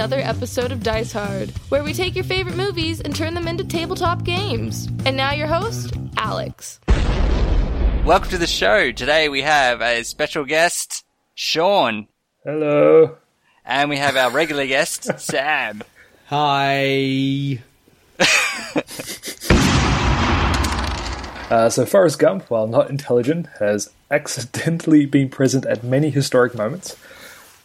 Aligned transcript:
Another 0.00 0.20
episode 0.20 0.72
of 0.72 0.82
Dice 0.82 1.12
Hard, 1.12 1.50
where 1.68 1.84
we 1.84 1.92
take 1.92 2.14
your 2.14 2.24
favorite 2.24 2.56
movies 2.56 3.02
and 3.02 3.14
turn 3.14 3.34
them 3.34 3.46
into 3.46 3.62
tabletop 3.62 4.24
games. 4.24 4.88
And 5.04 5.14
now 5.14 5.34
your 5.34 5.46
host, 5.46 5.92
Alex. 6.16 6.80
Welcome 8.06 8.30
to 8.30 8.38
the 8.38 8.46
show. 8.46 8.92
Today 8.92 9.28
we 9.28 9.42
have 9.42 9.82
a 9.82 10.02
special 10.04 10.46
guest, 10.46 11.04
Sean, 11.34 12.08
Hello. 12.44 13.18
and 13.62 13.90
we 13.90 13.98
have 13.98 14.16
our 14.16 14.30
regular 14.30 14.66
guest, 14.66 15.04
Sam. 15.20 15.82
Hi. 16.28 17.58
Uh, 21.50 21.68
so 21.68 21.84
Forrest 21.84 22.20
Gump, 22.20 22.48
while 22.48 22.68
not 22.68 22.90
intelligent, 22.90 23.48
has 23.58 23.90
accidentally 24.08 25.04
been 25.04 25.28
present 25.28 25.66
at 25.66 25.82
many 25.82 26.08
historic 26.08 26.54
moments, 26.54 26.96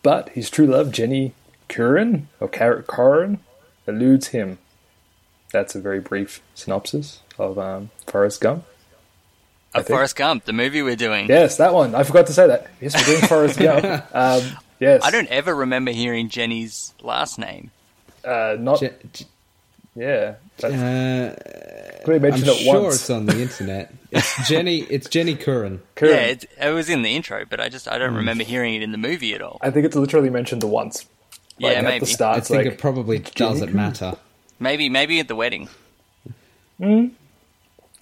but 0.01 0.29
his 0.29 0.49
true 0.49 0.65
love, 0.65 0.91
Jenny 0.91 1.35
Curran, 1.69 2.27
or 2.39 2.47
Car- 2.47 2.81
Curran, 2.83 3.39
eludes 3.87 4.27
him. 4.27 4.57
That's 5.51 5.75
a 5.75 5.79
very 5.79 5.99
brief 5.99 6.41
synopsis 6.53 7.21
of 7.39 7.57
um, 7.59 7.91
Forrest 8.07 8.41
Gump. 8.41 8.65
Of 9.73 9.85
think- 9.85 9.95
Forrest 9.97 10.15
Gump, 10.15 10.45
the 10.45 10.53
movie 10.53 10.81
we're 10.81 10.95
doing. 10.95 11.27
Yes, 11.27 11.57
that 11.57 11.73
one. 11.73 11.95
I 11.95 12.03
forgot 12.03 12.27
to 12.27 12.33
say 12.33 12.47
that. 12.47 12.67
Yes, 12.81 12.95
we're 12.95 13.13
doing 13.15 13.27
Forrest 13.27 13.59
Gump. 13.59 13.85
Um, 14.13 14.41
yes. 14.79 15.03
I 15.03 15.11
don't 15.11 15.27
ever 15.29 15.53
remember 15.55 15.91
hearing 15.91 16.29
Jenny's 16.29 16.93
last 17.01 17.37
name. 17.39 17.71
Uh, 18.23 18.57
not. 18.59 18.79
Je- 18.79 18.91
Je- 19.13 19.25
yeah. 19.95 20.35
But 20.59 20.71
uh, 20.73 21.35
we 22.07 22.15
I'm 22.15 22.21
mentioned 22.21 22.47
it 22.47 22.55
sure 22.57 22.81
once. 22.83 22.95
it's 22.95 23.09
on 23.09 23.25
the 23.25 23.41
internet. 23.41 23.93
It's 24.11 24.47
Jenny. 24.49 24.79
It's 24.79 25.09
Jenny 25.09 25.35
Curran. 25.35 25.81
Curran. 25.95 26.11
Yeah, 26.11 26.21
it, 26.27 26.45
it 26.61 26.69
was 26.71 26.89
in 26.89 27.01
the 27.01 27.15
intro, 27.15 27.43
but 27.49 27.59
I 27.59 27.67
just 27.69 27.87
I 27.89 27.97
don't 27.97 28.13
remember 28.15 28.43
hearing 28.45 28.73
it 28.75 28.81
in 28.81 28.91
the 28.93 28.97
movie 28.97 29.33
at 29.33 29.41
all. 29.41 29.57
I 29.61 29.71
think 29.71 29.85
it's 29.85 29.95
literally 29.95 30.29
mentioned 30.29 30.61
the 30.61 30.67
once. 30.67 31.05
Like, 31.59 31.71
yeah, 31.71 31.79
at 31.79 31.83
maybe, 31.85 31.99
the 32.01 32.05
start, 32.05 32.37
I 32.37 32.39
think 32.41 32.65
like, 32.65 32.73
it 32.73 32.79
probably 32.79 33.19
doesn't 33.19 33.73
matter. 33.73 34.15
maybe, 34.59 34.89
maybe 34.89 35.19
at 35.19 35.27
the 35.27 35.35
wedding. 35.35 35.69
Hmm. 36.77 37.07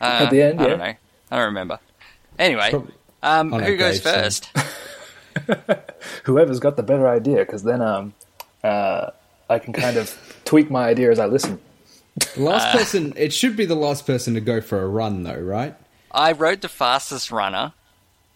Uh, 0.01 0.05
At 0.05 0.31
the 0.31 0.41
end, 0.41 0.59
I 0.59 0.67
don't 0.67 0.79
know. 0.79 0.85
I 0.85 1.35
don't 1.35 1.45
remember. 1.45 1.79
Anyway, 2.39 2.71
Prob- 2.71 2.91
um, 3.21 3.51
who 3.51 3.77
goes 3.77 4.01
grave, 4.01 4.15
so- 4.15 4.21
first? 4.21 4.49
whoever's 6.23 6.59
got 6.59 6.77
the 6.77 6.83
better 6.83 7.07
idea, 7.07 7.39
because 7.39 7.63
then 7.63 7.81
um, 7.81 8.13
uh, 8.63 9.11
I 9.49 9.59
can 9.59 9.73
kind 9.73 9.97
of 9.97 10.17
tweak 10.45 10.69
my 10.69 10.85
idea 10.85 11.11
as 11.11 11.19
I 11.19 11.25
listen. 11.27 11.59
The 12.35 12.43
last 12.43 12.75
person. 12.75 13.13
It 13.15 13.33
should 13.33 13.55
be 13.55 13.65
the 13.65 13.75
last 13.75 14.05
person 14.05 14.33
to 14.35 14.41
go 14.41 14.61
for 14.61 14.81
a 14.81 14.87
run, 14.87 15.23
though, 15.23 15.39
right? 15.39 15.75
I 16.11 16.31
wrote 16.31 16.61
the 16.61 16.69
fastest 16.69 17.31
runner. 17.31 17.73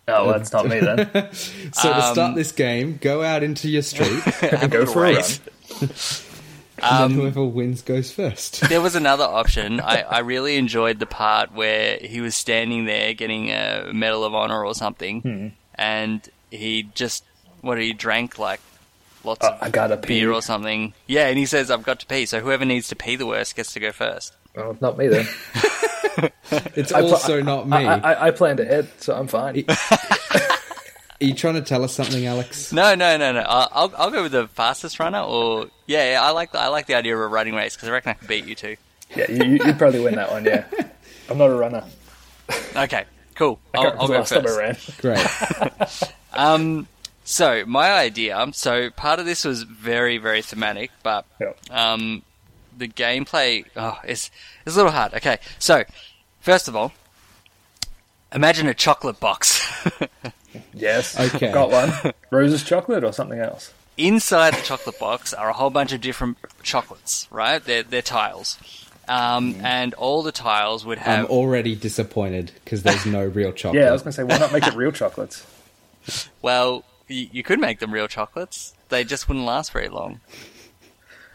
Oh, 0.07 0.31
that's 0.31 0.51
not 0.53 0.67
me 0.67 0.79
then. 0.79 1.09
So 1.73 1.93
to 1.93 2.01
start 2.01 2.35
this 2.35 2.51
game, 2.51 2.97
go 3.01 3.21
out 3.23 3.43
into 3.43 3.67
your 3.69 3.81
street, 3.81 4.21
and 4.41 4.71
Go 4.71 4.85
for 4.85 5.05
a 5.05 5.13
run. 5.13 5.23
And 6.79 6.85
Um, 7.03 7.11
then 7.13 7.21
whoever 7.21 7.43
wins 7.43 7.81
goes 7.81 8.11
first. 8.11 8.61
There 8.69 8.81
was 8.81 8.93
another 8.95 9.23
option. 9.23 9.79
I, 9.81 10.01
I 10.03 10.19
really 10.19 10.57
enjoyed 10.57 10.99
the 10.99 11.07
part 11.07 11.51
where 11.51 11.97
he 11.97 12.21
was 12.21 12.35
standing 12.35 12.85
there 12.85 13.15
getting 13.15 13.49
a 13.49 13.89
Medal 13.91 14.23
of 14.23 14.35
Honor 14.35 14.63
or 14.63 14.75
something, 14.75 15.21
Hmm. 15.21 15.47
and 15.73 16.21
he 16.51 16.83
just 16.93 17.23
what 17.61 17.79
he 17.79 17.93
drank 17.93 18.37
like 18.37 18.59
lots 19.23 19.43
Uh, 19.43 19.53
of 19.53 19.57
I 19.63 19.69
gotta 19.71 19.97
pee. 19.97 20.19
beer 20.19 20.31
or 20.31 20.43
something. 20.43 20.93
Yeah, 21.07 21.27
and 21.29 21.37
he 21.39 21.47
says, 21.47 21.71
"I've 21.71 21.81
got 21.83 21.99
to 22.01 22.05
pee." 22.05 22.27
So 22.27 22.41
whoever 22.41 22.63
needs 22.63 22.87
to 22.89 22.95
pee 22.95 23.15
the 23.15 23.25
worst 23.25 23.55
gets 23.55 23.73
to 23.73 23.79
go 23.79 23.91
first. 23.91 24.33
Oh, 24.57 24.75
not 24.81 24.97
me 24.97 25.07
then. 25.07 25.27
It's 26.75 26.91
I 26.93 27.01
pl- 27.01 27.11
also 27.11 27.41
not 27.43 27.67
me. 27.67 27.77
I, 27.77 27.97
I, 28.13 28.27
I 28.27 28.31
planned 28.31 28.59
ahead, 28.59 28.89
so 28.99 29.13
I'm 29.13 29.27
fine. 29.27 29.65
Are 29.69 31.25
you 31.25 31.33
trying 31.35 31.55
to 31.55 31.61
tell 31.61 31.83
us 31.83 31.93
something, 31.93 32.25
Alex? 32.25 32.71
No, 32.71 32.95
no, 32.95 33.17
no, 33.17 33.33
no. 33.33 33.39
I'll 33.41 33.69
I'll, 33.71 33.93
I'll 33.97 34.11
go 34.11 34.23
with 34.23 34.31
the 34.31 34.47
fastest 34.47 34.99
runner. 34.99 35.19
Or 35.19 35.67
yeah, 35.85 36.13
yeah 36.13 36.21
I 36.23 36.31
like 36.31 36.51
the, 36.53 36.59
I 36.59 36.67
like 36.69 36.87
the 36.87 36.95
idea 36.95 37.13
of 37.15 37.21
a 37.21 37.27
running 37.27 37.53
race 37.53 37.75
because 37.75 37.89
I 37.89 37.91
reckon 37.91 38.11
I 38.11 38.13
can 38.13 38.27
beat 38.27 38.45
you 38.45 38.55
too. 38.55 38.75
Yeah, 39.15 39.29
you, 39.29 39.43
you- 39.43 39.59
you'd 39.65 39.77
probably 39.77 39.99
win 39.99 40.15
that 40.15 40.31
one. 40.31 40.45
Yeah, 40.45 40.65
I'm 41.29 41.37
not 41.37 41.49
a 41.49 41.55
runner. 41.55 41.83
Okay, 42.75 43.05
cool. 43.35 43.59
I 43.73 43.77
I'll, 43.77 43.83
can't 43.83 43.95
I'll 43.99 44.07
remember 44.07 44.13
go 44.13 44.19
last 44.19 44.29
time 44.29 44.43
first. 44.43 45.05
I 45.05 45.07
ran. 45.09 45.71
Great. 45.99 46.13
Um, 46.33 46.87
so 47.25 47.63
my 47.67 47.91
idea. 47.91 48.47
So 48.53 48.89
part 48.91 49.19
of 49.19 49.25
this 49.25 49.43
was 49.45 49.63
very, 49.63 50.17
very 50.17 50.41
thematic, 50.41 50.91
but 51.03 51.25
Yeah. 51.41 51.51
um, 51.69 52.23
the 52.77 52.87
gameplay 52.87 53.65
oh, 53.75 53.99
is 54.05 54.29
is 54.65 54.75
a 54.75 54.77
little 54.77 54.91
hard. 54.91 55.13
Okay, 55.15 55.39
so 55.59 55.83
first 56.39 56.67
of 56.67 56.75
all, 56.75 56.93
imagine 58.33 58.67
a 58.67 58.73
chocolate 58.73 59.19
box. 59.19 59.65
Yes, 60.73 61.19
Okay. 61.19 61.51
got 61.51 61.69
one. 61.69 62.13
Rose's 62.31 62.63
chocolate 62.63 63.03
or 63.03 63.11
something 63.13 63.39
else. 63.39 63.73
Inside 63.95 64.55
the 64.55 64.61
chocolate 64.61 64.97
box 64.97 65.31
are 65.33 65.49
a 65.49 65.53
whole 65.53 65.69
bunch 65.69 65.91
of 65.91 66.01
different 66.01 66.37
chocolates. 66.63 67.27
Right? 67.29 67.63
They're 67.63 67.83
they're 67.83 68.01
tiles. 68.01 68.57
Um, 69.07 69.55
and 69.63 69.93
all 69.93 70.23
the 70.23 70.31
tiles 70.31 70.85
would 70.85 70.97
have. 70.97 71.25
I'm 71.25 71.31
already 71.31 71.75
disappointed 71.75 72.51
because 72.63 72.83
there's 72.83 73.05
no 73.05 73.23
real 73.23 73.51
chocolate. 73.53 73.81
Yeah, 73.83 73.89
I 73.89 73.91
was 73.91 74.01
gonna 74.01 74.13
say, 74.13 74.23
why 74.23 74.37
not 74.37 74.51
make 74.51 74.65
it 74.67 74.73
real 74.75 74.91
chocolates? 74.91 75.45
Well, 76.41 76.85
you, 77.09 77.27
you 77.33 77.43
could 77.43 77.59
make 77.59 77.79
them 77.79 77.91
real 77.93 78.07
chocolates. 78.07 78.73
They 78.87 79.03
just 79.03 79.27
wouldn't 79.27 79.45
last 79.45 79.73
very 79.73 79.89
long. 79.89 80.21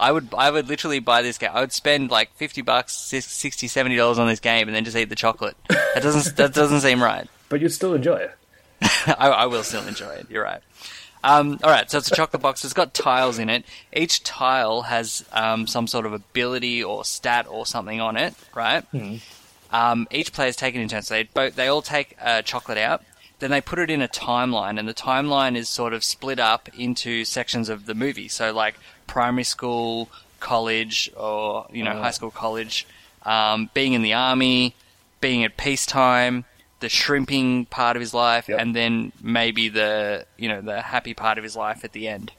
I 0.02 0.12
would, 0.12 0.28
I 0.36 0.50
would 0.50 0.68
literally 0.68 0.98
buy 0.98 1.22
this 1.22 1.38
game. 1.38 1.50
I 1.54 1.60
would 1.60 1.72
spend 1.72 2.10
like 2.10 2.34
fifty 2.34 2.60
bucks, 2.60 2.92
sis- 2.92 3.24
60 3.24 3.68
70 3.68 3.96
dollars 3.96 4.18
on 4.18 4.26
this 4.28 4.40
game, 4.40 4.68
and 4.68 4.74
then 4.74 4.84
just 4.84 4.96
eat 4.96 5.08
the 5.08 5.14
chocolate. 5.14 5.56
That 5.68 6.02
doesn't, 6.02 6.36
that 6.36 6.52
doesn't 6.52 6.80
seem 6.80 7.02
right. 7.02 7.28
But 7.48 7.60
you'd 7.60 7.68
still 7.68 7.92
enjoy 7.92 8.16
it. 8.16 8.34
I, 9.06 9.28
I 9.28 9.46
will 9.46 9.62
still 9.62 9.86
enjoy 9.86 10.08
it. 10.14 10.26
You're 10.30 10.42
right. 10.42 10.62
Um, 11.22 11.60
all 11.62 11.70
right, 11.70 11.88
so 11.90 11.98
it's 11.98 12.10
a 12.10 12.14
chocolate 12.14 12.42
box. 12.42 12.64
It's 12.64 12.72
got 12.72 12.94
tiles 12.94 13.38
in 13.38 13.50
it. 13.50 13.64
Each 13.92 14.22
tile 14.24 14.82
has 14.82 15.24
um, 15.32 15.66
some 15.66 15.86
sort 15.86 16.06
of 16.06 16.12
ability 16.14 16.82
or 16.82 17.04
stat 17.04 17.46
or 17.48 17.66
something 17.66 18.00
on 18.00 18.16
it, 18.16 18.34
right? 18.54 18.84
Um, 19.70 20.08
each 20.10 20.32
player's 20.32 20.56
taken 20.56 20.80
in 20.80 20.88
turn, 20.88 21.02
so 21.02 21.14
they 21.14 21.24
both, 21.24 21.54
they 21.54 21.68
all 21.68 21.82
take 21.82 22.16
a 22.20 22.42
chocolate 22.42 22.78
out. 22.78 23.02
Then 23.38 23.50
they 23.50 23.60
put 23.60 23.78
it 23.78 23.90
in 23.90 24.00
a 24.02 24.08
timeline, 24.08 24.78
and 24.78 24.88
the 24.88 24.94
timeline 24.94 25.56
is 25.56 25.68
sort 25.68 25.92
of 25.92 26.02
split 26.04 26.38
up 26.40 26.68
into 26.76 27.24
sections 27.24 27.68
of 27.68 27.86
the 27.86 27.94
movie. 27.94 28.28
So 28.28 28.52
like 28.52 28.76
primary 29.06 29.44
school, 29.44 30.08
college, 30.40 31.10
or 31.16 31.66
you 31.72 31.84
know 31.84 31.92
high 31.92 32.10
school, 32.10 32.30
college, 32.30 32.86
um, 33.24 33.70
being 33.74 33.92
in 33.92 34.02
the 34.02 34.14
army, 34.14 34.74
being 35.20 35.44
at 35.44 35.56
peacetime, 35.56 36.44
the 36.80 36.88
shrimping 36.88 37.66
part 37.66 37.96
of 37.96 38.00
his 38.00 38.12
life, 38.14 38.48
Yep. 38.48 38.60
and 38.60 38.74
then 38.76 39.12
maybe 39.22 39.68
the 39.68 40.26
you 40.36 40.48
know 40.48 40.60
the 40.60 40.82
happy 40.82 41.14
part 41.14 41.38
of 41.38 41.44
his 41.44 41.56
life 41.56 41.84
at 41.84 41.92
the 41.92 42.08
end. 42.08 42.32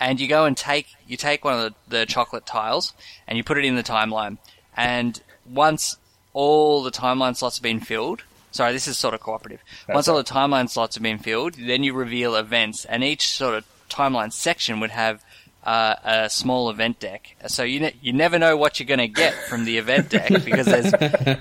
And 0.00 0.20
you 0.20 0.28
go 0.28 0.44
and 0.44 0.56
take 0.56 0.86
you 1.06 1.16
take 1.16 1.44
one 1.44 1.54
of 1.58 1.74
the, 1.88 1.98
the 1.98 2.06
chocolate 2.06 2.46
tiles 2.46 2.92
and 3.26 3.36
you 3.36 3.42
put 3.44 3.58
it 3.58 3.64
in 3.64 3.74
the 3.74 3.82
timeline. 3.82 4.38
And 4.76 5.20
once 5.44 5.96
all 6.32 6.84
the 6.84 6.92
timeline 6.92 7.36
slots 7.36 7.56
have 7.56 7.64
been 7.64 7.80
filled, 7.80 8.22
sorry, 8.52 8.72
this 8.72 8.86
is 8.86 8.96
sort 8.96 9.14
of 9.14 9.20
cooperative. 9.20 9.60
once 9.88 10.06
all 10.06 10.16
the 10.16 10.22
timeline 10.22 10.70
slots 10.70 10.94
have 10.94 11.02
been 11.02 11.18
filled, 11.18 11.54
then 11.54 11.82
you 11.82 11.94
reveal 11.94 12.36
events, 12.36 12.84
and 12.84 13.02
each 13.02 13.26
sort 13.28 13.54
of 13.56 13.64
timeline 13.90 14.32
section 14.32 14.78
would 14.78 14.90
have 14.90 15.24
uh, 15.68 15.94
a 16.24 16.30
small 16.30 16.70
event 16.70 16.98
deck. 16.98 17.36
So 17.48 17.62
you 17.62 17.80
ne- 17.80 17.96
you 18.00 18.12
never 18.12 18.38
know 18.38 18.56
what 18.56 18.78
you're 18.80 18.86
going 18.86 18.98
to 19.00 19.08
get 19.08 19.34
from 19.48 19.64
the 19.64 19.76
event 19.78 20.08
deck 20.10 20.28
because 20.44 20.66
there's 20.66 20.92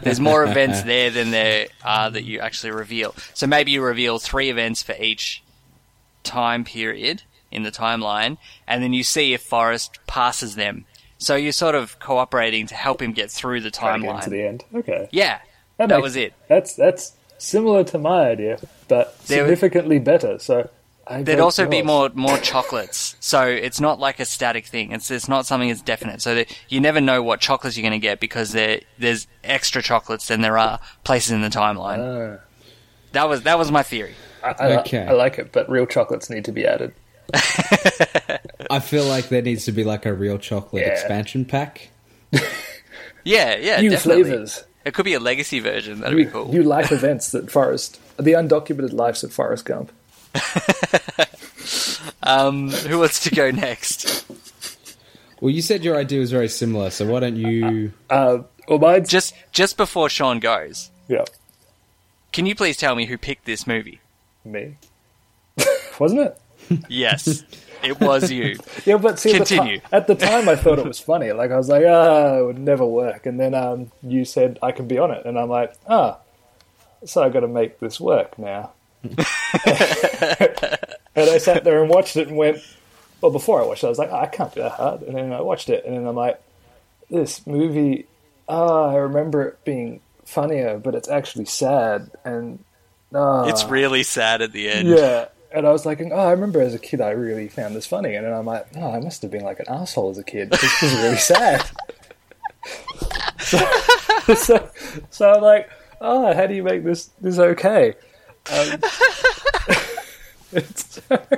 there's 0.03 0.19
more 0.19 0.43
events 0.43 0.81
there 0.83 1.09
than 1.11 1.31
there 1.31 1.67
are 1.83 2.09
that 2.09 2.23
you 2.25 2.39
actually 2.39 2.71
reveal. 2.71 3.15
So 3.33 3.47
maybe 3.47 3.71
you 3.71 3.81
reveal 3.83 4.19
three 4.19 4.49
events 4.49 4.83
for 4.83 4.95
each 4.99 5.43
time 6.23 6.63
period 6.65 7.23
in 7.51 7.63
the 7.63 7.71
timeline, 7.71 8.37
and 8.67 8.83
then 8.83 8.91
you 8.93 9.03
see 9.03 9.33
if 9.33 9.41
Forrest 9.41 9.99
passes 10.07 10.55
them. 10.55 10.85
So 11.17 11.35
you're 11.35 11.51
sort 11.53 11.75
of 11.75 11.97
cooperating 11.99 12.67
to 12.67 12.75
help 12.75 13.01
him 13.01 13.13
get 13.13 13.31
through 13.31 13.61
the 13.61 13.71
Trying 13.71 14.01
to 14.01 14.07
get 14.07 14.15
timeline. 14.17 14.23
to 14.25 14.29
the 14.29 14.43
end. 14.43 14.63
Okay, 14.75 15.07
Yeah, 15.11 15.39
That 15.77 15.87
that, 15.89 15.95
makes- 15.95 16.03
was 16.03 16.15
it. 16.15 16.33
that's 16.47 16.75
that's 16.75 17.13
similar 17.37 17.83
to 17.85 17.97
my 17.97 18.29
idea, 18.29 18.59
but 18.87 19.17
There- 19.27 19.39
significantly 19.45 19.99
better. 19.99 20.37
So 20.39 20.69
I 21.09 21.23
there'd 21.23 21.25
bet 21.37 21.39
also 21.39 21.67
be 21.67 21.81
more 21.81 22.09
more 22.13 22.37
chocolates. 22.37 23.15
So 23.19 23.43
it's 23.47 23.79
not 23.79 23.99
like 23.99 24.19
a 24.19 24.25
static 24.25 24.65
thing. 24.65 24.91
It's 24.91 25.09
it's 25.11 25.27
not 25.27 25.45
something 25.45 25.69
that's 25.69 25.81
definite. 25.81 26.21
So 26.21 26.35
that 26.35 26.55
you 26.69 26.79
never 26.81 26.99
know 27.01 27.23
what 27.23 27.39
chocolates 27.39 27.77
you're 27.77 27.83
going 27.89 27.99
to 27.99 28.05
get 28.05 28.19
because 28.19 28.51
there 28.51 28.81
there's 28.99 29.27
extra 29.43 29.81
chocolates 29.81 30.27
than 30.27 30.41
there 30.41 30.57
are 30.57 30.79
places 31.03 31.31
in 31.31 31.41
the 31.41 31.49
timeline. 31.49 32.37
Ah. 32.39 32.43
That 33.13 33.29
was 33.29 33.43
that 33.43 33.57
was 33.57 33.71
my 33.71 33.83
theory. 33.83 34.15
I, 34.43 34.49
I, 34.59 34.79
Okay. 34.81 35.05
I 35.07 35.13
like 35.13 35.39
it, 35.39 35.51
but 35.51 35.69
real 35.69 35.85
chocolates 35.85 36.29
need 36.29 36.45
to 36.45 36.51
be 36.51 36.65
added. 36.67 36.93
I 38.69 38.79
feel 38.79 39.05
like 39.05 39.29
there 39.29 39.41
needs 39.41 39.65
to 39.65 39.71
be 39.71 39.83
like 39.83 40.05
a 40.05 40.13
real 40.13 40.37
chocolate 40.37 40.83
Yeah. 40.85 40.93
expansion 40.93 41.45
pack. 41.45 41.89
Yeah, 43.23 43.57
yeah, 43.57 43.81
New 43.81 43.89
definitely. 43.89 44.23
flavors. 44.23 44.63
It 44.85 44.93
could 44.93 45.03
be 45.03 45.13
a 45.13 45.19
legacy 45.19 45.59
version. 45.59 45.99
That'd 45.99 46.17
New, 46.17 46.23
be 46.25 46.31
cool. 46.31 46.47
new 46.47 46.63
life 46.63 46.93
events 46.93 47.31
that 47.31 47.51
Forrest, 47.51 47.99
the 48.15 48.31
undocumented 48.33 48.93
lives 48.93 49.21
of 49.21 49.33
Forrest 49.33 49.65
Gump. 49.65 49.91
Um, 52.23 52.69
who 52.71 52.99
wants 52.99 53.21
to 53.21 53.29
go 53.33 53.51
next? 53.51 54.25
Well, 55.39 55.49
you 55.51 55.61
said 55.61 55.83
your 55.83 55.95
idea 55.97 56.19
was 56.19 56.31
very 56.31 56.49
similar, 56.49 56.89
so 56.89 57.05
why 57.05 57.21
don't 57.21 57.35
you? 57.37 57.93
Uh, 58.09 58.39
well, 58.67 58.79
mine's 58.79 59.07
Just 59.09 59.33
just 59.53 59.77
before 59.77 60.09
Sean 60.09 60.39
goes, 60.39 60.91
yeah, 61.07 61.23
can 62.33 62.45
you 62.45 62.53
please 62.55 62.75
tell 62.75 62.95
me 62.95 63.05
who 63.05 63.17
picked 63.17 63.45
this 63.45 63.65
movie? 63.67 64.01
me, 64.43 64.75
wasn't 65.99 66.21
it? 66.21 66.37
Yes, 66.89 67.43
it 67.83 67.99
was 68.01 68.29
you. 68.31 68.57
Yeah, 68.85 68.97
but 68.97 69.19
see, 69.19 69.29
at 69.31 69.39
the, 69.39 69.45
Continue. 69.45 69.77
ti- 69.79 69.85
at 69.93 70.07
the 70.07 70.15
time 70.15 70.49
I 70.49 70.55
thought 70.57 70.79
it 70.79 70.85
was 70.85 70.99
funny. 70.99 71.31
Like 71.31 71.51
I 71.51 71.57
was 71.57 71.69
like, 71.69 71.85
ah, 71.87 72.39
it 72.39 72.45
would 72.45 72.59
never 72.59 72.85
work. 72.85 73.25
And 73.25 73.39
then 73.39 73.53
um, 73.53 73.91
you 74.01 74.25
said 74.25 74.59
I 74.61 74.71
can 74.73 74.87
be 74.87 74.97
on 74.97 75.11
it, 75.11 75.25
and 75.25 75.37
I'm 75.39 75.49
like, 75.49 75.73
ah, 75.87 76.17
so 77.05 77.23
I 77.23 77.29
got 77.29 77.41
to 77.41 77.47
make 77.47 77.79
this 77.79 77.99
work 78.01 78.37
now. 78.39 78.71
and 81.15 81.29
I 81.29 81.37
sat 81.37 81.63
there 81.63 81.81
and 81.81 81.89
watched 81.89 82.15
it 82.17 82.27
and 82.27 82.37
went. 82.37 82.59
Well, 83.21 83.31
before 83.31 83.61
I 83.61 83.65
watched 83.65 83.83
it, 83.83 83.87
I 83.87 83.89
was 83.89 83.97
like, 83.97 84.11
oh, 84.11 84.19
I 84.19 84.27
can't 84.27 84.53
be 84.53 84.61
that 84.61 84.73
hard. 84.73 85.01
And 85.01 85.15
then 85.15 85.33
I 85.33 85.41
watched 85.41 85.69
it, 85.69 85.85
and 85.85 85.95
then 85.95 86.05
I'm 86.05 86.15
like, 86.15 86.41
this 87.09 87.45
movie. 87.47 88.05
Ah, 88.49 88.91
I 88.91 88.95
remember 88.95 89.43
it 89.43 89.65
being 89.65 89.99
funnier, 90.25 90.77
but 90.77 90.95
it's 90.95 91.09
actually 91.09 91.45
sad, 91.45 92.11
and 92.23 92.59
ah, 93.13 93.45
It's 93.47 93.65
really 93.65 94.03
sad 94.03 94.41
at 94.41 94.51
the 94.53 94.69
end. 94.69 94.87
yeah. 94.89 95.25
And 95.51 95.65
I 95.65 95.71
was 95.71 95.85
like, 95.85 96.01
oh, 96.01 96.11
I 96.11 96.31
remember 96.31 96.61
as 96.61 96.73
a 96.73 96.79
kid, 96.79 96.99
I 97.01 97.11
really 97.11 97.47
found 97.47 97.73
this 97.75 97.85
funny. 97.87 98.15
And 98.15 98.25
then 98.25 98.33
I'm 98.33 98.45
like, 98.45 98.67
oh, 98.75 98.91
I 98.91 98.99
must 98.99 99.21
have 99.21 99.31
been 99.31 99.43
like 99.43 99.59
an 99.61 99.67
asshole 99.69 100.09
as 100.11 100.17
a 100.17 100.23
kid. 100.23 100.51
This 100.51 100.81
was 100.81 100.93
really 100.95 101.17
sad. 101.17 101.65
so, 103.39 103.57
so, 104.35 104.69
so 105.09 105.31
I'm 105.31 105.41
like, 105.41 105.69
oh, 106.01 106.33
how 106.33 106.47
do 106.47 106.53
you 106.53 106.63
make 106.63 106.83
this 106.83 107.09
this 107.21 107.39
okay? 107.39 107.95
Um, 108.51 108.79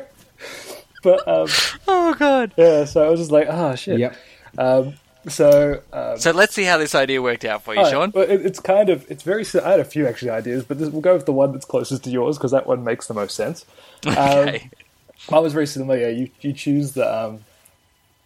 but 1.03 1.27
um, 1.27 1.47
Oh 1.87 2.13
god. 2.17 2.53
yeah, 2.57 2.85
so 2.85 3.05
I 3.05 3.09
was 3.09 3.19
just 3.19 3.31
like, 3.31 3.47
oh 3.49 3.75
shit. 3.75 3.99
Yep. 3.99 4.15
Um, 4.57 4.93
so 5.27 5.81
um, 5.93 6.17
So 6.17 6.31
let's 6.31 6.53
see 6.53 6.63
how 6.63 6.77
this 6.77 6.95
idea 6.95 7.21
worked 7.21 7.45
out 7.45 7.63
for 7.63 7.73
you, 7.73 7.79
Alright, 7.79 7.93
Sean. 7.93 8.11
Well, 8.13 8.29
it, 8.29 8.45
it's 8.45 8.59
kind 8.59 8.89
of 8.89 9.09
it's 9.09 9.23
very. 9.23 9.45
I 9.63 9.71
had 9.71 9.79
a 9.79 9.85
few 9.85 10.07
actually 10.07 10.31
ideas, 10.31 10.63
but 10.63 10.79
this, 10.79 10.89
we'll 10.89 11.01
go 11.01 11.13
with 11.15 11.25
the 11.25 11.33
one 11.33 11.51
that's 11.51 11.65
closest 11.65 12.03
to 12.05 12.09
yours 12.09 12.37
because 12.37 12.51
that 12.51 12.67
one 12.67 12.83
makes 12.83 13.07
the 13.07 13.13
most 13.13 13.35
sense. 13.35 13.65
Um, 14.07 14.15
Okay. 14.15 14.69
Mine 15.29 15.43
was 15.43 15.51
very 15.51 15.67
similar. 15.67 15.97
Yeah, 15.97 16.07
you 16.07 16.29
you 16.39 16.53
choose 16.53 16.93
the 16.93 17.05
um, 17.05 17.39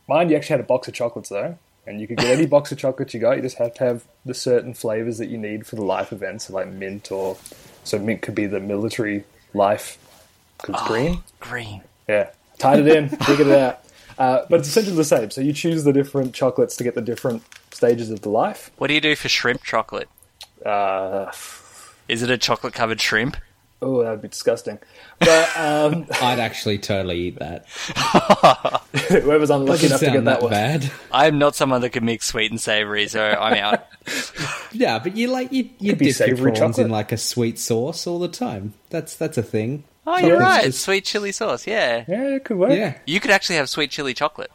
mine. 0.08 0.30
You 0.30 0.36
actually 0.36 0.54
had 0.58 0.60
a 0.60 0.68
box 0.68 0.88
of 0.88 0.94
chocolates 0.94 1.30
though, 1.30 1.58
and 1.88 2.00
you 2.00 2.08
could 2.08 2.18
get 2.18 2.28
any 2.28 2.46
box 2.46 2.72
of 2.72 2.78
chocolates 2.78 3.16
you 3.16 3.20
got. 3.20 3.36
You 3.38 3.42
just 3.42 3.58
have 3.58 3.74
to 3.76 3.84
have 3.84 4.04
the 4.24 4.36
certain 4.36 4.76
flavors 4.76 5.18
that 5.18 5.30
you 5.30 5.40
need 5.40 5.66
for 5.66 5.76
the 5.76 5.82
life 5.84 6.14
events, 6.14 6.52
like 6.52 6.68
mint 6.68 7.12
or 7.12 7.36
so 7.84 8.00
mint 8.00 8.22
could 8.22 8.36
be 8.36 8.46
the 8.46 8.60
military 8.60 9.24
life 9.54 9.98
because 10.58 10.76
it's 10.76 10.88
green. 10.88 11.24
Green. 11.40 11.82
Yeah, 12.08 12.30
tied 12.58 12.80
it 12.80 12.88
in, 12.88 13.10
figured 13.10 13.48
it 13.48 13.60
out. 13.60 13.80
Uh, 14.18 14.46
but 14.50 14.60
it's 14.60 14.70
essentially 14.70 14.96
the 14.96 15.04
same. 15.04 15.32
So 15.32 15.42
you 15.42 15.54
choose 15.54 15.84
the 15.84 15.94
different 15.94 16.34
chocolates 16.34 16.76
to 16.78 16.84
get 16.84 16.96
the 16.96 17.02
different 17.02 17.44
stages 17.72 18.10
of 18.12 18.22
the 18.22 18.30
life. 18.30 18.72
What 18.78 18.88
do 18.88 18.94
you 18.94 19.02
do 19.02 19.16
for 19.16 19.30
shrimp 19.30 19.64
chocolate? 19.64 20.08
Uh, 20.66 21.32
Is 22.08 22.22
it 22.22 22.30
a 22.30 22.38
chocolate 22.38 22.74
covered 22.74 23.02
shrimp? 23.02 23.38
Oh, 23.84 24.04
that 24.04 24.12
would 24.12 24.22
be 24.22 24.28
disgusting. 24.30 24.80
But 25.20 25.58
um, 25.58 26.08
I'd 26.22 26.40
actually 26.40 26.78
totally 26.80 27.20
eat 27.20 27.40
that. 27.40 27.66
whoever's 29.22 29.50
unlucky 29.50 29.88
enough 29.88 30.00
to 30.00 30.06
get 30.06 30.14
sound 30.14 30.28
that 30.28 30.40
that 30.40 30.42
one. 30.42 30.52
bad. 30.52 30.92
I'm 31.12 31.38
not 31.38 31.56
someone 31.56 31.82
that 31.82 31.90
can 31.92 32.06
mix 32.06 32.28
sweet 32.28 32.52
and 32.52 32.60
savory, 32.60 33.08
so 33.08 33.22
I'm 33.24 33.54
out. 33.56 33.86
Yeah, 34.76 34.98
but 34.98 35.16
you 35.16 35.28
like 35.28 35.52
you, 35.52 35.70
you 35.78 35.92
Could 35.92 36.00
be 36.00 36.12
dip 36.12 36.28
your 36.30 36.38
prawns 36.38 36.58
chocolate. 36.58 36.86
in 36.86 36.92
like 36.92 37.12
a 37.12 37.18
sweet 37.18 37.60
sauce 37.60 38.08
all 38.08 38.18
the 38.18 38.28
time. 38.28 38.74
That's 38.90 39.16
that's 39.16 39.38
a 39.38 39.44
thing. 39.44 39.84
Oh, 40.08 40.18
you're 40.18 40.40
right. 40.40 40.64
just- 40.66 40.82
Sweet 40.82 41.06
chili 41.06 41.32
sauce. 41.32 41.68
Yeah. 41.68 42.04
Yeah, 42.08 42.30
it 42.36 42.44
could 42.44 42.58
work. 42.58 42.72
Yeah. 42.72 42.98
You 43.06 43.20
could 43.20 43.30
actually 43.30 43.58
have 43.58 43.70
sweet 43.70 43.92
chili 43.92 44.16
chocolate. 44.16 44.50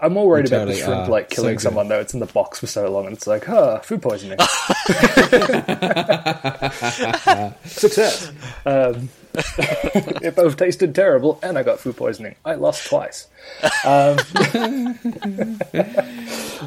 I'm 0.00 0.12
more 0.12 0.28
worried 0.28 0.46
about 0.46 0.68
the 0.68 0.74
shrimp 0.74 1.08
uh, 1.08 1.10
like 1.10 1.28
killing 1.28 1.56
good. 1.56 1.60
someone 1.62 1.88
though. 1.88 1.98
It's 1.98 2.14
in 2.14 2.20
the 2.20 2.26
box 2.26 2.60
for 2.60 2.68
so 2.68 2.88
long, 2.90 3.06
and 3.06 3.16
it's 3.16 3.26
like, 3.26 3.44
huh, 3.44 3.80
food 3.80 4.00
poisoning. 4.00 4.38
Success. 7.64 8.30
Um, 8.64 9.08
it 9.34 10.36
both 10.36 10.56
tasted 10.56 10.94
terrible, 10.94 11.40
and 11.42 11.58
I 11.58 11.64
got 11.64 11.80
food 11.80 11.96
poisoning. 11.96 12.36
I 12.44 12.54
lost 12.54 12.86
twice. 12.88 13.26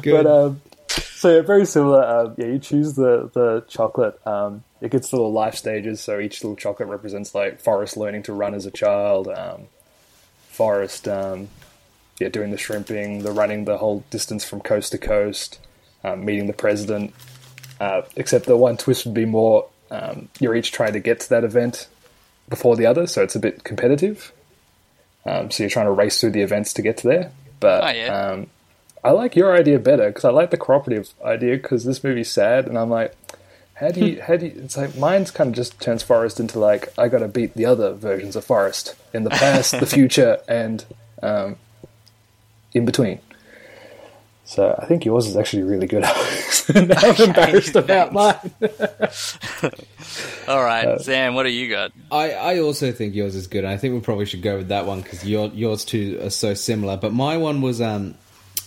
Good. 0.02 0.24
But 0.24 0.26
um, 0.26 0.60
so 0.88 1.36
yeah, 1.36 1.42
very 1.42 1.64
similar. 1.64 2.04
Um, 2.04 2.34
yeah, 2.36 2.46
you 2.46 2.58
choose 2.58 2.94
the 2.94 3.30
the 3.32 3.64
chocolate. 3.68 4.20
Um, 4.26 4.64
it 4.80 4.90
gets 4.90 5.10
the 5.10 5.16
little 5.16 5.32
life 5.32 5.54
stages. 5.54 6.00
So 6.00 6.18
each 6.20 6.42
little 6.42 6.56
chocolate 6.56 6.88
represents 6.88 7.34
like 7.34 7.60
Forrest 7.60 7.96
learning 7.96 8.24
to 8.24 8.32
run 8.32 8.54
as 8.54 8.66
a 8.66 8.70
child. 8.70 9.28
Um, 9.28 9.68
Forrest, 10.48 11.08
um, 11.08 11.48
yeah, 12.22 12.28
doing 12.28 12.50
the 12.50 12.58
shrimping, 12.58 13.22
the 13.22 13.32
running 13.32 13.64
the 13.64 13.78
whole 13.78 14.04
distance 14.10 14.44
from 14.44 14.60
coast 14.60 14.92
to 14.92 14.98
coast, 14.98 15.58
um, 16.04 16.24
meeting 16.24 16.46
the 16.46 16.52
president. 16.52 17.12
Uh, 17.80 18.02
except 18.16 18.46
the 18.46 18.56
one 18.56 18.76
twist 18.76 19.04
would 19.04 19.14
be 19.14 19.24
more 19.24 19.68
um, 19.90 20.28
you're 20.40 20.54
each 20.54 20.72
trying 20.72 20.92
to 20.94 21.00
get 21.00 21.20
to 21.20 21.28
that 21.30 21.44
event 21.44 21.88
before 22.48 22.76
the 22.76 22.86
other, 22.86 23.06
so 23.06 23.22
it's 23.22 23.34
a 23.34 23.40
bit 23.40 23.64
competitive. 23.64 24.32
Um, 25.26 25.50
so 25.50 25.62
you're 25.62 25.70
trying 25.70 25.86
to 25.86 25.92
race 25.92 26.20
through 26.20 26.30
the 26.30 26.40
events 26.42 26.72
to 26.74 26.82
get 26.82 26.96
to 26.98 27.08
there. 27.08 27.32
But 27.60 27.84
Oh, 27.84 27.90
yeah. 27.90 28.06
um, 28.30 28.46
I 29.04 29.10
like 29.10 29.36
your 29.36 29.52
idea 29.56 29.78
better 29.78 30.06
because 30.08 30.24
I 30.24 30.30
like 30.30 30.50
the 30.50 30.56
cooperative 30.56 31.12
idea 31.24 31.56
because 31.56 31.84
this 31.84 32.02
movie's 32.02 32.30
sad, 32.30 32.66
and 32.66 32.78
I'm 32.78 32.90
like, 32.90 33.14
how 33.74 33.90
do 33.90 34.04
you? 34.06 34.22
How 34.22 34.36
do 34.36 34.46
you? 34.46 34.52
It's 34.64 34.76
like 34.76 34.96
mine's 34.96 35.30
kind 35.30 35.48
of 35.50 35.56
just 35.56 35.80
turns 35.80 36.02
Forrest 36.02 36.38
into 36.40 36.58
like 36.58 36.96
I 36.98 37.08
got 37.08 37.18
to 37.18 37.28
beat 37.28 37.54
the 37.54 37.66
other 37.66 37.92
versions 37.94 38.36
of 38.36 38.44
Forrest 38.44 38.94
in 39.12 39.24
the 39.24 39.30
past, 39.30 39.78
the 39.78 39.86
future, 39.98 40.38
and 40.48 40.84
um, 41.22 41.56
in 42.74 42.84
between. 42.84 43.20
So 44.44 44.76
I 44.78 44.86
think 44.86 45.04
yours 45.04 45.26
is 45.26 45.36
actually 45.36 45.62
really 45.62 45.86
good. 45.86 46.02
Alex. 46.04 46.68
now 46.74 46.94
I'm 47.00 47.22
embarrassed 47.28 47.76
about 47.76 48.12
mine. 48.12 48.36
All 50.48 50.62
right, 50.62 50.86
Uh, 50.86 50.98
Sam, 50.98 51.34
what 51.34 51.44
do 51.44 51.50
you 51.50 51.70
got? 51.70 51.92
I, 52.10 52.32
I 52.32 52.58
also 52.60 52.92
think 52.92 53.14
yours 53.14 53.34
is 53.34 53.46
good. 53.46 53.64
I 53.64 53.76
think 53.76 53.94
we 53.94 54.00
probably 54.00 54.26
should 54.26 54.42
go 54.42 54.58
with 54.58 54.68
that 54.68 54.84
one 54.84 55.00
because 55.00 55.24
your, 55.24 55.48
yours 55.48 55.84
two 55.84 56.20
are 56.22 56.30
so 56.30 56.54
similar. 56.54 56.96
But 56.96 57.12
my 57.12 57.36
one 57.36 57.62
was 57.62 57.80
um, 57.80 58.16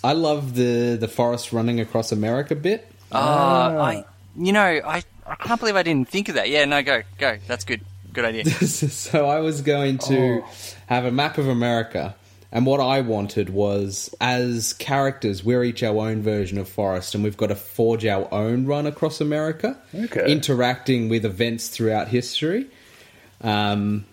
I 0.03 0.13
love 0.13 0.55
the 0.55 0.97
the 0.99 1.07
Forrest 1.07 1.51
running 1.51 1.79
across 1.79 2.11
America 2.11 2.55
bit. 2.55 2.89
Uh, 3.11 3.17
I, 3.17 4.05
you 4.37 4.53
know, 4.53 4.61
I, 4.63 5.03
I 5.27 5.35
can't 5.35 5.59
believe 5.59 5.75
I 5.75 5.83
didn't 5.83 6.09
think 6.09 6.29
of 6.29 6.35
that. 6.35 6.49
Yeah, 6.49 6.65
no, 6.65 6.81
go, 6.81 7.01
go. 7.17 7.37
That's 7.47 7.65
good. 7.65 7.81
Good 8.13 8.25
idea. 8.25 8.45
so 8.65 9.27
I 9.27 9.41
was 9.41 9.61
going 9.61 9.97
to 9.99 10.41
have 10.87 11.03
a 11.05 11.11
map 11.11 11.37
of 11.37 11.47
America, 11.49 12.15
and 12.51 12.65
what 12.65 12.79
I 12.79 13.01
wanted 13.01 13.49
was 13.49 14.13
as 14.21 14.73
characters, 14.73 15.43
we're 15.43 15.63
each 15.63 15.83
our 15.83 15.97
own 16.07 16.21
version 16.21 16.57
of 16.57 16.69
Forrest, 16.69 17.15
and 17.15 17.23
we've 17.23 17.37
got 17.37 17.47
to 17.47 17.55
forge 17.55 18.05
our 18.05 18.27
own 18.33 18.65
run 18.65 18.85
across 18.85 19.19
America, 19.21 19.77
Okay. 19.93 20.25
interacting 20.31 21.09
with 21.09 21.25
events 21.25 21.67
throughout 21.69 22.07
history. 22.07 22.67
Um, 23.41 24.05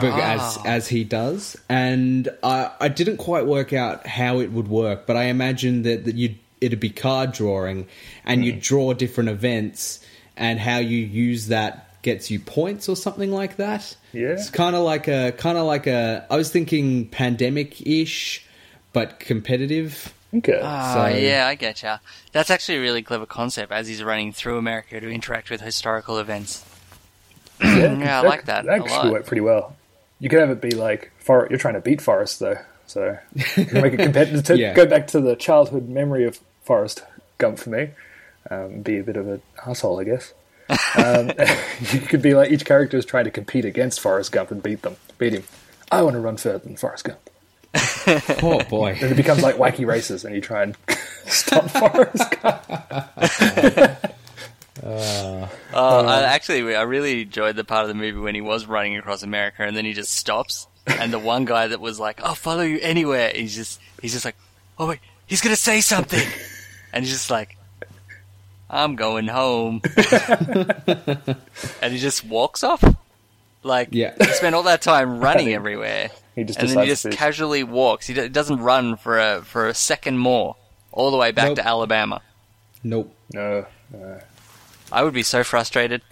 but 0.00 0.12
as 0.20 0.58
as 0.64 0.88
he 0.88 1.02
does, 1.02 1.56
and 1.68 2.28
I, 2.42 2.70
I 2.80 2.88
didn't 2.88 3.16
quite 3.16 3.46
work 3.46 3.72
out 3.72 4.06
how 4.06 4.40
it 4.40 4.52
would 4.52 4.68
work, 4.68 5.06
but 5.06 5.16
I 5.16 5.24
imagined 5.24 5.84
that, 5.84 6.04
that 6.04 6.14
you'd 6.14 6.38
it'd 6.60 6.80
be 6.80 6.90
card 6.90 7.32
drawing, 7.32 7.86
and 8.24 8.44
you'd 8.44 8.60
draw 8.60 8.92
different 8.92 9.30
events, 9.30 10.04
and 10.36 10.60
how 10.60 10.78
you 10.78 10.98
use 10.98 11.48
that 11.48 11.87
gets 12.02 12.30
you 12.30 12.38
points 12.40 12.88
or 12.88 12.96
something 12.96 13.30
like 13.30 13.56
that. 13.56 13.96
Yeah. 14.12 14.28
it's 14.28 14.50
kind 14.50 14.74
of 14.76 14.82
like 14.84 15.08
a 15.08 15.32
kind 15.32 15.58
of 15.58 15.64
like 15.66 15.86
a. 15.86 16.26
I 16.30 16.36
was 16.36 16.50
thinking 16.50 17.06
pandemic 17.08 17.84
ish, 17.86 18.46
but 18.92 19.18
competitive. 19.20 20.12
Okay. 20.34 20.60
Oh, 20.62 20.94
So- 20.94 21.06
yeah, 21.08 21.46
I 21.46 21.54
get 21.54 21.82
ya. 21.82 21.98
That's 22.32 22.50
actually 22.50 22.78
a 22.78 22.80
really 22.82 23.02
clever 23.02 23.26
concept 23.26 23.72
as 23.72 23.88
he's 23.88 24.02
running 24.02 24.32
through 24.32 24.58
America 24.58 25.00
to 25.00 25.08
interact 25.08 25.48
with 25.50 25.60
historical 25.62 26.18
events. 26.18 26.64
yeah, 27.62 28.20
I 28.22 28.26
like 28.26 28.44
that 28.44 28.66
That 28.66 28.80
a 28.80 28.84
actually 28.84 29.10
worked 29.10 29.26
pretty 29.26 29.40
well. 29.40 29.74
You 30.20 30.28
could 30.28 30.38
have 30.40 30.50
it 30.50 30.60
be 30.60 30.72
like 30.72 31.10
For- 31.18 31.46
you're 31.50 31.58
trying 31.58 31.74
to 31.74 31.80
beat 31.80 32.00
Forrest 32.00 32.40
though, 32.40 32.58
so 32.86 33.18
you 33.56 33.64
can 33.64 33.82
make 33.82 33.94
it 33.94 33.98
competitive. 34.00 34.44
To 34.46 34.56
Yeah. 34.58 34.74
Go 34.74 34.86
back 34.86 35.06
to 35.08 35.20
the 35.20 35.34
childhood 35.36 35.88
memory 35.88 36.24
of 36.24 36.38
Forrest 36.62 37.02
Gump 37.38 37.58
for 37.58 37.70
me. 37.70 37.90
Um, 38.50 38.80
be 38.82 38.98
a 38.98 39.02
bit 39.02 39.16
of 39.16 39.26
an 39.28 39.42
asshole, 39.66 39.98
I 40.00 40.04
guess. 40.04 40.32
Um, 40.96 41.32
you 41.92 42.00
could 42.00 42.22
be 42.22 42.34
like 42.34 42.50
each 42.50 42.64
character 42.64 42.96
is 42.96 43.04
trying 43.04 43.24
to 43.24 43.30
compete 43.30 43.64
against 43.64 44.00
Forrest 44.00 44.32
Gump 44.32 44.50
and 44.50 44.62
beat 44.62 44.82
them, 44.82 44.96
beat 45.18 45.32
him. 45.32 45.44
I 45.90 46.02
want 46.02 46.14
to 46.14 46.20
run 46.20 46.36
further 46.36 46.58
than 46.58 46.76
Forrest 46.76 47.04
Gump. 47.04 47.20
Oh 48.42 48.62
boy. 48.64 48.96
And 49.00 49.12
it 49.12 49.16
becomes 49.16 49.42
like 49.42 49.56
wacky 49.56 49.86
races, 49.86 50.24
and 50.24 50.34
you 50.34 50.40
try 50.40 50.62
and 50.62 50.76
stop 51.26 51.68
Forrest 51.70 52.40
Gump. 52.40 52.64
Oh, 54.82 55.48
I, 55.74 56.22
actually, 56.22 56.74
I 56.74 56.82
really 56.82 57.22
enjoyed 57.22 57.56
the 57.56 57.64
part 57.64 57.82
of 57.82 57.88
the 57.88 57.94
movie 57.94 58.18
when 58.18 58.34
he 58.34 58.40
was 58.40 58.66
running 58.66 58.96
across 58.96 59.22
America, 59.22 59.62
and 59.62 59.76
then 59.76 59.84
he 59.84 59.92
just 59.92 60.12
stops, 60.12 60.66
and 60.86 61.12
the 61.12 61.18
one 61.18 61.44
guy 61.44 61.66
that 61.68 61.80
was 61.80 62.00
like, 62.00 62.22
"I'll 62.22 62.34
follow 62.34 62.62
you 62.62 62.78
anywhere," 62.80 63.30
he's 63.34 63.54
just 63.54 63.80
he's 64.00 64.12
just 64.12 64.24
like, 64.24 64.36
"Oh 64.78 64.86
wait, 64.88 65.00
he's 65.26 65.40
gonna 65.42 65.56
say 65.56 65.80
something," 65.80 66.26
and 66.92 67.04
he's 67.04 67.12
just 67.12 67.30
like, 67.30 67.56
"I'm 68.70 68.96
going 68.96 69.28
home," 69.28 69.82
and 71.82 71.92
he 71.92 71.98
just 71.98 72.24
walks 72.24 72.62
off. 72.64 72.82
Like, 73.62 73.88
Yeah. 73.90 74.14
he 74.18 74.24
spent 74.32 74.54
all 74.54 74.62
that 74.64 74.82
time 74.82 75.18
running 75.20 75.52
everywhere, 75.52 76.10
He 76.36 76.44
just 76.44 76.58
and 76.60 76.68
then 76.68 76.78
he 76.84 76.86
just 76.86 77.02
to- 77.02 77.10
casually 77.10 77.64
walks. 77.64 78.06
He 78.06 78.14
d- 78.14 78.28
doesn't 78.28 78.60
run 78.60 78.96
for 78.96 79.18
a 79.18 79.42
for 79.42 79.66
a 79.68 79.74
second 79.74 80.18
more, 80.18 80.56
all 80.92 81.10
the 81.10 81.16
way 81.16 81.32
back 81.32 81.46
Nope. 81.48 81.56
to 81.56 81.66
Alabama. 81.66 82.22
Nope. 82.84 83.14
No, 83.34 83.66
no. 83.92 84.20
I 84.92 85.02
would 85.02 85.12
be 85.12 85.22
so 85.24 85.42
frustrated. 85.44 86.02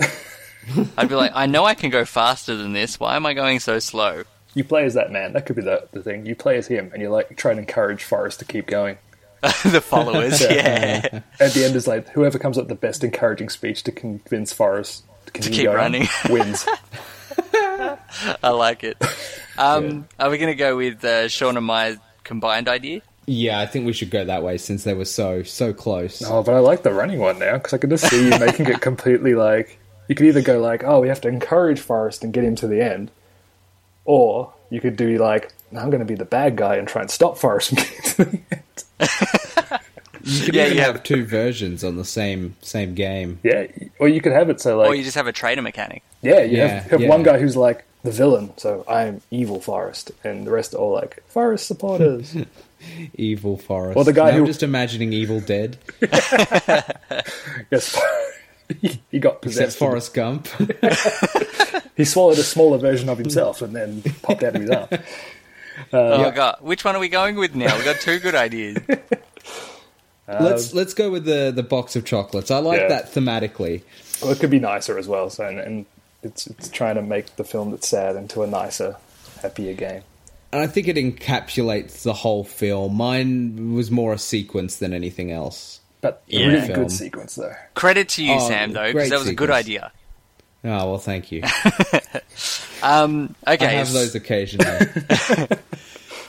I'd 0.99 1.09
be 1.09 1.15
like, 1.15 1.31
I 1.35 1.47
know 1.47 1.65
I 1.65 1.75
can 1.75 1.91
go 1.91 2.05
faster 2.05 2.57
than 2.57 2.73
this. 2.73 2.99
Why 2.99 3.15
am 3.17 3.25
I 3.25 3.33
going 3.35 3.61
so 3.61 3.79
slow? 3.79 4.25
You 4.55 4.65
play 4.65 4.85
as 4.85 4.95
that 4.95 5.13
man. 5.13 5.33
That 5.33 5.47
could 5.47 5.55
be 5.57 5.63
the, 5.63 5.87
the 5.93 6.03
thing. 6.03 6.27
You 6.27 6.35
play 6.35 6.59
as 6.59 6.67
him, 6.67 6.91
and 6.93 7.01
you 7.01 7.09
like 7.09 7.37
try 7.37 7.53
and 7.53 7.61
encourage 7.61 8.03
Forrest 8.03 8.41
to 8.41 8.45
keep 8.45 8.67
going. 8.67 8.99
the 9.71 9.81
followers, 9.81 10.41
yeah, 10.41 11.21
At 11.41 11.53
the 11.53 11.65
end 11.65 11.77
is 11.77 11.87
like 11.87 12.09
whoever 12.11 12.39
comes 12.39 12.59
up 12.59 12.63
with 12.63 12.69
the 12.69 12.75
best 12.75 13.05
encouraging 13.05 13.49
speech 13.49 13.83
to 13.85 13.93
convince 13.93 14.53
Forrest 14.53 15.05
to, 15.27 15.33
continue 15.33 15.59
keep 15.59 15.67
going 15.67 15.77
running. 15.77 16.09
wins. 16.29 16.67
I 18.43 18.51
like 18.51 18.85
it. 18.85 18.97
Um, 19.59 20.09
Are 20.19 20.31
we 20.31 20.39
going 20.39 20.53
to 20.53 20.57
go 20.57 20.77
with 20.77 21.05
uh, 21.05 21.29
Sean 21.29 21.57
and 21.57 21.67
my 21.67 21.99
combined 22.25 22.69
idea? 22.69 23.03
Yeah, 23.27 23.59
I 23.61 23.67
think 23.67 23.87
we 23.87 23.93
should 23.93 24.11
go 24.11 24.25
that 24.25 24.43
way 24.43 24.57
since 24.57 24.85
they 24.85 24.95
were 24.95 25.05
so 25.05 25.43
so 25.43 25.73
close. 25.73 26.23
Oh, 26.23 26.43
but 26.43 26.55
I 26.55 26.61
like 26.61 26.85
the 26.85 26.93
running 26.93 27.19
one 27.19 27.39
now 27.41 27.55
because 27.55 27.73
I 27.73 27.79
can 27.79 27.91
just 27.91 28.09
see 28.09 28.25
you 28.25 28.39
making 28.39 28.67
it 28.67 28.81
completely 28.81 29.35
like 29.35 29.79
you 30.09 30.15
could 30.15 30.27
either 30.27 30.43
go 30.43 30.61
like, 30.61 30.85
oh, 30.85 31.01
we 31.01 31.09
have 31.09 31.21
to 31.23 31.29
encourage 31.29 31.81
Forrest 31.81 32.23
and 32.23 32.33
get 32.33 32.45
him 32.45 32.55
to 32.57 32.67
the 32.67 32.81
end, 32.81 33.11
or 34.05 34.53
you 34.71 34.81
could 34.81 34.97
do 34.97 35.19
like, 35.19 35.53
I'm 35.77 35.91
going 35.91 36.01
to 36.01 36.05
be 36.05 36.15
the 36.15 36.25
bad 36.25 36.57
guy 36.57 36.77
and 36.77 36.87
try 36.87 37.03
and 37.03 37.11
stop 37.11 37.39
Forrest 37.39 37.71
from 37.71 37.77
getting 37.83 38.03
to 38.03 38.25
the 38.25 38.43
end. 38.53 38.85
You 39.01 40.45
could 40.47 40.55
Yeah, 40.57 40.65
even 40.65 40.77
you 40.79 40.83
have 40.83 40.95
have- 40.97 41.03
two 41.05 41.25
versions 41.25 41.85
on 41.85 41.97
the 41.97 42.05
same 42.05 42.57
same 42.61 42.95
game. 42.95 43.39
Yeah, 43.45 43.67
or 44.01 44.09
you 44.09 44.21
could 44.21 44.33
have 44.33 44.51
it 44.51 44.61
so 44.61 44.77
like, 44.79 44.89
or 44.89 44.95
you 44.95 45.05
just 45.05 45.17
have 45.17 45.27
a 45.29 45.33
trader 45.33 45.63
mechanic? 45.63 46.03
yeah, 46.23 46.41
you 46.43 46.57
Yeah, 46.59 46.67
have, 46.67 46.91
have 46.91 47.01
yeah. 47.03 47.09
one 47.09 47.23
guy 47.23 47.39
who's 47.39 47.57
like 47.57 47.85
the 48.03 48.11
villain, 48.11 48.53
so 48.57 48.85
I'm 48.89 49.21
evil 49.31 49.61
Forrest, 49.61 50.11
and 50.25 50.47
the 50.47 50.51
rest 50.51 50.75
are 50.75 50.79
all 50.79 50.93
like 50.93 51.23
Forrest 51.29 51.67
supporters. 51.67 52.35
Evil 53.15 53.57
Forrest. 53.57 53.97
Or 53.97 54.05
the 54.05 54.13
guy 54.13 54.27
Now 54.31 54.37
who- 54.37 54.41
I'm 54.43 54.47
just 54.47 54.63
imagining 54.63 55.13
Evil 55.13 55.41
Dead, 55.41 55.77
yes, 57.71 57.99
he, 58.81 59.01
he 59.11 59.19
got 59.19 59.35
except 59.37 59.43
possessed. 59.43 59.79
Forrest 59.79 60.15
Gump. 60.15 60.49
He 61.97 62.05
swallowed 62.05 62.39
a 62.39 62.43
smaller 62.43 62.79
version 62.79 63.09
of 63.09 63.17
himself 63.19 63.63
and 63.63 63.75
then 63.75 64.03
popped 64.23 64.43
out 64.43 64.55
of 64.57 64.61
his 64.61 64.71
arm. 64.71 64.89
Uh, 65.93 65.97
oh 65.99 66.31
god, 66.31 66.57
which 66.61 66.85
one 66.85 66.97
are 66.97 66.99
we 67.01 67.09
going 67.09 67.37
with 67.37 67.55
now? 67.55 67.75
We've 67.77 67.85
got 67.85 68.01
two 68.01 68.19
good 68.19 68.35
ideas. 68.35 68.79
let's 70.29 70.73
um, 70.73 70.77
let's 70.77 70.95
go 70.95 71.11
with 71.11 71.25
the 71.25 71.53
the 71.55 71.63
box 71.63 71.97
of 71.97 72.05
chocolates. 72.05 72.51
I 72.51 72.59
like 72.59 72.81
Yeah. 72.81 72.89
that 72.89 73.13
thematically. 73.13 73.83
Well, 74.23 74.31
it 74.33 74.41
could 74.41 74.51
be 74.51 74.59
nicer 74.59 74.99
as 74.99 75.07
well. 75.09 75.31
So, 75.31 75.47
and, 75.47 75.59
and 75.59 75.87
it's 76.23 76.47
it's 76.47 76.69
trying 76.69 76.97
to 76.97 77.03
make 77.03 77.37
the 77.37 77.45
film 77.45 77.71
that's 77.71 77.89
sad 77.89 78.17
into 78.17 78.43
a 78.43 78.47
nicer, 78.47 78.97
happier 79.43 79.75
game. 79.75 80.03
And 80.53 80.63
I 80.63 80.67
think 80.69 80.89
it 80.89 80.97
encapsulates 80.97 82.03
the 82.03 82.13
whole 82.15 82.45
film. 82.45 82.95
Mine 82.97 83.75
was 83.75 83.91
more 83.91 84.13
a 84.15 84.19
sequence 84.19 84.77
than 84.77 84.93
anything 84.95 85.31
else. 85.31 85.81
But 86.01 86.23
a 86.29 86.37
Yeah. 86.37 86.47
really 86.47 86.67
Film. 86.69 86.79
good 86.81 86.93
sequence 86.93 87.35
though. 87.35 87.55
Credit 87.75 88.09
to 88.11 88.25
you, 88.25 88.35
Oh, 88.35 88.49
Sam, 88.49 88.73
though, 88.73 88.93
because 88.93 89.11
that 89.11 89.19
was 89.19 89.29
a 89.29 89.35
good 89.35 89.51
idea. 89.51 89.93
Oh 90.65 90.91
well, 90.91 90.99
thank 90.99 91.31
you. 91.33 91.43
Um, 92.83 93.35
okay, 93.47 93.67
I 93.67 93.71
have 93.71 93.91
those 93.93 94.15
occasionally. 94.15 94.87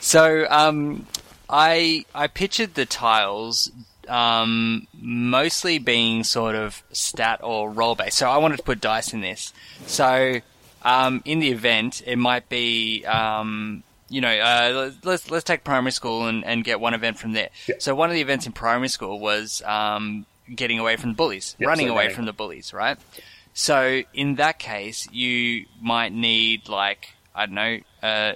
So, 0.00 0.46
um, 0.48 1.06
I 1.50 2.04
I 2.14 2.28
pictured 2.28 2.74
the 2.74 2.86
tiles 2.86 3.70
um, 4.08 4.86
mostly 5.00 5.78
being 5.78 6.22
sort 6.24 6.54
of 6.54 6.82
stat 6.92 7.40
or 7.42 7.70
roll 7.70 7.94
based. 7.96 8.16
So 8.16 8.30
I 8.30 8.38
wanted 8.38 8.58
to 8.58 8.62
put 8.62 8.80
dice 8.80 9.12
in 9.12 9.20
this. 9.20 9.52
So 9.86 10.40
um, 10.82 11.20
in 11.24 11.40
the 11.40 11.50
event, 11.50 12.02
it 12.06 12.16
might 12.16 12.48
be. 12.48 13.04
Um, 13.04 13.82
you 14.08 14.20
know, 14.22 14.30
uh, 14.30 14.92
let's 15.02 15.30
let's 15.30 15.44
take 15.44 15.64
primary 15.64 15.92
school 15.92 16.26
and, 16.26 16.42
and 16.44 16.64
get 16.64 16.80
one 16.80 16.94
event 16.94 17.18
from 17.18 17.32
there. 17.32 17.50
So 17.78 17.94
one 17.94 18.08
of 18.08 18.14
the 18.14 18.22
events 18.22 18.46
in 18.46 18.52
primary 18.52 18.88
school 18.88 19.18
was 19.20 19.60
um, 19.66 20.24
getting 20.54 20.78
away 20.78 20.96
from 20.96 21.10
the 21.10 21.16
bullies, 21.16 21.54
Yeah, 21.58 21.68
running 21.68 21.88
so 21.88 21.92
away 21.92 22.04
running. 22.04 22.16
from 22.16 22.24
the 22.24 22.32
bullies, 22.32 22.72
right? 22.72 22.96
So 23.58 24.02
in 24.14 24.36
that 24.36 24.60
case, 24.60 25.08
you 25.10 25.66
might 25.82 26.12
need 26.12 26.68
like 26.68 27.08
I 27.34 27.46
don't 27.46 27.56
know, 27.56 27.78
uh, 28.04 28.32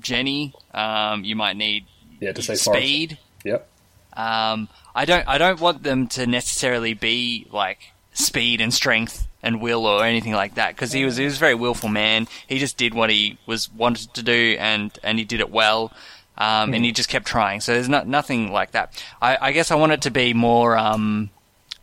Jenny. 0.00 0.54
Um, 0.72 1.24
you 1.24 1.36
might 1.36 1.58
need 1.58 1.84
Yeah, 2.20 2.32
to 2.32 2.40
say 2.40 2.54
speed. 2.54 3.18
Yep. 3.44 3.68
Um, 4.14 4.70
I 4.94 5.04
don't. 5.04 5.28
I 5.28 5.36
don't 5.36 5.60
want 5.60 5.82
them 5.82 6.06
to 6.08 6.26
necessarily 6.26 6.94
be 6.94 7.46
like 7.52 7.92
speed 8.14 8.62
and 8.62 8.72
strength 8.72 9.28
and 9.42 9.60
will 9.60 9.84
or 9.84 10.02
anything 10.06 10.32
like 10.32 10.54
that 10.54 10.74
because 10.74 10.90
he 10.92 11.04
was 11.04 11.18
he 11.18 11.26
was 11.26 11.36
a 11.36 11.40
very 11.40 11.54
willful 11.54 11.90
man. 11.90 12.26
He 12.46 12.58
just 12.58 12.78
did 12.78 12.94
what 12.94 13.10
he 13.10 13.36
was 13.44 13.70
wanted 13.74 14.14
to 14.14 14.22
do 14.22 14.56
and 14.58 14.90
and 15.02 15.18
he 15.18 15.26
did 15.26 15.40
it 15.40 15.50
well. 15.50 15.92
Um, 16.38 16.72
and 16.72 16.82
he 16.82 16.92
just 16.92 17.10
kept 17.10 17.26
trying. 17.26 17.60
So 17.60 17.74
there's 17.74 17.90
not 17.90 18.08
nothing 18.08 18.50
like 18.50 18.70
that. 18.70 19.04
I, 19.20 19.36
I 19.38 19.52
guess 19.52 19.70
I 19.70 19.74
want 19.74 19.92
it 19.92 20.02
to 20.02 20.10
be 20.10 20.32
more 20.32 20.76
um, 20.78 21.28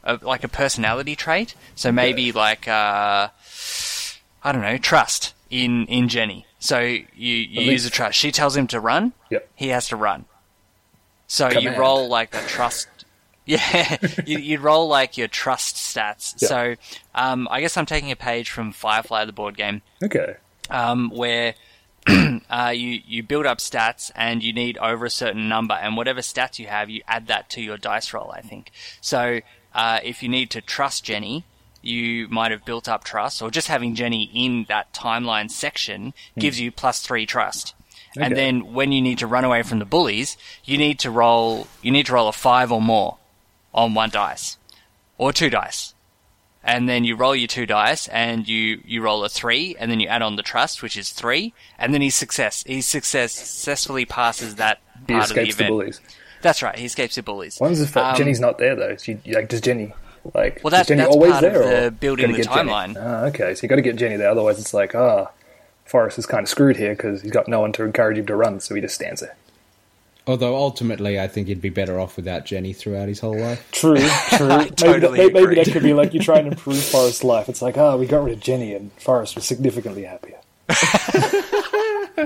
a, 0.04 0.20
like 0.22 0.44
a 0.44 0.48
personality 0.48 1.16
trait. 1.16 1.56
So 1.76 1.92
maybe 1.92 2.32
like 2.32 2.68
uh, 2.68 3.30
I 4.44 4.52
don't 4.52 4.62
know, 4.62 4.78
trust 4.78 5.34
in 5.50 5.86
in 5.88 6.08
Jenny. 6.08 6.46
So 6.60 6.80
you, 6.80 7.02
you 7.16 7.62
use 7.72 7.86
a 7.86 7.90
trust. 7.90 8.18
She 8.18 8.32
tells 8.32 8.56
him 8.56 8.68
to 8.68 8.80
run. 8.80 9.14
Yep. 9.32 9.50
He 9.56 9.70
has 9.70 9.88
to 9.90 9.96
run. 9.96 10.26
So 11.28 11.50
you 11.50 11.72
roll 11.76 12.08
like 12.08 12.36
a 12.36 12.42
trust. 12.48 12.88
Yeah, 13.44 13.98
you, 14.28 14.38
you 14.38 14.60
roll 14.60 14.88
like 14.88 15.18
your 15.18 15.28
trust 15.28 15.76
stats. 15.76 16.36
Yeah. 16.40 16.48
So 16.48 16.76
um, 17.16 17.48
I 17.50 17.60
guess 17.60 17.76
I'm 17.76 17.88
taking 17.88 18.12
a 18.12 18.16
page 18.16 18.52
from 18.52 18.72
Firefly, 18.72 19.26
the 19.26 19.34
board 19.34 19.58
game, 19.58 19.82
Okay. 20.02 20.36
um, 20.70 21.10
where 21.10 21.56
uh, 22.08 22.72
you 22.74 23.02
you 23.04 23.24
build 23.24 23.48
up 23.48 23.58
stats 23.58 24.12
and 24.16 24.44
you 24.44 24.54
need 24.54 24.78
over 24.78 25.06
a 25.06 25.10
certain 25.10 25.50
number, 25.50 25.74
and 25.74 25.98
whatever 25.98 26.22
stats 26.22 26.60
you 26.60 26.68
have, 26.68 26.92
you 26.92 27.02
add 27.08 27.28
that 27.28 27.50
to 27.50 27.62
your 27.62 27.78
dice 27.78 28.14
roll. 28.14 28.32
I 28.32 28.42
think 28.42 28.72
so. 29.02 29.42
Uh, 29.74 30.00
if 30.04 30.22
you 30.22 30.30
need 30.30 30.50
to 30.52 30.62
trust 30.62 31.04
Jenny, 31.04 31.46
you 31.82 32.28
might 32.28 32.52
have 32.52 32.66
built 32.66 32.88
up 32.88 33.04
trust, 33.04 33.42
or 33.42 33.50
just 33.50 33.68
having 33.68 33.96
Jenny 33.96 34.30
in 34.34 34.66
that 34.68 34.94
timeline 34.94 35.50
section 35.50 36.14
gives 36.38 36.60
you 36.60 36.72
plus 36.72 37.02
three 37.02 37.26
trust. 37.26 37.74
And 38.18 38.36
then 38.36 38.74
when 38.74 38.92
you 38.92 39.02
need 39.02 39.20
to 39.20 39.28
run 39.28 39.46
away 39.46 39.64
from 39.64 39.80
the 39.80 39.86
bullies, 39.86 40.36
you 40.66 40.78
need 40.78 41.00
to 41.00 41.10
roll 41.10 41.68
you 41.82 41.92
need 41.92 42.08
to 42.08 42.14
roll 42.14 42.28
a 42.28 42.34
five 42.34 42.72
or 42.72 42.82
more 42.82 43.18
on 43.74 43.94
one 43.94 44.10
dice 44.10 44.58
or 45.18 45.32
two 45.32 45.50
dice 45.50 45.94
and 46.64 46.88
then 46.88 47.04
you 47.04 47.16
roll 47.16 47.36
your 47.36 47.48
two 47.48 47.66
dice 47.66 48.08
and 48.10 48.48
you 48.48 48.82
you 48.86 49.02
roll 49.02 49.24
a 49.24 49.30
three 49.30 49.76
and 49.80 49.90
then 49.90 50.00
you 50.00 50.08
add 50.08 50.22
on 50.22 50.36
the 50.36 50.44
trust 50.44 50.82
which 50.84 50.98
is 50.98 51.10
three 51.10 51.54
and 51.80 51.94
then 51.94 52.02
he 52.02 52.10
success 52.10 52.64
he 52.68 52.82
success 52.82 53.32
successfully 53.32 54.06
passes 54.06 54.56
that 54.56 54.80
He 55.08 55.14
part 55.14 55.30
of 55.30 55.36
the 55.36 55.42
escapes 55.42 55.56
the 55.56 55.68
bullies. 55.68 56.02
That's 56.42 56.62
right 56.64 56.78
he 56.78 56.86
escapes 56.86 57.16
the 57.16 57.24
bullies 57.24 57.58
When's 57.60 57.80
if 57.82 57.96
Um, 57.96 58.16
Jenny's 58.16 58.40
not 58.40 58.58
there 58.58 58.76
though? 58.76 58.96
She 58.98 59.18
like 59.28 59.50
does 59.50 59.62
Jenny 59.62 59.94
like 60.36 60.62
Well, 60.64 60.72
that- 60.72 60.82
is 60.82 60.88
Jenny 60.88 61.02
that's 61.02 61.16
always 61.16 61.32
part 61.32 61.44
of 61.46 61.54
there? 61.54 61.84
the 61.86 61.92
building 61.92 62.32
gotta 62.32 62.44
the 62.44 62.48
timeline. 62.50 62.96
Ah, 63.00 63.26
okay, 63.26 63.56
so 63.56 63.64
you 63.64 63.70
got 63.70 63.78
to 63.78 63.82
get 63.82 63.96
Jenny 63.96 64.18
there. 64.18 64.30
Otherwise, 64.30 64.60
it's 64.60 64.72
like 64.74 64.94
ah, 64.94 65.32
Forrest 65.86 66.20
is 66.20 66.26
kind 66.28 66.44
of 66.44 66.50
screwed 66.50 66.78
here 66.78 66.92
because 66.96 67.22
he's 67.24 67.32
got 67.32 67.48
no 67.48 67.60
one 67.60 67.72
to 67.74 67.84
encourage 67.84 68.18
him 68.20 68.28
to 68.28 68.36
run, 68.36 68.60
so 68.60 68.76
he 68.76 68.82
just 68.82 68.94
stands 68.94 69.22
there. 69.22 69.36
Although 70.28 70.56
ultimately, 70.56 71.20
I 71.20 71.28
think 71.28 71.48
he'd 71.48 71.60
be 71.62 71.70
better 71.70 72.00
off 72.00 72.16
without 72.18 72.46
Jenny 72.46 72.72
throughout 72.74 73.08
his 73.08 73.20
whole 73.20 73.36
life. 73.38 73.68
True, 73.72 73.98
true. 74.38 74.48
maybe, 74.48 74.70
totally 74.70 75.18
that, 75.18 75.34
maybe, 75.34 75.48
maybe 75.48 75.56
that 75.64 75.72
could 75.74 75.82
be 75.82 75.94
like 75.94 76.14
you 76.14 76.20
try 76.20 76.38
and 76.38 76.48
improve 76.50 76.78
Forrest's 76.84 77.24
life. 77.24 77.50
It's 77.50 77.64
like, 77.64 77.76
ah, 77.80 77.96
we 77.98 78.06
got 78.06 78.24
rid 78.24 78.34
of 78.36 78.40
Jenny 78.40 78.76
and 78.76 78.92
Forrest 78.94 79.34
was 79.34 79.46
significantly 79.46 80.04
happier. 80.04 80.38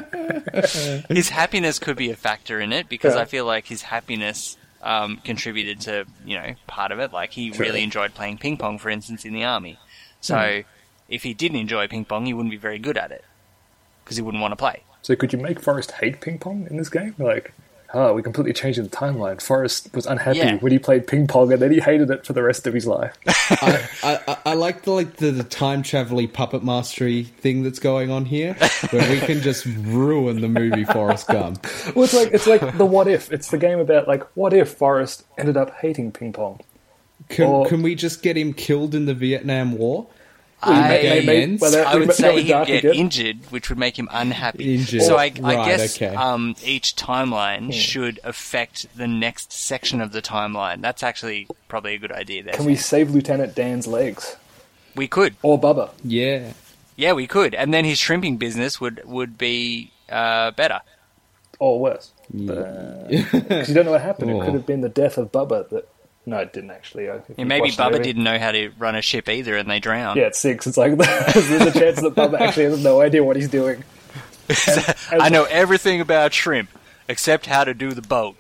his 1.10 1.30
happiness 1.30 1.80
could 1.80 1.98
be 1.98 2.10
a 2.12 2.16
factor 2.16 2.60
in 2.60 2.72
it 2.74 2.90
because 2.90 3.16
Yeah. 3.16 3.22
I 3.22 3.26
feel 3.26 3.46
like 3.46 3.66
his 3.68 3.84
happiness 3.84 4.58
um, 4.82 5.18
contributed 5.24 5.82
to 5.82 6.06
you 6.26 6.38
know 6.38 6.54
part 6.68 6.92
of 6.92 7.00
it. 7.00 7.12
Like 7.12 7.32
he 7.32 7.52
Sure. 7.52 7.66
really 7.66 7.84
enjoyed 7.84 8.14
playing 8.14 8.38
ping 8.38 8.58
pong, 8.58 8.78
for 8.78 8.90
instance, 8.90 9.26
in 9.26 9.34
the 9.34 9.44
army. 9.44 9.80
So 10.22 10.62
if 11.10 11.24
he 11.24 11.34
didn't 11.34 11.58
enjoy 11.58 11.88
ping 11.88 12.06
pong, 12.06 12.26
he 12.26 12.34
wouldn't 12.34 12.52
be 12.52 12.58
very 12.58 12.80
good 12.80 12.98
at 12.98 13.12
it 13.12 13.24
because 14.04 14.18
he 14.18 14.24
wouldn't 14.24 14.42
want 14.42 14.52
to 14.52 14.56
play. 14.56 14.82
So 15.02 15.16
could 15.16 15.34
you 15.34 15.40
make 15.40 15.60
Forrest 15.60 15.92
hate 15.92 16.20
ping 16.22 16.40
pong 16.40 16.68
in 16.70 16.78
this 16.78 16.90
game? 16.90 17.14
Like, 17.20 17.54
oh, 17.94 18.14
we 18.14 18.24
completely 18.24 18.54
changed 18.54 18.80
the 18.84 18.90
timeline. 18.90 19.40
Forrest 19.42 19.90
was 19.94 20.06
unhappy 20.08 20.40
Yeah. 20.40 20.56
when 20.58 20.72
he 20.72 20.80
played 20.80 21.06
ping 21.08 21.28
pong, 21.28 21.54
and 21.54 21.62
then 21.62 21.72
he 21.72 21.80
hated 21.80 22.10
it 22.10 22.26
for 22.26 22.34
the 22.34 22.42
rest 22.42 22.66
of 22.66 22.74
his 22.74 22.88
life. 22.88 23.16
I, 23.28 23.88
I, 24.04 24.20
I- 24.28 24.38
I 24.45 24.45
like 24.56 24.82
the 24.84 24.92
like 24.92 25.18
the, 25.18 25.32
the 25.32 25.44
time 25.44 25.84
travel 25.84 26.26
puppet 26.28 26.64
mastery 26.64 27.24
thing 27.24 27.64
that's 27.64 27.80
going 27.80 28.10
on 28.12 28.26
here, 28.26 28.54
where 28.90 29.10
we 29.12 29.20
can 29.20 29.42
just 29.42 29.66
ruin 29.66 30.42
the 30.42 30.48
movie 30.50 30.84
Forrest 30.86 31.28
Gump. 31.28 31.64
well, 31.96 32.06
it's 32.06 32.14
like 32.14 32.30
it's 32.34 32.48
like 32.48 32.78
the 32.78 32.86
what 32.86 33.08
if. 33.08 33.32
It's 33.32 33.50
the 33.52 33.58
game 33.58 33.80
about 33.80 34.08
like 34.08 34.24
what 34.36 34.54
if 34.54 34.74
Forrest 34.74 35.24
ended 35.38 35.58
up 35.58 35.74
hating 35.76 36.12
ping 36.12 36.34
pong. 36.34 36.60
Can, 37.30 37.48
Or- 37.48 37.66
can 37.68 37.82
we 37.82 37.96
just 37.96 38.22
get 38.22 38.38
him 38.38 38.54
killed 38.54 38.94
in 38.94 39.06
the 39.06 39.14
Vietnam 39.14 39.78
War? 39.78 40.08
I, 40.62 40.88
may- 40.90 41.26
may- 41.26 41.58
well, 41.58 41.70
that- 41.72 41.86
I 41.88 41.96
would 41.96 42.08
that 42.10 42.16
say 42.16 42.38
he'd 42.42 42.48
get 42.48 42.70
again. 42.70 42.94
injured, 42.96 43.38
which 43.52 43.70
would 43.70 43.78
make 43.78 44.00
him 44.00 44.08
unhappy. 44.12 44.76
Injured. 44.76 45.04
So 45.04 45.16
I, 45.16 45.26
I 45.26 45.66
guess 45.68 45.96
okay. 46.02 46.16
um, 46.16 46.56
each 46.64 46.94
Hmm. 47.00 47.12
timeline 47.12 47.74
should 47.74 48.20
affect 48.24 48.88
the 48.98 49.08
next 49.08 49.52
section 49.52 50.02
of 50.02 50.12
the 50.12 50.22
timeline. 50.24 50.82
That's 50.82 51.04
actually 51.04 51.48
probably 51.68 51.94
a 51.96 51.98
good 52.00 52.12
idea. 52.12 52.44
There, 52.44 52.54
Can 52.54 52.66
we 52.66 52.76
save 52.76 53.12
Lieutenant 53.12 53.54
Dan's 53.54 53.86
legs 53.86 54.38
We 54.96 55.08
could, 55.08 55.36
or 55.42 55.60
Bubba? 55.60 55.90
Yeah. 56.04 56.54
yeah, 56.96 57.14
we 57.14 57.28
could, 57.28 57.54
and 57.54 57.74
then 57.74 57.86
his 57.86 58.00
shrimping 58.00 58.38
business 58.38 58.80
would 58.80 59.02
would 59.06 59.38
be 59.38 59.92
uh, 60.10 60.52
better. 60.52 60.82
or 61.60 61.80
worse. 61.80 62.12
Because 62.34 63.12
you 63.70 63.76
don't 63.76 63.86
know 63.86 63.92
what 63.92 64.02
happened. 64.02 64.32
It 64.32 64.42
could 64.44 64.54
have 64.54 64.66
been 64.66 64.82
the 64.82 64.90
death 64.90 65.18
of 65.18 65.32
Bubba. 65.32 65.70
That 65.70 65.88
no, 66.26 66.38
it 66.40 66.54
didn't 66.54 66.72
actually. 66.72 67.10
I 67.10 67.20
Yeah, 67.38 67.44
maybe 67.46 67.62
watched 67.64 67.78
Bubba 67.78 68.02
didn't 68.02 68.24
know 68.24 68.40
how 68.40 68.52
to 68.52 68.70
run 68.80 68.96
a 68.96 69.02
ship 69.02 69.30
either, 69.30 69.56
and 69.58 69.70
they 69.70 69.80
drowned. 69.80 70.18
Yeah, 70.18 70.28
it's 70.28 70.40
six. 70.40 70.66
It's 70.66 70.78
like 70.78 70.98
there's 70.98 71.52
a 71.52 71.72
chance 71.72 72.02
that 72.02 72.16
Bubba 72.16 72.40
actually 72.40 72.66
has 72.66 72.84
no 72.84 73.02
idea 73.02 73.24
what 73.24 73.36
he's 73.36 73.50
doing. 73.50 73.84
I 75.12 75.30
know 75.30 75.44
everything 75.46 76.02
about 76.02 76.34
shrimp 76.34 76.70
except 77.08 77.46
how 77.46 77.64
to 77.64 77.74
do 77.74 77.94
the 77.94 78.02
boat. 78.02 78.38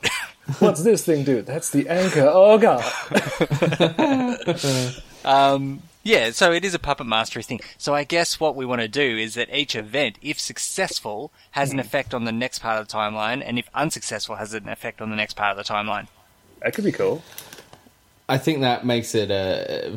What's 0.60 0.84
this 0.84 1.04
thing, 1.04 1.24
dude? 1.24 1.46
That's 1.48 1.70
the 1.72 1.90
anchor. 1.90 2.30
Oh 2.32 2.58
god. 2.58 2.84
Um, 5.26 5.82
yeah, 6.06 6.32
so 6.32 6.54
it 6.54 6.64
is 6.64 6.74
a 6.74 6.80
puppet 6.80 7.06
mastery 7.08 7.44
thing. 7.44 7.60
So 7.78 7.94
I 7.94 8.06
guess 8.06 8.40
what 8.40 8.56
we 8.56 8.66
want 8.66 8.80
to 8.82 8.88
do 8.88 9.18
is 9.18 9.34
that 9.34 9.54
each 9.54 9.76
event, 9.76 10.18
if 10.22 10.40
successful, 10.40 11.34
has 11.52 11.72
Hmm. 11.72 11.80
an 11.80 11.86
effect 11.86 12.14
on 12.14 12.24
the 12.24 12.32
next 12.32 12.60
part 12.60 12.80
of 12.80 12.88
the 12.88 12.94
timeline, 12.94 13.44
and 13.46 13.60
if 13.60 13.68
unsuccessful, 13.74 14.36
has 14.38 14.54
an 14.54 14.70
effect 14.70 15.02
on 15.02 15.10
the 15.10 15.18
next 15.18 15.34
part 15.34 15.58
of 15.58 15.66
the 15.66 15.74
timeline. 15.74 16.08
That 16.62 16.74
could 16.74 16.86
be 16.86 16.94
cool. 16.94 17.22
I 18.30 18.38
think 18.38 18.62
that 18.62 18.86
makes 18.86 19.14
it 19.14 19.30
a. 19.30 19.96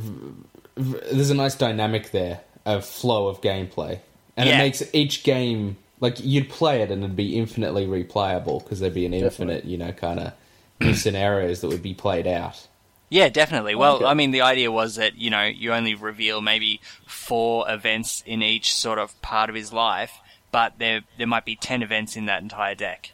There's 0.77 1.31
a 1.31 1.35
nice 1.35 1.55
dynamic 1.55 2.11
there 2.11 2.41
of 2.67 2.85
flow 2.85 3.29
of 3.29 3.41
gameplay, 3.41 4.01
and 4.37 4.49
Yeah. 4.49 4.57
it 4.57 4.59
makes 4.59 4.83
each 4.93 5.23
game 5.25 5.77
like 6.01 6.17
you'd 6.21 6.49
play 6.49 6.81
it 6.83 6.91
and 6.93 7.03
it'd 7.03 7.17
be 7.17 7.37
infinitely 7.37 7.85
replayable 7.87 8.63
because 8.63 8.79
there'd 8.79 8.95
be 8.95 9.05
an 9.05 9.11
Definitely. 9.11 9.57
infinite, 9.57 9.65
you 9.65 9.77
know, 9.79 9.91
kind 9.91 10.21
of 10.21 10.33
new 10.81 10.95
scenarios 10.95 11.61
that 11.63 11.67
would 11.69 11.83
be 11.83 11.93
played 11.95 12.27
out. 12.29 12.68
Yeah, 13.11 13.29
definitely. 13.31 13.75
Well, 13.75 13.97
Okay. 13.97 14.05
I 14.05 14.15
mean, 14.15 14.33
the 14.33 14.43
idea 14.43 14.71
was 14.71 14.97
that, 14.97 15.17
you 15.17 15.31
know, 15.31 15.45
you 15.45 15.73
only 15.73 15.95
reveal 15.95 16.41
maybe 16.43 16.81
four 17.07 17.71
events 17.71 18.23
in 18.27 18.43
each 18.43 18.75
sort 18.75 18.99
of 18.99 19.21
part 19.23 19.49
of 19.49 19.57
his 19.57 19.73
life, 19.73 20.13
but 20.53 20.75
there, 20.79 21.01
there 21.17 21.27
might 21.27 21.45
be 21.47 21.57
ten 21.57 21.83
events 21.83 22.17
in 22.17 22.27
that 22.27 22.43
entire 22.43 22.75
deck. 22.75 23.13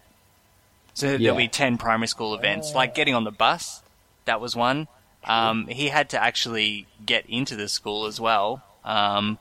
So 0.94 1.12
Yeah. 1.12 1.18
there'll 1.18 1.36
be 1.36 1.48
ten 1.48 1.78
primary 1.78 2.08
school 2.08 2.34
events. 2.34 2.74
Like 2.74 2.94
getting 2.94 3.14
on 3.14 3.24
the 3.24 3.30
bus, 3.32 3.82
that 4.24 4.40
was 4.40 4.56
one. 4.56 4.88
Um, 5.24 5.68
he 5.68 5.88
had 5.88 6.10
to 6.10 6.22
actually 6.22 6.86
get 7.06 7.24
into 7.26 7.56
the 7.56 7.68
school 7.68 8.06
as 8.06 8.20
well. 8.20 8.62
Um, 8.84 9.38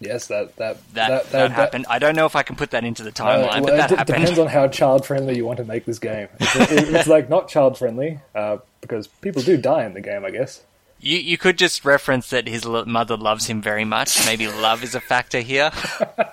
Yes, 0.00 0.26
that 0.26 0.56
that 0.56 0.76
that, 0.94 1.30
that, 1.30 1.52
happened. 1.52 1.86
I 1.88 1.98
don't 2.00 2.14
know 2.16 2.26
if 2.26 2.34
I 2.36 2.42
can 2.42 2.56
put 2.56 2.72
that 2.72 2.84
into 2.84 3.04
the 3.04 3.10
Uh, 3.10 3.12
timeline, 3.12 3.62
well, 3.62 3.62
but 3.62 3.76
that 3.76 3.84
it 3.84 3.88
d- 3.90 3.96
happened. 3.96 4.16
depends 4.18 4.38
on 4.40 4.48
how 4.48 4.66
child 4.68 5.06
friendly 5.06 5.36
you 5.36 5.46
want 5.46 5.58
to 5.58 5.64
make 5.64 5.84
this 5.86 5.98
game. 6.00 6.28
If 6.40 6.72
it- 6.72 6.94
it's 6.94 7.08
like 7.08 7.30
not 7.30 7.48
child 7.48 7.78
friendly 7.78 8.18
uh, 8.34 8.58
because 8.84 9.06
people 9.06 9.42
do 9.42 9.56
die 9.56 9.84
in 9.84 9.94
the 9.94 10.00
game, 10.00 10.24
I 10.24 10.30
guess. 10.30 10.62
You 11.00 11.18
you 11.18 11.36
could 11.36 11.58
just 11.58 11.84
reference 11.84 12.30
that 12.30 12.46
his 12.46 12.64
lo- 12.64 12.84
mother 12.86 13.16
loves 13.16 13.46
him 13.46 13.60
very 13.60 13.84
much. 13.84 14.24
Maybe 14.26 14.46
love 14.48 14.82
is 14.84 14.94
a 14.94 15.00
factor 15.00 15.40
here. 15.40 15.70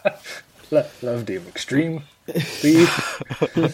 Lo- 0.71 0.85
Love 1.01 1.25
Doom 1.25 1.47
Extreme. 1.47 2.03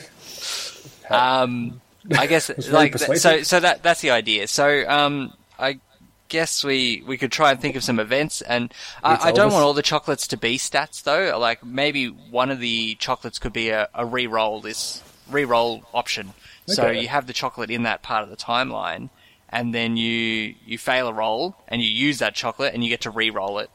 Um, 1.10 1.80
I 2.18 2.28
guess 2.28 2.50
like 2.70 2.98
th- 2.98 3.20
so. 3.20 3.42
So 3.44 3.60
that 3.62 3.82
that's 3.84 4.02
the 4.02 4.12
idea. 4.12 4.48
So 4.48 4.88
um, 4.90 5.32
I 5.58 5.80
guess 6.28 6.64
we 6.64 7.02
we 7.08 7.18
could 7.18 7.32
try 7.32 7.52
and 7.52 7.62
think 7.62 7.76
of 7.78 7.84
some 7.84 8.00
events, 8.00 8.42
and 8.42 8.74
I, 9.04 9.30
I 9.30 9.32
don't 9.32 9.50
Elvis. 9.50 9.54
want 9.54 9.64
all 9.64 9.74
the 9.74 9.82
chocolates 9.82 10.28
to 10.28 10.38
be 10.38 10.58
stats 10.58 11.04
though. 11.04 11.38
Like 11.40 11.64
maybe 11.64 12.08
one 12.08 12.52
of 12.52 12.60
the 12.60 12.96
chocolates 12.96 13.40
could 13.40 13.54
be 13.54 13.70
a, 13.70 13.88
a 13.94 14.06
re-roll 14.06 14.60
this 14.60 15.02
re-roll 15.30 15.84
option. 15.94 16.34
So 16.68 16.90
you 16.90 17.08
have 17.08 17.28
the 17.28 17.34
chocolate 17.34 17.70
in 17.72 17.84
that 17.84 18.02
part 18.04 18.24
of 18.24 18.30
the 18.30 18.36
timeline, 18.38 19.10
and 19.50 19.74
then 19.74 19.98
you 19.98 20.56
you 20.66 20.78
fail 20.78 21.08
a 21.08 21.14
roll, 21.14 21.56
and 21.68 21.82
you 21.82 21.88
use 21.90 22.20
that 22.20 22.36
chocolate, 22.36 22.74
and 22.74 22.84
you 22.84 22.90
get 22.90 23.02
to 23.02 23.10
re-roll 23.10 23.60
it. 23.60 23.70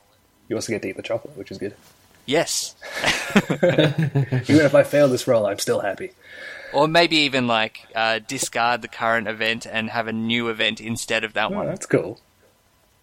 You 0.49 0.57
also 0.57 0.73
get 0.73 0.83
to 0.83 0.89
eat 0.91 0.97
the 0.97 1.03
chocolate, 1.03 1.37
which 1.37 1.51
is 1.51 1.59
good. 1.59 1.75
Yes, 2.27 2.77
Even 3.53 4.65
if 4.65 4.75
I 4.75 4.83
fail 4.85 5.09
this 5.09 5.27
roll, 5.27 5.47
I'm 5.47 5.59
still 5.59 5.81
happy. 5.81 6.13
or 6.73 6.87
maybe 6.87 7.17
even 7.17 7.47
like 7.49 7.87
uh, 7.97 8.21
discard 8.27 8.81
the 8.83 8.89
current 8.89 9.27
event 9.27 9.67
and 9.67 9.91
have 9.91 10.07
a 10.07 10.13
new 10.13 10.49
event 10.49 10.81
instead 10.81 11.25
of 11.25 11.33
that 11.33 11.51
Oh, 11.51 11.55
one. 11.57 11.67
that's 11.67 11.87
cool. 11.87 12.21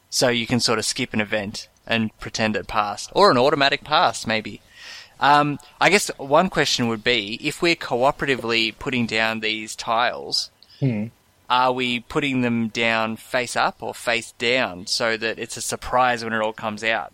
so 0.09 0.29
you 0.29 0.47
can 0.47 0.59
sort 0.61 0.79
of 0.79 0.85
skip 0.85 1.13
an 1.13 1.19
event 1.21 1.67
and 1.85 2.17
pretend 2.19 2.55
it 2.55 2.67
passed, 2.67 3.09
or 3.13 3.29
an 3.31 3.37
automatic 3.37 3.83
pass, 3.83 4.25
maybe. 4.27 4.61
Um, 5.19 5.59
I 5.81 5.89
guess 5.89 6.09
one 6.17 6.49
question 6.49 6.87
would 6.87 7.03
be 7.03 7.39
if 7.45 7.61
we're 7.61 7.75
cooperatively 7.75 8.77
putting 8.77 9.05
down 9.05 9.41
these 9.41 9.75
tiles, 9.75 10.49
are 11.49 11.73
we 11.73 11.99
putting 11.99 12.41
them 12.41 12.69
down 12.69 13.17
face 13.17 13.55
up 13.55 13.81
or 13.81 13.93
face 13.93 14.31
down 14.33 14.87
so 14.87 15.17
that 15.17 15.39
it's 15.39 15.57
a 15.57 15.61
surprise 15.61 16.23
when 16.23 16.33
it 16.33 16.41
all 16.41 16.53
comes 16.53 16.83
out? 16.83 17.13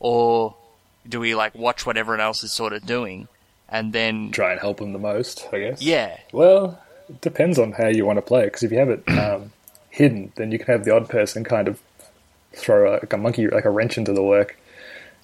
Or 0.00 0.56
do 1.08 1.20
we 1.20 1.34
like 1.34 1.54
watch 1.54 1.86
what 1.86 1.96
everyone 1.96 2.20
else 2.20 2.42
is 2.42 2.52
sort 2.52 2.72
of 2.72 2.86
doing 2.86 3.28
and 3.68 3.92
then. 3.92 4.30
Try 4.30 4.52
and 4.52 4.60
help 4.60 4.78
them 4.78 4.92
the 4.92 4.98
most, 4.98 5.48
I 5.52 5.58
guess. 5.58 5.82
Yeah. 5.82 6.16
Well, 6.32 6.80
it 7.08 7.20
depends 7.20 7.58
on 7.58 7.72
how 7.72 7.88
you 7.88 8.06
want 8.06 8.18
to 8.18 8.22
play 8.22 8.42
it. 8.42 8.46
Because 8.46 8.62
if 8.62 8.72
you 8.72 8.78
have 8.78 8.90
it 8.90 9.08
um, 9.08 9.52
hidden, 9.90 10.32
then 10.36 10.52
you 10.52 10.58
can 10.58 10.66
have 10.68 10.84
the 10.84 10.94
odd 10.94 11.08
person 11.08 11.44
kind 11.44 11.68
of 11.68 11.80
throw 12.52 12.90
a, 12.90 12.92
like 12.94 13.12
a 13.12 13.16
monkey, 13.16 13.48
like 13.48 13.64
a 13.64 13.70
wrench 13.70 13.98
into 13.98 14.12
the 14.12 14.22
work. 14.22 14.56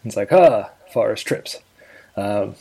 It's 0.05 0.17
like, 0.17 0.33
ah, 0.33 0.71
Forrest 0.93 1.27
trips. 1.27 1.59
Um, 2.17 2.55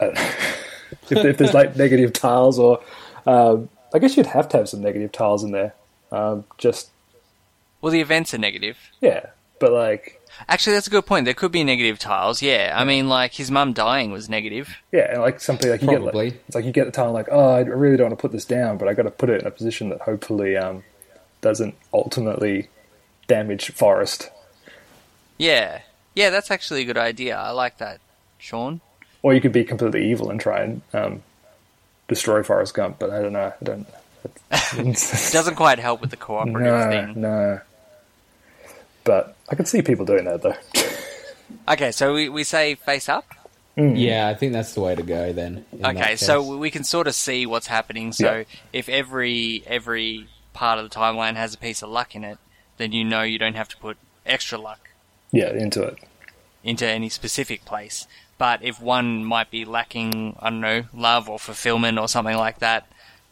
I- 0.00 0.06
if, 1.10 1.12
if 1.12 1.38
there's 1.38 1.54
like 1.54 1.76
negative 1.76 2.12
tiles, 2.12 2.58
or 2.58 2.82
um, 3.26 3.68
I 3.92 3.98
guess 3.98 4.16
you'd 4.16 4.26
have 4.26 4.48
to 4.50 4.58
have 4.58 4.68
some 4.68 4.80
negative 4.82 5.12
tiles 5.12 5.42
in 5.44 5.52
there. 5.52 5.74
Um, 6.12 6.44
just 6.58 6.90
Well, 7.80 7.92
the 7.92 8.00
events 8.00 8.32
are 8.34 8.38
negative. 8.38 8.78
yeah, 9.00 9.26
but 9.58 9.72
like 9.72 10.20
Actually, 10.48 10.74
that's 10.74 10.88
a 10.88 10.90
good 10.90 11.06
point. 11.06 11.24
There 11.26 11.34
could 11.34 11.52
be 11.52 11.62
negative 11.62 11.98
tiles. 11.98 12.42
Yeah, 12.42 12.74
I 12.76 12.84
mean, 12.84 13.08
like 13.08 13.34
his 13.34 13.50
mum 13.52 13.72
dying 13.72 14.10
was 14.10 14.28
negative. 14.28 14.76
Yeah, 14.90 15.12
and 15.12 15.22
like 15.22 15.40
something 15.40 15.70
like 15.70 15.80
you 15.80 15.88
get 15.88 16.02
like, 16.02 16.34
it's 16.48 16.56
like 16.56 16.64
you 16.64 16.72
get 16.72 16.86
the 16.86 16.90
time 16.92 17.12
like, 17.12 17.28
oh, 17.30 17.50
I 17.50 17.60
really 17.60 17.96
don't 17.96 18.08
want 18.10 18.18
to 18.18 18.22
put 18.22 18.32
this 18.32 18.44
down, 18.44 18.76
but 18.76 18.88
I 18.88 18.94
got 18.94 19.04
to 19.04 19.12
put 19.12 19.30
it 19.30 19.42
in 19.42 19.46
a 19.46 19.50
position 19.52 19.90
that 19.90 20.00
hopefully 20.00 20.56
um, 20.56 20.82
doesn't 21.40 21.76
ultimately 21.92 22.68
damage 23.28 23.70
Forrest. 23.70 24.30
Yeah, 25.38 25.82
yeah, 26.14 26.30
that's 26.30 26.50
actually 26.50 26.82
a 26.82 26.84
good 26.84 26.98
idea. 26.98 27.36
I 27.36 27.50
like 27.50 27.78
that, 27.78 28.00
Sean. 28.38 28.80
Or 29.24 29.32
you 29.32 29.40
could 29.40 29.52
be 29.52 29.64
completely 29.64 30.10
evil 30.10 30.28
and 30.30 30.38
try 30.38 30.60
and 30.60 30.82
um, 30.92 31.22
destroy 32.08 32.42
Forrest 32.42 32.74
Gump, 32.74 32.98
but 32.98 33.08
I 33.08 33.22
don't 33.22 33.32
know. 33.32 33.54
I 33.58 33.64
don't. 33.64 33.86
It 34.52 35.30
doesn't 35.32 35.54
quite 35.54 35.78
help 35.78 36.02
with 36.02 36.10
the 36.10 36.16
cooperative 36.16 36.60
no, 36.62 36.90
thing. 36.90 37.20
no. 37.22 37.60
But 39.04 39.34
I 39.48 39.54
could 39.54 39.66
see 39.66 39.80
people 39.82 40.04
doing 40.04 40.24
that 40.26 40.42
though. 40.42 40.54
Okay, 41.68 41.92
so 41.92 42.14
we, 42.14 42.28
we 42.30 42.42
say 42.42 42.74
face 42.74 43.08
up. 43.08 43.26
Yeah, 43.76 44.28
I 44.28 44.34
think 44.34 44.52
that's 44.52 44.72
the 44.74 44.80
way 44.80 44.94
to 44.94 45.02
go 45.02 45.32
then. 45.32 45.64
Okay, 45.82 46.16
so 46.16 46.56
we 46.56 46.70
can 46.70 46.84
sort 46.84 47.06
of 47.06 47.14
see 47.14 47.44
what's 47.46 47.66
happening. 47.66 48.12
So 48.12 48.38
Yeah. 48.38 48.44
if 48.72 48.88
every 48.88 49.62
every 49.66 50.28
part 50.54 50.78
of 50.78 50.88
the 50.88 50.94
timeline 50.94 51.36
has 51.36 51.52
a 51.54 51.58
piece 51.58 51.82
of 51.82 51.90
luck 51.90 52.14
in 52.14 52.24
it, 52.24 52.38
then 52.78 52.92
you 52.92 53.04
know 53.04 53.22
you 53.22 53.38
don't 53.38 53.56
have 53.56 53.68
to 53.68 53.76
put 53.76 53.96
extra 54.24 54.58
luck 54.58 54.90
yeah, 55.32 55.50
into 55.50 55.82
it. 55.82 55.98
into 56.62 56.86
any 56.86 57.08
specific 57.10 57.64
place. 57.66 58.06
But 58.36 58.62
if 58.62 58.80
one 58.80 59.24
might 59.24 59.50
be 59.50 59.64
lacking, 59.64 60.36
I 60.40 60.50
don't 60.50 60.60
know, 60.60 60.84
love 60.92 61.28
or 61.28 61.38
fulfillment 61.38 61.98
or 61.98 62.08
something 62.08 62.36
like 62.36 62.58
that, 62.58 62.86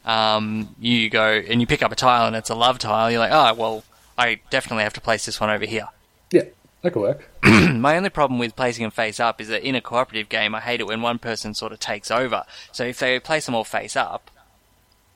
um, 0.05 0.75
you 0.81 1.11
go 1.11 1.27
and 1.27 1.61
you 1.61 1.67
pick 1.67 1.83
up 1.83 1.93
a 1.93 1.97
tile 1.97 2.27
and 2.27 2.37
it's 2.37 2.51
a 2.51 2.55
love 2.55 2.79
tile. 2.79 3.11
You're 3.11 3.21
like, 3.21 3.33
oh 3.33 3.55
well, 3.55 3.85
I 4.17 4.41
definitely 4.51 4.85
have 4.85 4.93
to 4.95 5.01
place 5.01 5.27
this 5.27 5.41
one 5.41 5.51
over 5.51 5.65
here. 5.65 5.89
Yeah, 6.31 6.45
that 6.83 6.93
could 6.93 7.03
work. 7.03 7.29
My 7.45 7.97
only 7.97 8.11
problem 8.11 8.39
with 8.39 8.57
placing 8.57 8.83
them 8.83 8.91
face 8.91 9.21
up 9.21 9.41
is 9.41 9.49
that 9.49 9.63
in 9.63 9.75
a 9.75 9.81
cooperative 9.81 10.29
game, 10.29 10.55
I 10.55 10.61
hate 10.61 10.81
it 10.81 10.87
when 10.87 11.03
one 11.03 11.19
person 11.19 11.55
sort 11.55 11.73
of 11.73 11.81
takes 11.81 12.11
over. 12.11 12.45
So 12.71 12.85
if 12.85 12.99
they 12.99 13.19
place 13.21 13.47
them 13.47 13.55
all 13.55 13.65
face 13.65 13.97
up, 13.97 14.31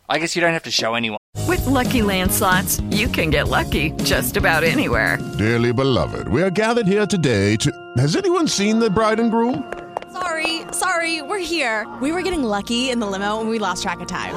I 0.09 0.19
guess 0.19 0.35
you 0.35 0.41
don't 0.41 0.53
have 0.53 0.63
to 0.65 0.71
show 0.71 0.95
anyone. 0.95 1.19
With 1.47 1.65
Lucky 1.67 2.03
Land 2.03 2.33
slots, 2.33 2.81
you 2.91 3.09
can 3.09 3.31
get 3.31 3.49
lucky 3.49 3.91
just 4.05 4.37
about 4.37 4.65
anywhere. 4.65 5.19
Dearly 5.39 5.73
beloved, 5.73 6.29
we 6.29 6.43
are 6.43 6.51
gathered 6.51 6.87
here 6.87 7.07
today 7.07 7.57
to. 7.57 7.71
Has 7.99 8.17
anyone 8.17 8.49
seen 8.49 8.79
the 8.79 8.91
bride 8.91 9.21
and 9.21 9.31
groom? 9.31 9.73
Sorry, 10.13 10.63
sorry, 10.73 11.23
we're 11.23 11.39
here. 11.39 11.87
We 12.01 12.13
were 12.13 12.23
getting 12.23 12.43
lucky 12.43 12.91
in 12.91 13.01
the 13.01 13.07
limo 13.07 13.41
and 13.41 13.51
we 13.51 13.59
lost 13.59 13.83
track 13.83 14.01
of 14.01 14.09
time. 14.09 14.35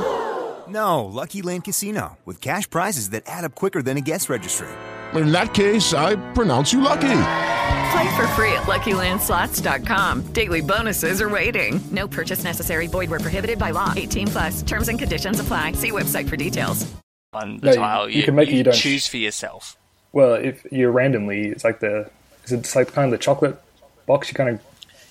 No, 0.67 1.05
Lucky 1.05 1.41
Land 1.41 1.63
Casino, 1.63 2.17
with 2.25 2.41
cash 2.41 2.69
prizes 2.69 3.09
that 3.11 3.23
add 3.25 3.43
up 3.43 3.55
quicker 3.55 3.81
than 3.81 3.97
a 3.97 4.01
guest 4.01 4.29
registry. 4.29 4.67
In 5.15 5.31
that 5.31 5.55
case, 5.55 5.93
I 5.93 6.15
pronounce 6.33 6.71
you 6.71 6.81
lucky. 6.81 7.07
Play 7.91 8.15
for 8.15 8.27
free 8.29 8.51
at 8.53 8.63
LuckyLandSlots.com. 8.63 10.21
Daily 10.33 10.61
bonuses 10.61 11.21
are 11.21 11.29
waiting. 11.29 11.79
No 11.91 12.07
purchase 12.07 12.43
necessary. 12.43 12.87
Void 12.87 13.09
where 13.09 13.19
prohibited 13.19 13.57
by 13.57 13.71
law. 13.71 13.93
18 13.95 14.27
plus. 14.27 14.61
Terms 14.61 14.89
and 14.89 14.99
conditions 14.99 15.39
apply. 15.39 15.71
See 15.73 15.91
website 15.91 16.27
for 16.29 16.35
details. 16.37 16.91
On 17.33 17.57
the 17.57 17.65
No, 17.67 17.71
you- 17.71 17.77
tile, 17.77 18.09
you 18.09 18.23
can 18.23 18.35
make 18.35 18.49
it 18.49 18.55
you 18.55 18.63
don't- 18.63 18.75
choose 18.75 19.07
for 19.07 19.17
yourself. 19.17 19.75
Well, 20.11 20.33
if 20.35 20.65
you 20.71 20.89
randomly, 20.89 21.47
it's 21.47 21.63
like 21.63 21.79
the 21.79 22.09
is 22.45 22.51
it 22.51 22.75
like 22.75 22.91
kind 22.93 23.05
of 23.05 23.11
the 23.11 23.23
chocolate 23.23 23.61
box? 24.07 24.29
You 24.29 24.33
kind 24.35 24.49
of 24.49 24.59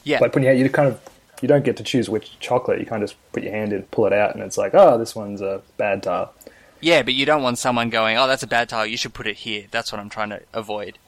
Yeah. 0.05 0.19
like 0.21 0.35
when 0.35 0.43
you 0.45 0.51
you 0.53 0.69
kind 0.69 0.89
of 0.89 1.01
you 1.41 1.47
don't 1.49 1.65
get 1.65 1.77
to 1.77 1.85
choose 1.85 2.09
which 2.11 2.39
chocolate. 2.41 2.81
You 2.81 2.87
kind 2.87 3.03
of 3.05 3.11
just 3.11 3.33
put 3.33 3.45
your 3.45 3.53
hand 3.53 3.73
in, 3.73 3.83
pull 3.85 4.07
it 4.07 4.13
out, 4.13 4.35
and 4.35 4.43
it's 4.43 4.59
like, 4.59 4.75
oh, 4.75 4.99
this 4.99 5.15
one's 5.15 5.41
a 5.41 5.63
bad 5.77 6.03
tile. 6.03 6.33
Yeah, 6.81 7.03
but 7.03 7.15
you 7.15 7.25
don't 7.27 7.43
want 7.45 7.59
someone 7.59 7.91
going, 7.91 8.17
"Oh, 8.17 8.27
that's 8.27 8.43
a 8.43 8.47
bad 8.49 8.69
tile. 8.69 8.87
You 8.87 8.97
should 8.97 9.15
put 9.15 9.27
it 9.29 9.37
here." 9.39 9.65
That's 9.71 9.93
what 9.93 10.01
I'm 10.01 10.09
trying 10.09 10.31
to 10.31 10.41
avoid. 10.53 10.99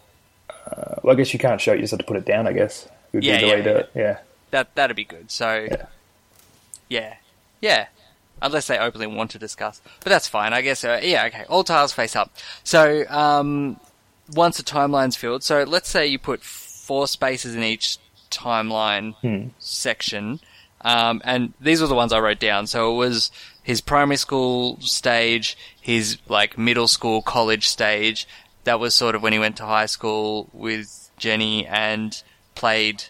Uh, 0.66 1.00
well, 1.02 1.14
I 1.14 1.16
guess 1.16 1.32
you 1.32 1.38
can't 1.38 1.60
show 1.60 1.72
it. 1.72 1.76
You 1.76 1.82
just 1.82 1.92
have 1.92 2.00
to 2.00 2.06
put 2.06 2.16
it 2.16 2.24
down. 2.24 2.46
I 2.46 2.52
guess 2.52 2.88
would 3.12 3.24
Yeah, 3.24 3.36
be 3.36 3.40
the 3.42 3.46
yeah, 3.48 3.54
way 3.54 3.62
to 3.62 3.76
it. 3.78 3.90
Yeah. 3.94 4.18
That 4.50 4.74
that'd 4.74 4.96
be 4.96 5.04
good. 5.04 5.30
So, 5.30 5.68
yeah, 6.88 7.14
yeah. 7.60 7.86
Unless 8.42 8.68
they 8.68 8.78
openly 8.78 9.06
want 9.06 9.30
to 9.32 9.38
discuss, 9.38 9.82
but 10.02 10.08
that's 10.08 10.26
fine. 10.26 10.52
I 10.54 10.62
guess. 10.62 10.82
Uh, 10.82 10.98
yeah, 11.02 11.24
okay. 11.26 11.44
All 11.48 11.62
tiles 11.62 11.92
face 11.92 12.16
up. 12.16 12.34
So, 12.64 13.04
um, 13.08 13.78
once 14.34 14.56
the 14.56 14.62
timeline's 14.62 15.14
filled, 15.16 15.42
so 15.42 15.62
let's 15.64 15.90
say 15.90 16.06
you 16.06 16.18
put 16.18 16.42
four 16.42 17.06
spaces 17.06 17.54
in 17.54 17.62
each 17.62 17.98
timeline 18.30 19.14
Hmm. 19.16 19.48
section, 19.58 20.40
um, 20.80 21.20
and 21.24 21.52
these 21.60 21.82
were 21.82 21.86
the 21.86 21.94
ones 21.94 22.12
I 22.14 22.20
wrote 22.20 22.38
down. 22.40 22.66
So 22.66 22.92
it 22.94 22.96
was 22.96 23.30
his 23.62 23.82
primary 23.82 24.16
school 24.16 24.78
stage, 24.80 25.56
his 25.78 26.16
like 26.26 26.56
middle 26.56 26.88
school, 26.88 27.20
college 27.20 27.68
stage. 27.68 28.26
That 28.64 28.78
was 28.80 28.94
sort 28.94 29.14
of 29.14 29.22
when 29.22 29.32
he 29.32 29.38
went 29.38 29.56
to 29.58 29.64
high 29.64 29.86
school 29.86 30.48
with 30.52 31.10
Jenny 31.16 31.66
and 31.66 32.22
played 32.54 33.04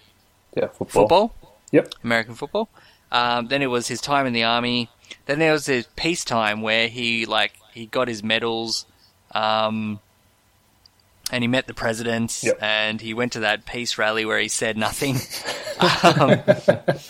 Yeah, 0.57 0.67
football. 0.69 0.87
football. 0.89 1.35
Yep. 1.73 1.95
American 2.05 2.35
football. 2.35 2.69
Um, 3.13 3.49
then 3.49 3.63
it 3.63 3.67
was 3.67 3.89
his 3.89 4.01
time 4.01 4.27
in 4.27 4.33
the 4.33 4.45
army. 4.45 4.89
Then 5.27 5.39
there 5.41 5.53
was 5.53 5.67
his 5.67 5.87
peacetime 5.97 6.63
where 6.63 6.87
he 6.89 7.27
like 7.27 7.53
he 7.73 7.87
got 7.87 8.07
his 8.09 8.23
medals, 8.23 8.87
um, 9.33 9.99
and 11.33 11.43
he 11.45 11.49
met 11.49 11.67
the 11.67 11.75
presidents, 11.75 12.45
and 12.61 13.01
he 13.01 13.15
went 13.15 13.33
to 13.33 13.41
that 13.41 13.67
peace 13.67 13.99
rally 13.99 14.25
where 14.25 14.39
he 14.41 14.49
said 14.49 14.77
nothing, 14.77 15.17
um, 16.03 16.41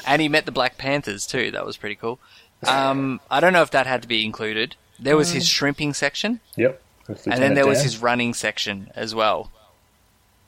and 0.07 0.21
he 0.23 0.29
met 0.29 0.45
the 0.47 0.53
Black 0.53 0.77
Panthers 0.79 1.27
too. 1.27 1.51
That 1.51 1.65
was 1.67 1.77
pretty 1.77 1.95
cool. 1.97 2.19
Um, 2.67 3.21
I 3.31 3.41
don't 3.41 3.53
know 3.55 3.63
if 3.63 3.71
that 3.71 3.87
had 3.87 4.03
to 4.03 4.09
be 4.09 4.25
included. 4.25 4.77
There 4.99 5.17
was 5.17 5.31
his 5.33 5.47
shrimping 5.49 5.95
section, 5.95 6.41
Yep. 6.57 6.83
And 7.27 7.43
then 7.43 7.55
there 7.55 7.67
was 7.67 7.83
his 7.83 7.99
running 7.99 8.35
section 8.35 8.91
as 8.95 9.15
well. 9.15 9.51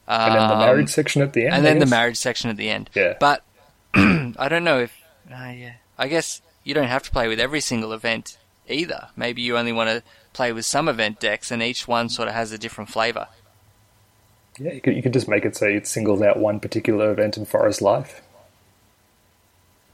Dan. 0.08 0.20
and 0.20 0.34
then 0.34 0.48
the 0.48 0.54
Um, 0.54 0.58
marriage 0.58 0.88
section 0.90 1.22
at 1.22 1.32
the 1.32 1.44
end. 1.46 1.54
and 1.54 1.64
then 1.64 1.78
the 1.78 1.86
marriage 1.86 2.16
section 2.16 2.50
at 2.50 2.56
the 2.56 2.68
end. 2.68 2.90
Yeah. 2.94 3.14
But 3.18 3.42
I 3.94 4.48
don't 4.48 4.64
know 4.64 4.80
if. 4.80 4.92
Uh, 5.30 5.52
yeah. 5.56 5.72
I 5.98 6.08
guess 6.08 6.42
you 6.64 6.74
don't 6.74 6.88
have 6.88 7.02
to 7.04 7.10
play 7.10 7.28
with 7.28 7.38
every 7.40 7.60
single 7.60 7.92
event 7.92 8.36
either. 8.68 9.08
Maybe 9.16 9.42
you 9.42 9.56
only 9.56 9.72
want 9.72 9.90
to 9.90 10.02
play 10.32 10.52
with 10.52 10.64
some 10.64 10.88
event 10.88 11.20
decks, 11.20 11.50
and 11.50 11.62
each 11.62 11.86
one 11.86 12.08
sort 12.08 12.28
of 12.28 12.34
has 12.34 12.52
a 12.52 12.58
different 12.58 12.90
flavor. 12.90 13.28
Yeah, 14.58 14.72
you 14.72 14.80
could, 14.80 14.96
you 14.96 15.02
could 15.02 15.12
just 15.12 15.28
make 15.28 15.44
it 15.44 15.56
so 15.56 15.66
it 15.66 15.86
singles 15.86 16.20
out 16.20 16.38
one 16.38 16.60
particular 16.60 17.10
event 17.12 17.36
in 17.38 17.44
Forrest 17.46 17.80
Life. 17.80 18.20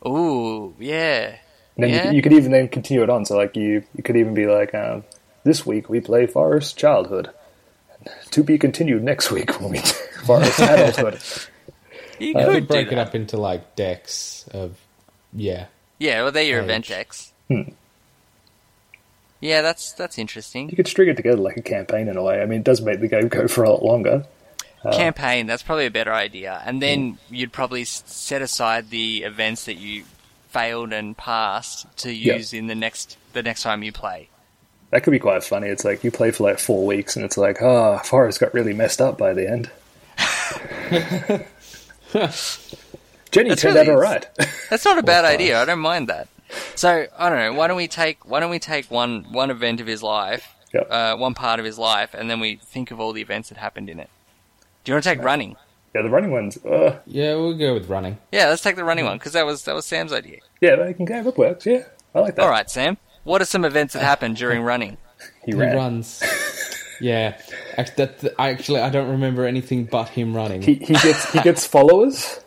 Ooh, 0.07 0.74
yeah. 0.78 1.37
And 1.76 1.85
then 1.85 1.90
you 1.90 1.96
yeah. 1.96 2.02
could, 2.04 2.14
you 2.14 2.22
could 2.22 2.33
even 2.33 2.52
then 2.52 2.68
continue 2.68 3.02
it 3.02 3.11
on. 3.11 3.24
So 3.24 3.37
like 3.37 3.57
you, 3.57 3.85
you 3.94 4.02
could 4.02 4.16
even 4.16 4.35
be 4.35 4.46
like, 4.46 4.74
um, 4.74 5.04
this 5.48 5.64
week 5.66 5.88
we 5.88 5.98
play 6.00 6.26
Forrest 6.26 6.76
Childhood. 6.78 7.30
To 8.32 8.44
be 8.44 8.58
continued 8.58 9.02
next 9.02 9.30
week 9.30 9.58
when 9.61 9.70
we 9.72 9.78
Forrest 10.24 10.61
Adulthood. 10.61 11.18
You 12.20 12.34
I 12.37 12.44
could 12.44 12.52
could 12.54 12.68
do 12.68 12.74
break 12.74 12.92
it 12.92 12.98
up 12.98 13.14
into 13.14 13.37
like 13.38 13.74
decks 13.76 14.46
of 14.52 14.76
yeah. 15.32 15.66
Yeah, 15.98 16.22
well, 16.22 16.32
they're 16.32 16.44
your 16.44 16.58
Age. 16.61 16.64
event 16.64 16.87
decks. 16.88 17.32
Hmm. 17.48 17.62
Yeah, 19.40 19.62
that's 19.62 19.92
that's 19.92 20.18
interesting. 20.18 20.68
You 20.68 20.76
could 20.76 20.87
string 20.88 21.08
it 21.08 21.16
together 21.16 21.38
like 21.38 21.56
a 21.56 21.62
campaign 21.62 22.08
in 22.08 22.16
a 22.16 22.22
way. 22.22 22.40
I 22.42 22.46
mean, 22.46 22.61
it 22.61 22.64
does 22.64 22.80
make 22.80 23.00
the 23.00 23.08
game 23.08 23.28
go 23.28 23.46
for 23.48 23.64
a 23.64 23.70
lot 23.70 23.82
longer. 23.84 24.24
Uh, 24.84 24.96
Campaign, 24.96 25.46
that's 25.46 25.62
probably 25.64 25.87
a 25.87 25.90
better 25.90 26.12
idea. 26.12 26.62
And 26.64 26.80
then 26.80 27.18
Hmm. 27.28 27.34
you'd 27.34 27.52
probably 27.52 27.84
set 27.84 28.42
aside 28.42 28.90
the 28.90 29.24
events 29.24 29.64
that 29.64 29.74
you 29.76 30.04
failed 30.50 30.92
and 30.92 31.16
passed 31.16 31.87
to 31.98 32.12
Yeah. 32.12 32.34
use 32.37 32.52
in 32.52 32.68
the 32.68 32.74
next 32.76 33.16
the 33.32 33.42
next 33.42 33.62
time 33.62 33.82
you 33.82 33.92
play. 33.92 34.28
That 34.90 35.03
could 35.03 35.11
be 35.11 35.18
quite 35.18 35.44
funny. 35.44 35.68
It's 35.68 35.85
like 35.85 36.03
you 36.03 36.11
play 36.11 36.31
for 36.31 36.44
like 36.44 36.59
four 36.59 36.87
weeks, 36.87 37.14
and 37.16 37.24
it's 37.24 37.37
like, 37.37 37.61
oh, 37.61 37.98
Forrest 38.05 38.40
got 38.40 38.55
really 38.55 38.72
messed 38.72 39.01
up 39.01 39.18
by 39.18 39.33
the 39.35 39.48
end. 39.51 39.70
Jenny 43.31 43.51
That's 43.51 43.61
turned 43.62 43.74
really- 43.74 43.88
out 43.88 43.94
all 43.94 44.01
right. 44.01 44.27
That's 44.70 44.85
not 44.85 44.98
a 44.98 45.03
bad 45.14 45.24
idea. 45.24 45.61
I 45.61 45.64
don't 45.64 45.81
mind 45.81 46.09
that. 46.09 46.29
So 46.74 47.07
I 47.18 47.29
don't 47.29 47.38
know. 47.38 47.53
Why 47.53 47.66
don't 47.68 47.77
we 47.77 47.88
take 47.88 48.24
Why 48.27 48.40
don't 48.40 48.51
we 48.51 48.59
take 48.59 48.90
one 48.90 49.24
one 49.31 49.51
event 49.51 49.81
of 49.83 49.87
his 49.87 50.03
life, 50.03 50.55
uh, 50.88 51.14
one 51.16 51.35
part 51.35 51.61
of 51.61 51.66
his 51.66 51.79
life, 51.79 52.14
and 52.14 52.31
then 52.31 52.40
we 52.40 52.57
think 52.57 52.90
of 52.90 52.98
all 52.98 53.12
the 53.12 53.20
events 53.20 53.51
that 53.51 53.59
happened 53.59 53.90
in 53.90 54.01
it. 54.01 54.09
Do 54.85 54.90
you 54.90 54.94
want 54.94 55.05
to 55.05 55.11
take 55.11 55.22
running? 55.22 55.57
Yeah, 55.94 56.03
the 56.03 56.09
running 56.11 56.31
ones. 56.31 56.57
Uh, 56.64 57.01
Yeah, 57.07 57.35
we'll 57.35 57.55
go 57.57 57.74
with 57.74 57.88
running. 57.90 58.16
Yeah, 58.33 58.48
let's 58.48 58.62
take 58.62 58.77
the 58.77 58.85
running 58.85 59.05
one 59.05 59.18
because 59.18 59.33
that 59.35 59.44
was 59.44 59.64
that 59.64 59.74
was 59.74 59.85
Sam's 59.85 60.12
idea. 60.12 60.38
yeah, 60.62 60.77
that 60.77 60.96
can 60.96 61.05
go. 61.05 61.22
That 61.22 61.37
works. 61.37 61.66
Yeah, 61.66 61.83
I 62.14 62.20
like 62.20 62.37
that. 62.37 62.42
All 62.42 62.51
right, 62.51 62.70
Sam. 62.70 62.96
What 63.29 63.43
are 63.43 63.45
some 63.47 63.64
events 63.64 63.95
that 63.95 64.03
happen 64.03 64.35
during 64.35 64.62
running? 64.62 64.97
He, 65.45 65.53
He 65.53 65.59
runs. 65.59 66.23
yeah, 67.01 67.41
actually, 67.77 68.05
that, 68.07 68.35
I 68.38 68.51
actually 68.51 68.81
I 68.81 68.91
don't 68.91 69.11
remember 69.11 69.47
anything 69.47 69.85
but 69.85 70.09
him 70.11 70.35
running. 70.35 70.62
He, 70.62 70.75
he 70.75 70.95
gets 70.95 71.33
he 71.33 71.41
gets 71.41 71.67
followers. 71.77 72.41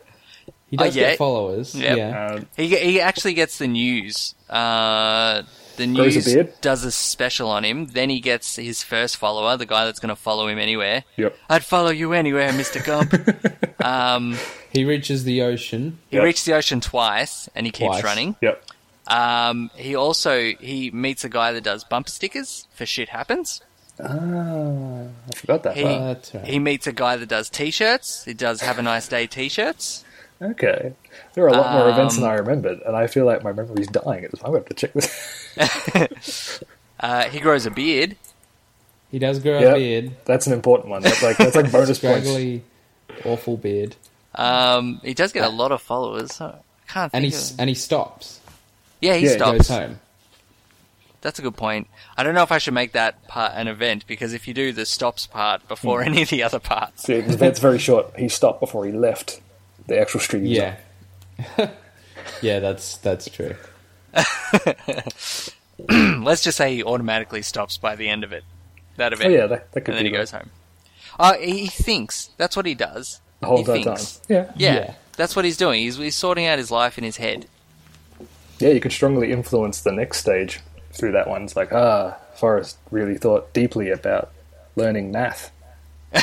He 0.70 0.78
does 0.78 0.96
Oh, 0.96 1.00
yeah. 1.00 1.10
get 1.10 1.18
followers. 1.18 1.76
Yep. 1.76 1.98
Yeah. 1.98 2.26
Um, 2.28 2.48
He 2.56 2.68
he 2.78 3.02
actually 3.02 3.34
gets 3.34 3.58
the 3.58 3.68
news. 3.68 4.36
Uh, 4.50 5.44
the 5.78 5.88
Grows 5.94 6.16
a 6.28 6.36
news 6.44 6.50
does 6.62 6.84
a 6.86 6.92
special 6.92 7.50
on 7.50 7.64
him. 7.66 7.88
Then 7.88 8.10
he 8.10 8.20
gets 8.22 8.56
his 8.56 8.84
first 8.84 9.18
follower, 9.18 9.58
the 9.58 9.66
guy 9.66 9.84
that's 9.86 10.00
going 10.00 10.10
to 10.16 10.16
follow 10.16 10.48
him 10.48 10.60
anywhere. 10.60 11.04
Yep. 11.18 11.36
I'd 11.50 11.66
follow 11.66 11.90
you 11.90 12.14
anywhere, 12.14 12.54
Mister 12.54 12.80
Gump. 12.82 13.14
um, 13.84 14.38
He 14.72 14.86
reaches 14.86 15.24
the 15.26 15.42
ocean. 15.42 15.98
he 16.10 16.20
reached 16.20 16.46
the 16.46 16.54
ocean 16.54 16.80
twice, 16.82 17.50
and 17.56 17.66
he 17.66 17.72
keeps 17.72 17.88
Twice. 18.00 18.04
running. 18.04 18.36
Yep. 18.42 18.64
Um, 19.12 19.70
he 19.76 19.96
also 19.96 20.54
he 20.60 20.90
meets 20.92 21.24
a 21.26 21.30
guy 21.30 21.52
that 21.52 21.64
does 21.64 21.84
bumper 21.84 22.10
stickers 22.12 22.68
for 22.74 22.86
shit 22.86 23.10
happens. 23.10 23.62
Ah, 24.02 24.08
I 25.30 25.36
forgot 25.36 25.64
that. 25.64 25.76
He 25.78 25.84
part. 25.84 26.32
Right. 26.34 26.46
he 26.48 26.60
meets 26.60 26.88
a 26.88 26.92
guy 26.94 27.18
that 27.18 27.28
does 27.30 27.50
t-shirts. 27.50 28.24
He 28.26 28.34
does 28.34 28.62
have 28.62 28.80
a 28.80 28.82
nice 28.82 29.08
day 29.08 29.28
t-shirts. 29.28 30.06
Okay, 30.42 30.94
there 31.34 31.44
are 31.46 31.50
a 31.50 31.54
lot 31.54 31.72
more 31.74 31.90
events 31.90 32.16
than 32.16 32.24
Um, 32.24 32.32
I 32.32 32.34
remembered, 32.36 32.80
and 32.86 32.96
I 32.96 33.06
feel 33.08 33.26
like 33.26 33.44
my 33.44 33.52
memory's 33.54 33.88
dying. 33.88 34.26
I'm 34.44 34.52
going 34.52 34.64
to 34.64 34.70
have 34.70 34.70
to 34.70 34.74
check 34.74 34.94
this. 34.94 36.64
Uh, 37.00 37.24
he 37.30 37.40
grows 37.40 37.66
a 37.66 37.72
beard. 37.72 38.16
He 39.10 39.18
does 39.18 39.40
grow 39.40 39.60
Yep. 39.60 39.76
a 39.76 39.80
beard. 39.80 40.12
That's 40.26 40.46
an 40.46 40.54
important 40.54 40.90
one. 40.90 41.02
That's 41.02 41.24
like 41.24 41.36
that's 41.38 41.56
like 41.56 41.72
bonus 41.72 41.98
points. 42.00 42.28
Scraggly, 42.28 42.64
awful 43.26 43.58
beard. 43.58 43.96
Um, 44.36 45.02
he 45.04 45.14
does 45.16 45.32
get 45.32 45.44
a 45.44 45.50
lot 45.50 45.72
of 45.72 45.82
followers. 45.82 46.40
I 46.40 46.60
can't 46.88 47.12
And 47.14 47.24
think 47.24 47.34
he 47.34 47.40
of 47.54 47.60
and 47.60 47.70
he 47.70 47.74
stops. 47.76 48.40
Yeah, 49.02 49.16
he 49.16 49.22
He 49.22 49.28
stops. 49.30 49.58
goes 49.58 49.68
home. 49.68 50.00
That's 51.22 51.38
a 51.38 51.42
good 51.44 51.56
point. 51.58 51.88
I 52.18 52.24
don't 52.24 52.34
know 52.34 52.42
if 52.44 52.52
I 52.52 52.58
should 52.58 52.74
make 52.74 52.94
that 52.94 53.28
part 53.28 53.54
an 53.56 53.68
event 53.68 54.08
because 54.08 54.34
if 54.34 54.48
you 54.48 54.54
do 54.56 54.72
the 54.72 54.86
stops 54.86 55.28
part 55.28 55.68
before 55.68 56.02
Hmm. 56.02 56.10
any 56.10 56.22
of 56.24 56.30
the 56.30 56.42
other 56.44 56.60
parts, 56.60 57.04
See, 57.04 57.22
the 57.22 57.34
event's 57.34 57.60
very 57.60 57.78
short. 57.80 58.12
He 58.18 58.28
stopped 58.30 58.60
before 58.60 58.86
he 58.86 58.92
left 58.92 59.40
the 59.88 60.00
actual 60.00 60.20
street. 60.20 60.44
he 60.44 60.50
was 60.50 60.58
Yeah. 61.58 61.70
yeah, 62.42 62.60
that's 62.60 62.98
that's 62.98 63.30
true. 63.30 63.56
let's 65.90 66.44
just 66.44 66.58
say 66.58 66.76
he 66.76 66.84
automatically 66.84 67.42
stops 67.42 67.78
by 67.78 67.96
the 67.96 68.08
end 68.10 68.24
of 68.24 68.32
it. 68.34 68.44
That 68.98 69.14
event. 69.14 69.30
Oh, 69.32 69.36
yeah, 69.36 69.48
that- 69.48 69.72
that 69.72 69.82
could 69.82 69.96
and 69.96 69.98
then 70.00 70.04
be 70.06 70.10
he 70.10 70.16
goes 70.16 70.32
home. 70.32 70.50
Oh, 71.20 71.34
he 71.40 71.68
thinks. 71.68 72.30
That's 72.38 72.56
what 72.56 72.66
he 72.66 72.74
does. 72.76 73.22
The 73.42 73.48
whole 73.48 73.58
he 73.58 73.64
time. 73.64 73.84
thinks. 73.84 74.22
Yeah. 74.28 74.52
Yeah, 74.56 74.74
Yeah. 74.76 74.94
that's 75.18 75.36
what 75.36 75.46
he's 75.46 75.58
doing. 75.58 75.82
He's, 75.82 75.98
he's 75.98 76.16
sorting 76.16 76.46
out 76.46 76.58
his 76.58 76.72
life 76.72 76.98
in 76.98 77.04
his 77.04 77.18
head. 77.18 77.48
Yeah, 78.62 78.70
you 78.70 78.80
could 78.80 78.92
strongly 78.92 79.32
influence 79.32 79.82
the 79.82 79.92
next 79.92 80.20
stage 80.20 80.60
through 80.94 81.14
that 81.14 81.28
one. 81.28 81.44
It's 81.44 81.56
like, 81.56 81.72
ah, 81.74 82.18
Forrest 82.36 82.78
really 82.92 83.18
thought 83.18 83.54
deeply 83.54 83.90
about 83.90 84.32
learning 84.76 85.12
math. 85.12 85.52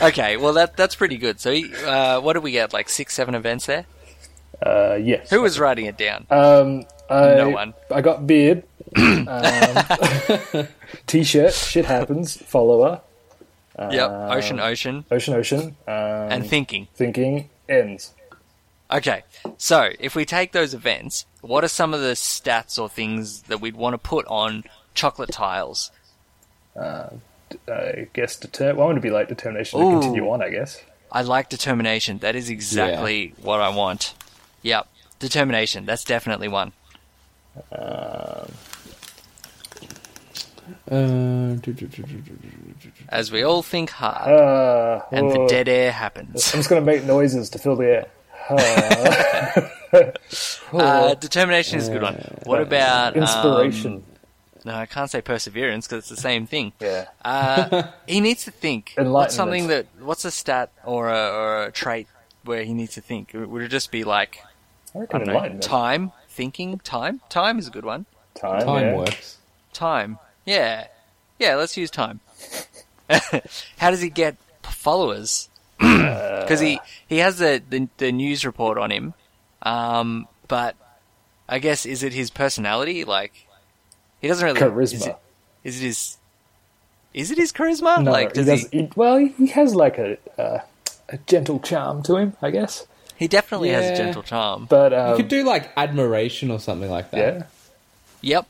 Okay, 0.00 0.36
well 0.36 0.52
that 0.54 0.76
that's 0.76 0.94
pretty 0.94 1.16
good. 1.16 1.40
So, 1.40 1.52
uh, 1.86 2.20
what 2.20 2.34
did 2.34 2.42
we 2.42 2.52
get? 2.52 2.72
Like 2.72 2.88
six, 2.88 3.14
seven 3.14 3.34
events 3.34 3.66
there. 3.66 3.86
Uh, 4.64 4.94
yes. 5.00 5.30
Who 5.30 5.40
was 5.42 5.58
writing 5.58 5.86
it 5.86 5.96
down? 5.96 6.26
Um, 6.30 6.84
I, 7.10 7.34
No 7.34 7.50
one. 7.50 7.74
I 7.90 8.00
got 8.00 8.26
beard. 8.26 8.62
um, 8.96 10.66
t-shirt. 11.06 11.52
Shit 11.52 11.84
happens. 11.84 12.36
Follower. 12.36 13.00
yep, 13.78 14.10
ocean, 14.10 14.60
ocean, 14.60 15.04
Ocean. 15.10 15.34
Ocean. 15.34 15.60
Um, 15.86 15.94
and 16.30 16.46
thinking. 16.46 16.88
thinking 16.94 17.50
ends. 17.68 18.12
Okay, 18.90 19.22
so 19.56 19.90
if 19.98 20.14
we 20.14 20.24
take 20.24 20.52
those 20.52 20.74
events, 20.74 21.24
what 21.40 21.64
are 21.64 21.68
some 21.68 21.94
of 21.94 22.00
the 22.00 22.12
stats 22.12 22.78
or 22.78 22.88
things 22.88 23.42
that 23.42 23.60
we'd 23.60 23.76
want 23.76 23.94
to 23.94 23.98
put 23.98 24.26
on 24.26 24.64
chocolate 24.94 25.30
tiles? 25.32 25.90
Uh, 26.76 27.08
I 27.66 28.08
guess 28.12 28.36
deter- 28.36 28.74
well, 28.74 28.82
I 28.82 28.86
want 28.86 28.96
to 28.96 29.00
be 29.00 29.10
like 29.10 29.28
determination 29.28 29.80
Ooh. 29.80 29.94
to 29.94 30.00
continue 30.00 30.28
on. 30.30 30.42
I 30.42 30.50
guess. 30.50 30.82
I 31.10 31.22
like 31.22 31.48
determination. 31.48 32.18
That 32.18 32.36
is 32.36 32.50
exactly 32.50 33.34
what 33.40 33.60
I 33.60 33.70
want. 33.70 34.14
Yep, 34.62 34.86
determination. 35.18 35.86
That's 35.86 36.04
definitely 36.04 36.48
one. 36.48 36.72
Um, 37.72 38.50
Uh, 40.90 41.56
As 43.08 43.30
we 43.30 43.42
all 43.42 43.62
think 43.62 43.90
hard, 43.90 44.30
uh, 44.30 45.02
and 45.12 45.30
the 45.30 45.46
dead 45.46 45.68
air 45.68 45.92
happens. 45.92 46.52
I'm 46.54 46.60
just 46.60 46.70
going 46.70 46.80
to 46.82 46.86
make 46.86 47.04
noises 47.04 47.50
to 47.50 47.58
fill 47.58 47.76
the 47.76 47.86
air. 47.86 48.06
Uh, 50.72 51.14
determination 51.14 51.78
is 51.78 51.86
a 51.86 51.92
good 51.92 52.02
one. 52.02 52.16
What 52.44 52.60
about 52.60 53.16
um, 53.16 53.22
inspiration? 53.22 54.02
no, 54.64 54.74
I 54.74 54.86
can't 54.86 55.08
say 55.08 55.20
perseverance 55.20 55.86
because 55.86 55.98
it's 55.98 56.08
the 56.08 56.16
same 56.16 56.46
thing. 56.48 56.72
yeah. 56.80 57.06
Uh, 57.24 57.84
he 58.08 58.20
needs 58.20 58.44
to 58.44 58.50
think. 58.50 58.94
What's 58.96 59.34
something 59.34 59.68
that? 59.68 59.86
What's 60.00 60.24
a 60.24 60.32
stat 60.32 60.72
or 60.84 61.10
a, 61.10 61.30
or 61.30 61.64
a 61.64 61.72
trait 61.72 62.08
where 62.42 62.64
he 62.64 62.74
needs 62.74 62.94
to 62.94 63.00
think? 63.00 63.30
Would 63.34 63.62
it 63.62 63.68
just 63.68 63.92
be 63.92 64.02
like 64.02 64.40
I 64.94 65.00
I 65.00 65.06
don't 65.06 65.26
know, 65.26 65.58
time, 65.60 66.12
thinking, 66.28 66.78
time? 66.80 67.20
Time 67.28 67.58
is 67.58 67.68
a 67.68 67.70
good 67.70 67.84
one. 67.84 68.06
Time. 68.34 68.64
time 68.64 68.86
yeah. 68.86 68.96
works. 68.96 69.38
Time. 69.72 70.18
Yeah. 70.44 70.88
Yeah, 71.38 71.54
let's 71.56 71.76
use 71.76 71.90
time. 71.90 72.20
How 73.78 73.90
does 73.90 74.00
he 74.00 74.10
get 74.10 74.36
followers? 74.62 75.48
Because 76.44 76.60
he, 76.60 76.78
he 77.06 77.18
has 77.18 77.38
the, 77.38 77.62
the, 77.70 77.88
the 77.96 78.12
news 78.12 78.44
report 78.44 78.76
on 78.76 78.90
him. 78.90 79.14
Um, 79.62 80.28
but 80.46 80.76
I 81.48 81.58
guess, 81.58 81.86
is 81.86 82.02
it 82.02 82.12
his 82.12 82.28
personality? 82.30 83.04
Like, 83.04 83.46
he 84.20 84.28
doesn't 84.28 84.44
really. 84.44 84.60
Charisma. 84.60 84.92
Is 84.92 85.06
it, 85.06 85.16
is 85.64 85.80
it 85.80 85.84
his. 85.86 86.16
Is 87.14 87.30
it 87.30 87.38
his 87.38 87.50
charisma? 87.52 88.02
No, 88.02 88.10
like, 88.10 88.36
he 88.36 88.42
does 88.44 88.62
does. 88.62 88.70
He, 88.70 88.90
well, 88.94 89.16
he, 89.16 89.28
he 89.28 89.46
has 89.48 89.74
like 89.74 89.96
a, 89.98 90.18
uh, 90.38 90.58
a 91.08 91.18
gentle 91.26 91.60
charm 91.60 92.02
to 92.02 92.16
him, 92.16 92.36
I 92.42 92.50
guess. 92.50 92.86
He 93.16 93.28
definitely 93.28 93.70
has 93.70 93.90
a 93.90 93.96
gentle 93.96 94.22
charm. 94.22 94.66
But 94.68 94.92
You 94.92 94.98
um, 94.98 95.16
could 95.16 95.28
do 95.28 95.44
like 95.44 95.70
admiration 95.76 96.50
or 96.50 96.58
something 96.58 96.90
like 96.90 97.10
that. 97.12 97.48
yeah, 98.20 98.44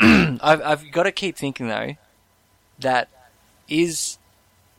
Yep. 0.00 0.38
I've 0.42 0.60
I've 0.62 0.90
got 0.90 1.04
to 1.04 1.12
keep 1.12 1.36
thinking 1.36 1.68
though 1.68 1.94
that 2.80 3.08
is 3.68 4.18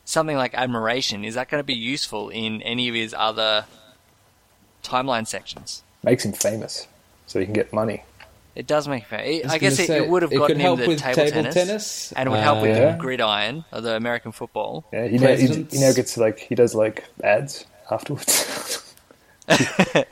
something 0.05 0.37
like 0.37 0.53
admiration. 0.53 1.25
Is 1.25 1.35
that 1.35 1.49
going 1.49 1.59
to 1.59 1.65
be 1.65 1.75
useful 1.75 2.29
in 2.29 2.61
any 2.61 2.87
of 2.87 2.95
his 2.95 3.13
other 3.17 3.65
timeline 4.83 5.27
sections? 5.27 5.83
makes 6.03 6.23
him 6.23 6.33
famous, 6.33 6.87
so 7.25 7.39
he 7.39 7.45
can 7.45 7.53
get 7.53 7.73
money. 7.73 8.03
It 8.55 8.67
does 8.67 8.87
make 8.87 9.05
fair. 9.05 9.41
was 9.43 9.51
I 9.51 9.57
guess 9.57 9.77
it, 9.79 9.87
say, 9.87 9.97
it 9.97 10.07
would 10.07 10.21
have 10.21 10.31
it 10.31 10.37
gotten 10.37 10.59
him 10.59 10.77
the 10.77 10.85
table, 10.95 11.13
table 11.13 11.31
tennis, 11.31 11.53
tennis, 11.53 12.11
and 12.13 12.27
it 12.27 12.29
would 12.29 12.39
help 12.39 12.61
with 12.61 12.77
uh, 12.77 12.91
the 12.91 12.97
gridiron 12.97 13.65
or 13.73 13.81
the 13.81 13.95
American 13.97 14.31
football. 14.31 14.85
Yeah, 14.93 15.07
he, 15.07 15.17
now, 15.17 15.35
he, 15.35 15.47
he 15.47 15.79
now 15.79 15.91
gets 15.91 16.15
like 16.15 16.39
he 16.39 16.55
does 16.55 16.73
like 16.73 17.03
ads 17.21 17.65
afterwards. 17.91 18.81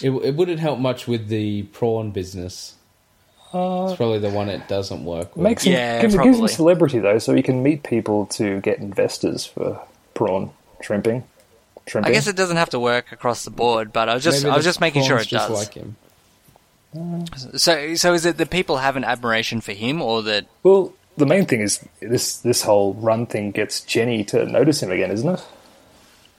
It, 0.00 0.10
it 0.10 0.34
wouldn't 0.34 0.58
help 0.58 0.80
much 0.80 1.06
with 1.06 1.28
the 1.28 1.62
prawn 1.64 2.10
business. 2.10 2.74
Uh, 3.52 3.86
it's 3.88 3.96
probably 3.96 4.18
the 4.18 4.30
one 4.30 4.48
it 4.50 4.68
doesn't 4.68 5.04
work 5.04 5.34
with. 5.34 5.42
makes 5.42 5.62
him 5.64 5.72
Yeah, 5.72 6.02
gives, 6.02 6.14
gives 6.14 6.26
him 6.26 6.32
probably. 6.32 6.48
celebrity 6.48 6.98
though, 6.98 7.18
so 7.18 7.34
he 7.34 7.42
can 7.42 7.62
meet 7.62 7.82
people 7.82 8.26
to 8.26 8.60
get 8.60 8.78
investors 8.78 9.46
for 9.46 9.80
prawn 10.14 10.50
shrimping. 10.82 11.24
Shrimping. 11.86 12.10
I 12.10 12.14
guess 12.14 12.26
it 12.26 12.36
doesn't 12.36 12.58
have 12.58 12.70
to 12.70 12.78
work 12.80 13.10
across 13.12 13.44
the 13.44 13.50
board, 13.50 13.92
but 13.92 14.08
I 14.10 14.14
was 14.14 14.22
just 14.22 14.42
Maybe 14.42 14.52
I 14.52 14.56
was 14.56 14.64
just 14.66 14.80
making 14.80 15.04
sure 15.04 15.16
it 15.18 15.28
just 15.28 15.48
does. 15.48 15.58
Like 15.58 15.74
him. 15.74 15.96
Uh, 16.98 17.24
so 17.56 17.94
so 17.94 18.12
is 18.14 18.24
it 18.26 18.36
that 18.38 18.50
people 18.50 18.78
have 18.78 18.96
an 18.96 19.04
admiration 19.04 19.60
for 19.62 19.72
him, 19.72 20.02
or 20.02 20.22
that 20.22 20.46
Well, 20.62 20.92
the 21.16 21.26
main 21.26 21.46
thing 21.46 21.60
is 21.62 21.82
this 22.00 22.36
this 22.38 22.62
whole 22.62 22.94
run 22.94 23.26
thing 23.26 23.50
gets 23.50 23.80
Jenny 23.80 24.24
to 24.24 24.44
notice 24.46 24.82
him 24.82 24.90
again, 24.90 25.10
isn't 25.10 25.28
it? 25.28 25.44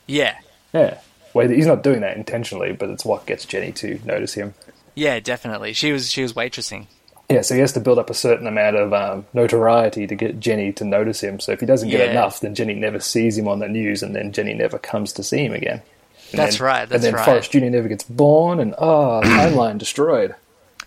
yeah 0.08 0.38
Yeah. 0.74 1.00
Well, 1.34 1.48
he's 1.48 1.68
not 1.68 1.84
doing 1.84 2.02
that 2.02 2.18
intentionally, 2.18 2.72
but 2.72 2.90
it's 2.90 3.06
what 3.06 3.26
gets 3.28 3.46
Jenny 3.46 3.72
to 3.74 4.00
notice 4.06 4.34
him. 4.34 4.54
yeah 4.96 5.20
definitely 5.20 5.74
she 5.74 5.92
was 5.92 6.12
she 6.12 6.22
was 6.22 6.34
waitressing. 6.34 6.86
Yeah, 7.30 7.42
so 7.42 7.54
he 7.54 7.62
has 7.62 7.74
to 7.74 7.80
build 7.80 8.00
up 8.00 8.10
a 8.10 8.14
certain 8.16 8.48
amount 8.48 8.76
of 8.76 8.92
um, 8.92 9.26
notoriety 9.34 10.08
to 10.08 10.16
get 10.16 10.40
Jenny 10.40 10.72
to 10.74 10.84
notice 10.84 11.22
him. 11.22 11.40
So 11.40 11.52
if 11.52 11.60
he 11.60 11.66
doesn't 11.68 11.90
get 11.90 12.06
Yeah. 12.06 12.12
enough, 12.12 12.40
then 12.40 12.56
Jenny 12.56 12.74
never 12.74 13.00
sees 13.00 13.38
him 13.38 13.48
on 13.48 13.60
the 13.60 13.68
news, 13.68 14.02
and 14.02 14.16
then 14.16 14.32
Jenny 14.32 14.56
never 14.56 14.80
comes 14.80 15.14
to 15.14 15.24
see 15.24 15.46
him 15.46 15.54
again. 15.54 15.84
And 16.32 16.40
That's 16.40 16.58
then- 16.58 16.66
right, 16.66 16.90
that's 16.90 16.94
and 16.96 17.04
then 17.04 17.14
right. 17.14 17.26
Forrest 17.26 17.52
Jr. 17.52 17.60
never 17.66 17.88
gets 17.88 18.04
born, 18.04 18.60
and 18.60 18.74
oh, 18.80 19.22
timeline 19.24 19.78
destroyed. 19.78 20.34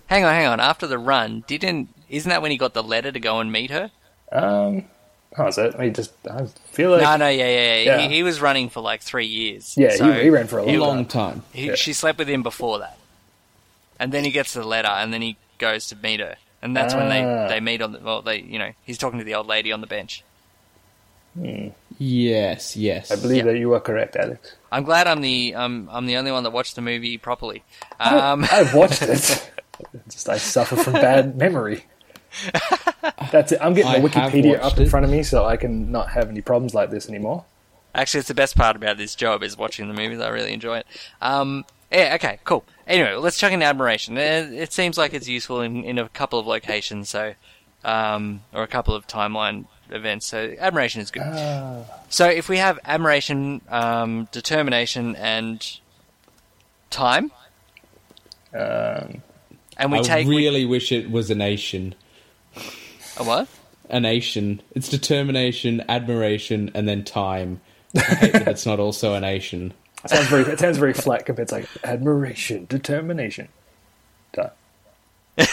Hang 0.07 0.25
on, 0.25 0.35
hang 0.35 0.47
on. 0.47 0.59
After 0.61 0.87
the 0.89 0.99
run, 0.99 1.45
didn't 1.47 1.89
isn't 2.09 2.29
that 2.29 2.43
when 2.43 2.51
he 2.51 2.57
got 2.59 2.75
the 2.75 2.83
letter 2.83 3.11
to 3.13 3.21
go 3.21 3.39
and 3.41 3.51
meet 3.53 3.71
her? 3.71 3.91
Um, 4.33 4.85
how 5.37 5.47
is 5.47 5.57
it? 5.59 5.75
I 5.77 5.79
mean, 5.85 5.95
just 5.95 6.13
I 6.31 6.47
feel 6.73 6.91
like 6.91 7.03
no, 7.03 7.17
no, 7.17 7.29
yeah, 7.29 7.45
yeah, 7.47 7.75
yeah. 7.77 7.83
Yeah. 7.85 8.09
He, 8.09 8.17
he 8.17 8.23
was 8.25 8.41
running 8.41 8.69
for 8.69 8.81
like 8.81 9.01
three 9.01 9.27
years. 9.27 9.75
Yeah, 9.79 9.93
he- 9.93 9.97
So 9.97 10.13
he 10.13 10.29
ran 10.29 10.47
for 10.49 10.59
a 10.59 10.65
A 10.65 10.77
long 10.77 10.79
long 10.97 11.07
time. 11.07 11.43
he- 11.53 11.69
yeah. 11.69 11.75
She 11.77 11.93
slept 11.93 12.19
with 12.19 12.29
him 12.29 12.43
before 12.43 12.81
that, 12.81 12.99
and 14.01 14.13
then 14.13 14.25
he 14.25 14.31
gets 14.33 14.53
the 14.55 14.65
letter, 14.65 14.89
and 14.89 15.13
then 15.15 15.23
he 15.23 15.37
goes 15.63 15.87
to 15.89 15.97
meet 15.97 16.21
her, 16.21 16.35
and 16.61 16.77
that's 16.77 16.95
when 16.95 17.09
they 17.09 17.23
Ah. 17.25 17.49
they 17.49 17.61
meet 17.61 17.81
on 17.81 17.93
the 17.93 18.01
well, 18.01 18.21
they 18.21 18.39
you 18.43 18.59
know 18.59 18.73
he's 18.85 18.99
talking 18.99 19.19
to 19.19 19.25
the 19.25 19.35
old 19.35 19.47
lady 19.47 19.71
on 19.73 19.81
the 19.81 19.87
bench. 19.87 20.23
Yes, 21.99 22.77
yes. 22.77 23.11
I 23.11 23.17
believe 23.17 23.45
that 23.45 23.57
you 23.59 23.73
are 23.75 23.81
correct, 23.81 24.17
Alex. 24.17 24.55
I'm 24.71 24.85
glad 24.85 25.07
I'm 25.07 25.21
the 25.23 25.55
um, 25.55 25.89
I'm 25.91 26.07
the 26.07 26.17
only 26.17 26.31
one 26.33 26.43
that 26.45 26.51
watched 26.51 26.75
the 26.77 26.83
movie 26.83 27.17
properly. 27.19 27.63
Um, 28.01 28.45
I've 28.51 28.75
watched 28.83 29.03
it. 29.03 29.51
just 30.11 30.29
I 30.29 30.37
suffer 30.39 30.77
from 30.77 30.95
bad 30.95 31.37
memory. 31.37 31.85
That's 33.31 33.53
it. 33.53 33.59
I'm 33.61 33.75
getting 33.75 33.91
the 33.93 33.99
I 33.99 34.01
have 34.01 34.33
Wikipedia 34.33 34.59
up 34.61 34.77
in 34.77 34.85
it. 34.85 34.91
front 34.91 35.05
of 35.05 35.11
me, 35.11 35.23
so 35.23 35.45
I 35.45 35.57
can 35.57 35.91
not 35.91 36.11
have 36.11 36.29
any 36.29 36.41
problems 36.41 36.75
like 36.75 36.91
this 36.91 37.09
anymore. 37.09 37.45
Actually, 37.95 38.21
it's 38.21 38.29
the 38.29 38.35
best 38.35 38.57
part 38.57 38.75
about 38.77 38.97
this 38.97 39.15
job 39.15 39.43
is 39.43 39.57
watching 39.57 39.87
the 39.89 39.95
movies. 39.95 40.19
I 40.21 40.29
really 40.29 40.53
enjoy 40.53 40.79
it. 40.79 40.87
Um, 41.21 41.65
yeah, 41.91 42.15
okay, 42.17 42.39
cool. 42.45 42.65
Anyway, 42.87 43.15
let's 43.15 43.39
chuck 43.39 43.53
in 43.53 43.63
admiration. 43.63 44.17
It, 44.19 44.53
it 44.53 44.73
seems 44.73 44.99
like 44.99 45.15
it's 45.15 45.29
useful 45.29 45.61
in, 45.61 45.85
in 45.85 45.99
a 45.99 46.09
couple 46.09 46.39
of 46.39 46.47
locations, 46.47 47.09
so 47.09 47.35
um, 47.85 48.43
or 48.53 48.63
a 48.63 48.67
couple 48.69 48.95
of 48.95 49.07
timeline 49.07 49.67
events. 49.91 50.27
So 50.27 50.55
admiration 50.59 51.01
is 51.01 51.11
good. 51.11 51.23
So 52.09 52.29
if 52.29 52.49
we 52.49 52.59
have 52.59 52.79
admiration, 52.85 53.61
um, 53.69 54.29
determination, 54.33 55.15
and 55.17 55.65
time, 56.91 57.31
Um, 58.55 59.23
and 59.79 59.91
we 59.93 59.99
I 59.99 60.03
take 60.03 60.27
we- 60.27 60.37
really 60.37 60.65
wish 60.67 60.93
it 60.93 61.11
was 61.11 61.31
a 61.31 61.35
nation. 61.35 61.95
a 63.17 63.25
what? 63.25 63.49
A 63.89 64.01
nation. 64.01 64.61
It's 64.75 64.89
determination, 64.89 65.83
admiration, 65.89 66.71
and 66.75 66.89
then 66.89 67.05
time. 67.05 67.61
I 67.97 68.01
hate 68.01 68.33
that 68.33 68.49
it's 68.49 68.65
not 68.67 68.79
also 68.81 69.15
a 69.15 69.21
nation. 69.21 69.73
It 70.05 70.11
sounds 70.11 70.29
very. 70.29 70.43
It 70.45 70.59
sounds 70.59 70.79
very 70.79 70.95
flat 70.95 71.27
compared 71.27 71.49
to 71.49 71.57
like 71.57 71.69
admiration, 71.85 72.67
determination. 72.67 73.49
Done. 74.33 74.51
uh, 75.39 75.45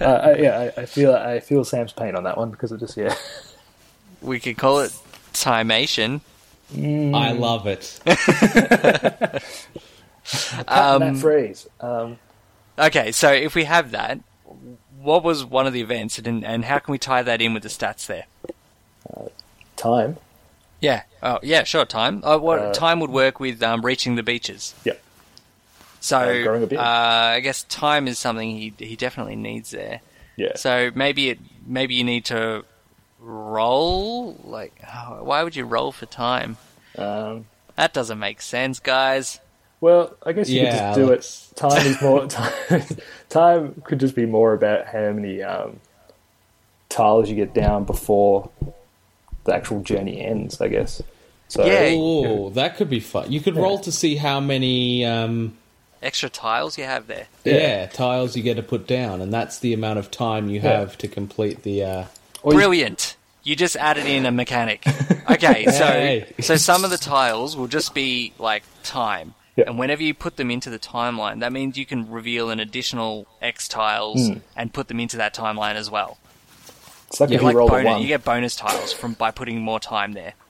I, 0.00 0.34
yeah, 0.36 0.72
I, 0.76 0.82
I 0.82 0.86
feel. 0.86 1.14
I 1.14 1.40
feel 1.40 1.64
Sam's 1.64 1.92
pain 1.92 2.14
on 2.16 2.24
that 2.24 2.36
one 2.36 2.50
because 2.50 2.72
it 2.72 2.80
just 2.80 2.96
yeah. 2.96 3.14
We 4.20 4.40
could 4.40 4.56
call 4.56 4.80
it 4.80 4.92
timation. 5.32 6.20
I 6.74 7.32
love 7.32 7.66
it. 7.66 8.00
that 8.04 9.42
phrase. 11.20 11.68
Um, 11.80 12.18
Okay, 12.78 13.12
so 13.12 13.32
if 13.32 13.54
we 13.54 13.64
have 13.64 13.90
that, 13.90 14.18
what 14.98 15.22
was 15.22 15.44
one 15.44 15.66
of 15.66 15.72
the 15.72 15.80
events, 15.80 16.18
and, 16.18 16.44
and 16.44 16.64
how 16.64 16.78
can 16.78 16.92
we 16.92 16.98
tie 16.98 17.22
that 17.22 17.42
in 17.42 17.52
with 17.54 17.62
the 17.62 17.68
stats 17.68 18.06
there? 18.06 18.24
time. 19.76 20.16
Yeah. 20.82 21.04
Oh, 21.22 21.38
yeah. 21.42 21.62
Sure. 21.64 21.86
Time. 21.86 22.22
Uh, 22.24 22.36
what 22.38 22.58
Uh, 22.58 22.72
time 22.74 23.00
would 23.00 23.10
work 23.10 23.40
with 23.40 23.62
um, 23.62 23.80
reaching 23.80 24.16
the 24.16 24.22
beaches? 24.22 24.74
Yep. 24.84 25.00
So 26.00 26.18
Uh, 26.18 26.42
growing 26.42 26.62
a 26.64 26.66
beard. 26.66 26.80
uh, 26.80 26.84
I 27.36 27.40
guess 27.40 27.62
time 27.62 28.06
is 28.08 28.18
something 28.18 28.50
he 28.50 28.74
he 28.78 28.96
definitely 28.96 29.36
needs 29.36 29.70
there. 29.70 30.00
Yeah. 30.36 30.56
So 30.56 30.90
maybe 30.94 31.30
it 31.30 31.38
maybe 31.64 31.94
you 31.94 32.04
need 32.04 32.24
to 32.26 32.64
roll. 33.20 34.36
Like, 34.44 34.74
oh, 34.92 35.22
why 35.28 35.42
would 35.44 35.56
you 35.56 35.64
roll 35.64 35.92
for 35.92 36.06
time? 36.06 36.56
Um, 36.98 37.46
That 37.76 37.94
doesn't 37.94 38.18
make 38.18 38.42
sense, 38.42 38.80
guys. 38.80 39.38
well, 39.80 40.14
I 40.26 40.32
guess 40.32 40.48
you 40.48 40.60
Yeah, 40.62 40.70
could 40.70 40.78
just 40.78 40.94
do 40.98 41.04
Alex. 41.06 41.48
it. 41.52 41.56
Time 41.56 41.86
is 41.86 42.02
more. 42.02 42.26
Time, 42.26 42.52
time 43.28 43.82
could 43.84 44.00
just 44.00 44.14
be 44.16 44.26
more 44.26 44.52
about 44.52 44.86
how 44.86 45.12
many 45.12 45.42
um, 45.42 45.78
tiles 46.88 47.28
you 47.30 47.36
get 47.36 47.54
down 47.54 47.84
before 47.84 48.50
the 49.44 49.54
actual 49.54 49.80
journey 49.82 50.20
ends. 50.20 50.60
I 50.60 50.68
guess. 50.68 51.02
So 51.48 51.64
Yeah. 51.64 51.90
Oh, 51.94 52.50
that 52.50 52.76
could 52.76 52.88
be 52.90 53.00
fun. 53.00 53.30
You 53.30 53.40
could 53.40 53.56
roll 53.56 53.78
to 53.80 53.92
see 53.92 54.16
how 54.16 54.40
many 54.40 55.04
um, 55.04 55.56
Extra 56.02 56.28
tiles 56.30 56.76
you 56.78 56.84
have 56.84 57.06
there. 57.06 57.26
yeah. 57.44 57.86
tiles 57.86 58.36
you 58.36 58.42
get 58.42 58.54
to 58.54 58.62
put 58.62 58.86
down, 58.86 59.20
and 59.20 59.32
that's 59.32 59.58
the 59.60 59.72
amount 59.72 59.98
of 59.98 60.10
time 60.10 60.48
you 60.48 60.60
Yeah. 60.60 60.80
have 60.80 60.98
to 60.98 61.08
complete 61.08 61.62
the. 61.62 61.84
Uh, 61.84 62.04
Brilliant. 62.42 63.16
You 63.44 63.54
just 63.56 63.76
added 63.76 64.06
in 64.06 64.26
a 64.26 64.30
mechanic. 64.32 64.84
Okay, 65.30 65.66
so 65.66 65.86
Hey. 65.86 66.32
so 66.40 66.56
some 66.56 66.84
of 66.84 66.90
the 66.90 66.98
tiles 66.98 67.56
will 67.56 67.68
just 67.68 67.94
be 67.94 68.32
like 68.40 68.64
time, 68.82 69.34
Yeah. 69.54 69.64
And 69.68 69.78
whenever 69.78 70.02
you 70.02 70.14
put 70.14 70.36
them 70.36 70.50
into 70.50 70.68
the 70.68 70.78
timeline, 70.80 71.38
that 71.40 71.52
means 71.52 71.76
you 71.78 71.86
can 71.86 72.10
reveal 72.10 72.50
an 72.50 72.58
additional 72.58 73.26
X 73.40 73.68
tiles 73.68 74.28
Hmm. 74.28 74.38
and 74.56 74.72
put 74.74 74.88
them 74.88 74.98
into 74.98 75.16
that 75.18 75.32
timeline 75.32 75.76
as 75.76 75.88
well. 75.90 76.18
It's 77.12 77.20
like 77.20 77.28
You, 77.28 77.38
like 77.40 77.54
roll 77.54 77.68
bonus, 77.68 77.84
one. 77.84 78.00
you 78.00 78.08
get 78.08 78.24
bonus 78.24 78.56
tiles 78.56 78.90
from 78.90 79.12
by 79.12 79.30
putting 79.30 79.60
more 79.60 79.78
time 79.78 80.14
there. 80.14 80.32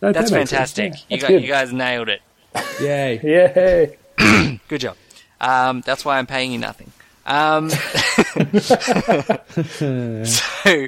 No, 0.00 0.12
That's 0.12 0.30
that 0.30 0.36
fantastic. 0.36 0.92
Yeah, 0.92 0.98
you, 1.08 1.16
that's 1.16 1.22
got, 1.32 1.42
you 1.42 1.48
guys 1.48 1.72
nailed 1.72 2.08
it. 2.08 2.22
Yay. 2.80 3.18
Yay! 3.20 3.96
Good 4.68 4.80
job. 4.82 4.96
Um, 5.40 5.80
that's 5.80 6.04
why 6.04 6.18
I'm 6.18 6.26
paying 6.28 6.52
you 6.52 6.58
nothing. 6.58 6.92
Um, 7.26 7.68
so, 10.24 10.86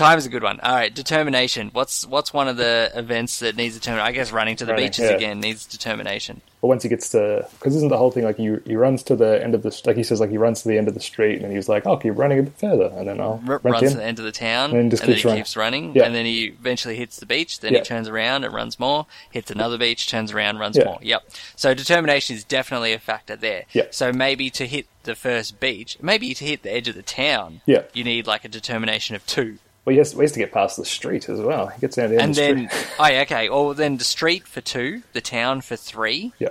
time 0.00 0.18
is 0.18 0.26
a 0.26 0.30
good 0.30 0.42
one. 0.42 0.58
All 0.60 0.74
right, 0.74 0.92
determination. 0.92 1.70
What's 1.72 2.06
what's 2.06 2.32
one 2.32 2.48
of 2.48 2.56
the 2.56 2.90
events 2.94 3.38
that 3.40 3.56
needs 3.56 3.74
determination? 3.76 4.06
I 4.08 4.12
guess 4.12 4.32
running 4.32 4.56
to 4.56 4.64
the 4.64 4.72
Running, 4.72 4.86
beaches 4.88 5.04
yeah. 5.10 5.16
again 5.16 5.40
needs 5.40 5.66
determination. 5.66 6.40
But 6.60 6.66
once 6.68 6.82
he 6.82 6.90
gets 6.90 7.08
to, 7.10 7.48
because 7.58 7.74
isn't 7.76 7.88
the 7.88 7.96
whole 7.96 8.10
thing 8.10 8.24
like 8.24 8.36
he 8.36 8.56
he 8.66 8.76
runs 8.76 9.02
to 9.04 9.16
the 9.16 9.42
end 9.42 9.54
of 9.54 9.62
the 9.62 9.80
like 9.86 9.96
he 9.96 10.02
says 10.02 10.20
like 10.20 10.28
he 10.30 10.36
runs 10.38 10.62
to 10.62 10.68
the 10.68 10.76
end 10.76 10.88
of 10.88 10.94
the 10.94 11.00
street 11.00 11.40
and 11.42 11.50
he's 11.52 11.68
like 11.68 11.86
I'll 11.86 11.96
keep 11.96 12.16
running 12.18 12.38
a 12.38 12.42
bit 12.42 12.58
further 12.58 12.92
and 12.96 13.08
then 13.08 13.20
I'll 13.20 13.42
R- 13.48 13.58
run 13.62 13.72
runs 13.72 13.84
in. 13.84 13.90
to 13.92 13.96
the 13.96 14.04
end 14.04 14.18
of 14.18 14.24
the 14.26 14.32
town, 14.32 14.64
And 14.70 14.72
then 14.74 14.80
and, 14.82 14.90
just 14.90 15.02
then 15.02 15.10
keeps 15.12 15.22
he 15.22 15.28
running. 15.28 15.42
keeps 15.42 15.56
running, 15.56 15.96
Yeah. 15.96 16.04
and 16.04 16.14
then 16.14 16.26
he 16.26 16.44
eventually 16.46 16.96
hits 16.96 17.16
the 17.18 17.26
beach. 17.26 17.60
Then 17.60 17.72
Yeah. 17.72 17.78
he 17.78 17.84
turns 17.84 18.08
around 18.08 18.44
and 18.44 18.52
runs 18.54 18.78
more. 18.78 19.06
Hits 19.30 19.50
another 19.50 19.78
beach, 19.78 20.08
turns 20.10 20.32
around, 20.32 20.58
runs 20.58 20.76
more. 20.82 20.98
Yep. 21.00 21.30
So 21.56 21.72
determination 21.72 22.36
is 22.36 22.44
definitely 22.44 22.92
a 22.92 22.98
factor 22.98 23.36
there. 23.36 23.64
Yeah. 23.72 23.84
So 23.90 24.12
maybe 24.12 24.50
to 24.50 24.66
hit 24.66 24.86
the 25.04 25.14
first 25.14 25.60
beach, 25.60 25.96
maybe 26.02 26.34
to 26.34 26.44
hit 26.44 26.62
the 26.62 26.72
edge 26.72 26.88
of 26.88 26.94
the 26.94 27.02
town, 27.02 27.62
Yeah. 27.64 27.82
you 27.94 28.04
need 28.04 28.26
like 28.26 28.44
a 28.44 28.48
determination 28.48 29.16
of 29.16 29.24
two. 29.26 29.58
Well, 29.84 29.92
he 29.92 29.98
has, 29.98 30.12
to 30.12 30.38
get 30.38 30.52
past 30.52 30.76
the 30.76 30.84
street 30.84 31.28
as 31.28 31.40
well. 31.40 31.68
He 31.68 31.80
gets 31.80 31.96
down 31.96 32.10
the 32.10 32.20
and 32.20 32.34
then 32.34 32.68
street. 32.68 32.86
oh 33.00 33.06
yeah, 33.08 33.20
okay. 33.22 33.48
Well, 33.48 33.72
then 33.74 33.96
the 33.96 34.04
street 34.04 34.46
for 34.46 34.60
two, 34.60 35.02
the 35.14 35.20
town 35.22 35.62
for 35.62 35.74
three, 35.76 36.32
Yeah. 36.38 36.50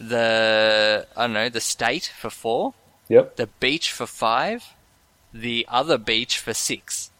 the 0.00 1.06
I 1.16 1.22
don't 1.26 1.32
know, 1.34 1.48
the 1.48 1.60
state 1.60 2.12
for 2.16 2.30
four, 2.30 2.74
Yep. 3.08 3.36
the 3.36 3.48
beach 3.60 3.90
for 3.92 4.06
five, 4.06 4.64
the 5.34 5.66
other 5.68 5.98
beach 5.98 6.38
for 6.38 6.54
six. 6.54 7.10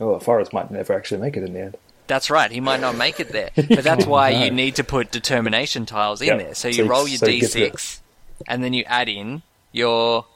Oh, 0.00 0.18
Forrest 0.18 0.52
might 0.52 0.70
never 0.70 0.92
actually 0.94 1.20
make 1.20 1.36
it 1.36 1.42
in 1.44 1.52
the 1.52 1.60
end. 1.60 1.76
That's 2.06 2.30
right. 2.30 2.50
He 2.50 2.60
might 2.60 2.80
not 2.80 2.96
make 2.96 3.20
it 3.20 3.28
there, 3.30 3.50
but 3.56 3.84
that's 3.84 4.06
why 4.06 4.32
No. 4.32 4.44
you 4.44 4.50
need 4.50 4.76
to 4.76 4.84
put 4.84 5.10
determination 5.10 5.84
tiles 5.86 6.20
in 6.20 6.28
Yep. 6.28 6.38
there. 6.38 6.54
So 6.54 6.70
So 6.70 6.76
you 6.76 6.84
you- 6.84 6.90
roll 6.90 7.08
your 7.08 7.18
so 7.18 7.26
d6, 7.26 8.00
and 8.46 8.62
then 8.62 8.72
you 8.72 8.84
add 8.86 9.08
in 9.08 9.42
your 9.72 10.26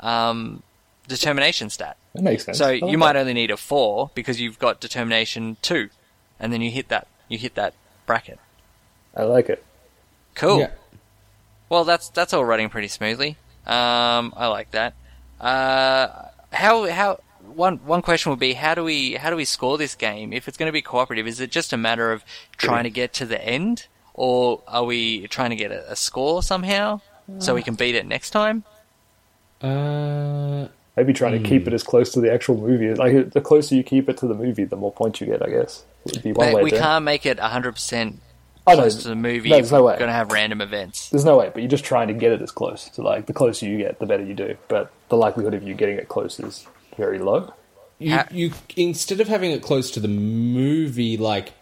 um, 0.00 0.62
determination 1.08 1.70
stat. 1.70 1.96
That 2.14 2.22
makes 2.22 2.44
sense. 2.44 2.58
So 2.58 2.72
like 2.72 2.84
you 2.84 2.98
might 2.98 3.14
that. 3.14 3.20
only 3.20 3.34
need 3.34 3.50
a 3.50 3.56
four 3.56 4.10
because 4.14 4.40
you've 4.40 4.58
got 4.58 4.80
determination 4.80 5.56
two, 5.62 5.90
and 6.38 6.52
then 6.52 6.60
you 6.60 6.70
hit 6.70 6.88
that. 6.88 7.08
You 7.28 7.38
hit 7.38 7.54
that 7.54 7.74
bracket. 8.06 8.38
I 9.14 9.24
like 9.24 9.48
it. 9.48 9.64
Cool. 10.34 10.60
Yeah. 10.60 10.70
Well, 11.68 11.84
that's 11.84 12.08
that's 12.10 12.32
all 12.32 12.44
running 12.44 12.68
pretty 12.68 12.88
smoothly. 12.88 13.36
Um, 13.66 14.32
I 14.36 14.46
like 14.46 14.70
that. 14.72 14.94
Uh, 15.40 16.28
how 16.52 16.88
how 16.88 17.20
one 17.54 17.78
one 17.78 18.02
question 18.02 18.30
would 18.30 18.38
be 18.38 18.52
how 18.52 18.74
do 18.74 18.84
we 18.84 19.14
how 19.14 19.30
do 19.30 19.36
we 19.36 19.44
score 19.44 19.78
this 19.78 19.94
game 19.94 20.32
if 20.32 20.48
it's 20.48 20.56
going 20.56 20.68
to 20.68 20.72
be 20.72 20.82
cooperative? 20.82 21.26
Is 21.26 21.40
it 21.40 21.50
just 21.50 21.72
a 21.72 21.76
matter 21.76 22.12
of 22.12 22.24
trying 22.56 22.84
to 22.84 22.90
get 22.90 23.12
to 23.14 23.26
the 23.26 23.42
end, 23.44 23.86
or 24.14 24.62
are 24.68 24.84
we 24.84 25.26
trying 25.28 25.50
to 25.50 25.56
get 25.56 25.72
a, 25.72 25.92
a 25.92 25.96
score 25.96 26.42
somehow 26.42 27.00
so 27.38 27.54
we 27.54 27.62
can 27.62 27.74
beat 27.74 27.94
it 27.94 28.06
next 28.06 28.30
time? 28.30 28.64
Uh, 29.60 30.68
Maybe 30.96 31.12
trying 31.12 31.32
to 31.32 31.38
Hmm. 31.38 31.44
keep 31.44 31.66
it 31.68 31.74
as 31.74 31.82
close 31.82 32.10
to 32.12 32.20
the 32.20 32.32
actual 32.32 32.56
movie. 32.56 32.94
Like 32.94 33.30
the 33.32 33.40
closer 33.40 33.74
you 33.74 33.82
keep 33.82 34.08
it 34.08 34.16
to 34.18 34.26
the 34.26 34.34
movie, 34.34 34.64
the 34.64 34.76
more 34.76 34.92
points 34.92 35.20
you 35.20 35.26
get. 35.26 35.42
I 35.42 35.50
guess 35.50 35.84
would 36.04 36.22
be 36.22 36.32
one 36.32 36.46
But 36.48 36.54
way. 36.56 36.62
we 36.64 36.70
to- 36.70 36.78
can't 36.78 37.04
make 37.04 37.26
it 37.26 37.38
hundred 37.38 37.72
percent 37.72 38.20
Oh, 38.68 38.72
no, 38.72 38.78
close 38.78 39.02
to 39.02 39.08
the 39.08 39.14
movie. 39.14 39.48
no, 39.50 39.56
there's 39.56 39.70
no 39.70 39.82
we're 39.82 39.92
way. 39.92 39.98
going 39.98 40.08
to 40.08 40.12
have 40.14 40.32
random 40.32 40.60
events. 40.60 41.08
There's 41.10 41.24
no 41.24 41.36
way, 41.38 41.50
but 41.52 41.62
you're 41.62 41.70
just 41.70 41.84
trying 41.84 42.08
to 42.08 42.14
get 42.14 42.32
it 42.32 42.42
as 42.42 42.50
close. 42.50 42.90
So 42.94 43.02
like 43.02 43.26
the 43.26 43.32
closer 43.32 43.66
you 43.66 43.76
get, 43.78 43.98
the 44.00 44.06
better 44.06 44.24
you 44.24 44.34
do. 44.34 44.56
But 44.68 44.90
the 45.08 45.16
likelihood 45.16 45.54
of 45.54 45.62
you 45.62 45.74
getting 45.74 45.98
it 45.98 46.08
close 46.08 46.40
is 46.40 46.66
very 46.96 47.18
low. 47.18 47.52
you, 47.98 48.18
you 48.30 48.50
instead 48.76 49.20
of 49.20 49.28
having 49.28 49.50
it 49.52 49.62
close 49.62 49.90
to 49.92 50.00
the 50.00 50.08
movie, 50.08 51.16
like 51.16 51.52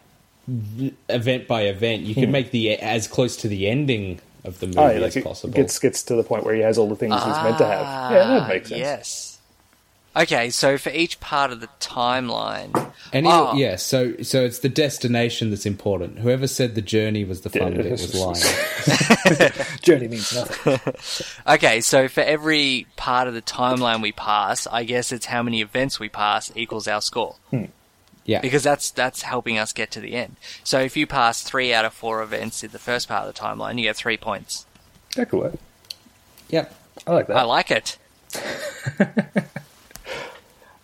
event 1.09 1.47
by 1.47 1.61
event, 1.63 2.03
you 2.03 2.13
can 2.13 2.25
Hmm. 2.25 2.31
make 2.31 2.51
the 2.51 2.71
as 2.77 3.07
close 3.07 3.35
to 3.37 3.47
the 3.47 3.67
ending 3.67 4.19
of 4.43 4.59
the 4.59 4.67
movie 4.67 4.79
Oh, 4.79 4.87
yeah, 4.87 4.93
like 4.99 5.07
as 5.07 5.15
it 5.17 5.23
possible. 5.23 5.53
gets 5.53 5.77
gets 5.79 6.03
to 6.03 6.15
the 6.15 6.23
point 6.23 6.43
where 6.43 6.53
he 6.55 6.61
has 6.61 6.77
all 6.77 6.87
the 6.87 6.95
things 6.95 7.15
he's 7.15 7.25
meant 7.43 7.57
to 7.57 7.65
have. 7.65 8.11
Yeah, 8.11 8.27
that 8.39 8.47
makes 8.47 8.69
sense. 8.69 8.81
Ah, 8.81 8.83
Yes. 8.83 9.24
Okay, 10.17 10.49
so 10.49 10.77
for 10.77 10.91
each 10.91 11.19
part 11.19 11.51
of 11.51 11.59
the 11.59 11.67
timeline, 11.81 12.91
And 13.11 13.27
Oh. 13.27 13.53
yeah, 13.55 13.75
so 13.75 14.15
so 14.21 14.43
it's 14.45 14.59
the 14.59 14.69
destination 14.69 15.49
that's 15.49 15.65
important. 15.65 16.19
Whoever 16.19 16.47
said 16.47 16.73
the 16.75 16.81
journey 16.81 17.25
was 17.25 17.41
the 17.41 17.49
fun 17.49 17.73
bit 17.75 17.91
was 17.91 18.15
lying. 18.15 19.51
Journey 19.81 20.07
means 20.07 20.33
nothing. 20.33 20.79
Okay, 21.47 21.81
so 21.81 22.07
for 22.07 22.21
every 22.21 22.87
part 22.95 23.27
of 23.27 23.33
the 23.33 23.41
timeline 23.41 24.01
we 24.01 24.11
pass, 24.13 24.67
I 24.67 24.83
guess 24.85 25.11
it's 25.11 25.25
how 25.25 25.43
many 25.43 25.61
events 25.61 25.99
we 25.99 26.07
pass 26.09 26.51
equals 26.55 26.87
our 26.87 27.01
score. 27.01 27.35
Hmm. 27.51 27.65
Yeah, 28.25 28.41
Because 28.41 28.63
that's 28.63 28.89
that's 28.91 29.21
helping 29.21 29.57
us 29.59 29.71
get 29.73 29.91
to 29.91 29.99
the 29.99 30.13
end. 30.15 30.37
So 30.63 30.79
if 30.79 30.97
you 30.97 31.05
pass 31.05 31.41
three 31.43 31.73
out 31.73 31.85
of 31.85 31.93
four 31.93 32.23
events 32.23 32.63
in 32.63 32.71
the 32.71 32.79
first 32.79 33.07
part 33.07 33.27
of 33.27 33.33
the 33.35 33.39
timeline, 33.39 33.77
you 33.77 33.83
get 33.83 33.95
three 33.97 34.17
points. 34.17 34.65
That 35.15 35.29
could 35.29 35.39
work. 35.39 35.53
Yep. 36.49 36.73
I 37.05 37.11
like 37.13 37.27
that. 37.27 37.37
I 37.37 37.43
like 37.43 37.69
it. 37.69 37.97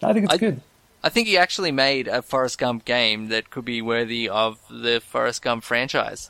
I 0.03 0.13
think 0.13 0.25
it's 0.25 0.33
I- 0.33 0.37
good. 0.37 0.61
I 1.03 1.09
think 1.09 1.27
he 1.27 1.35
actually 1.35 1.71
made 1.71 2.07
a 2.07 2.21
Forrest 2.21 2.59
Gump 2.59 2.85
game 2.85 3.29
that 3.29 3.49
could 3.49 3.65
be 3.65 3.81
worthy 3.81 4.29
of 4.29 4.59
the 4.69 5.01
Forrest 5.01 5.41
Gump 5.41 5.63
franchise. 5.63 6.29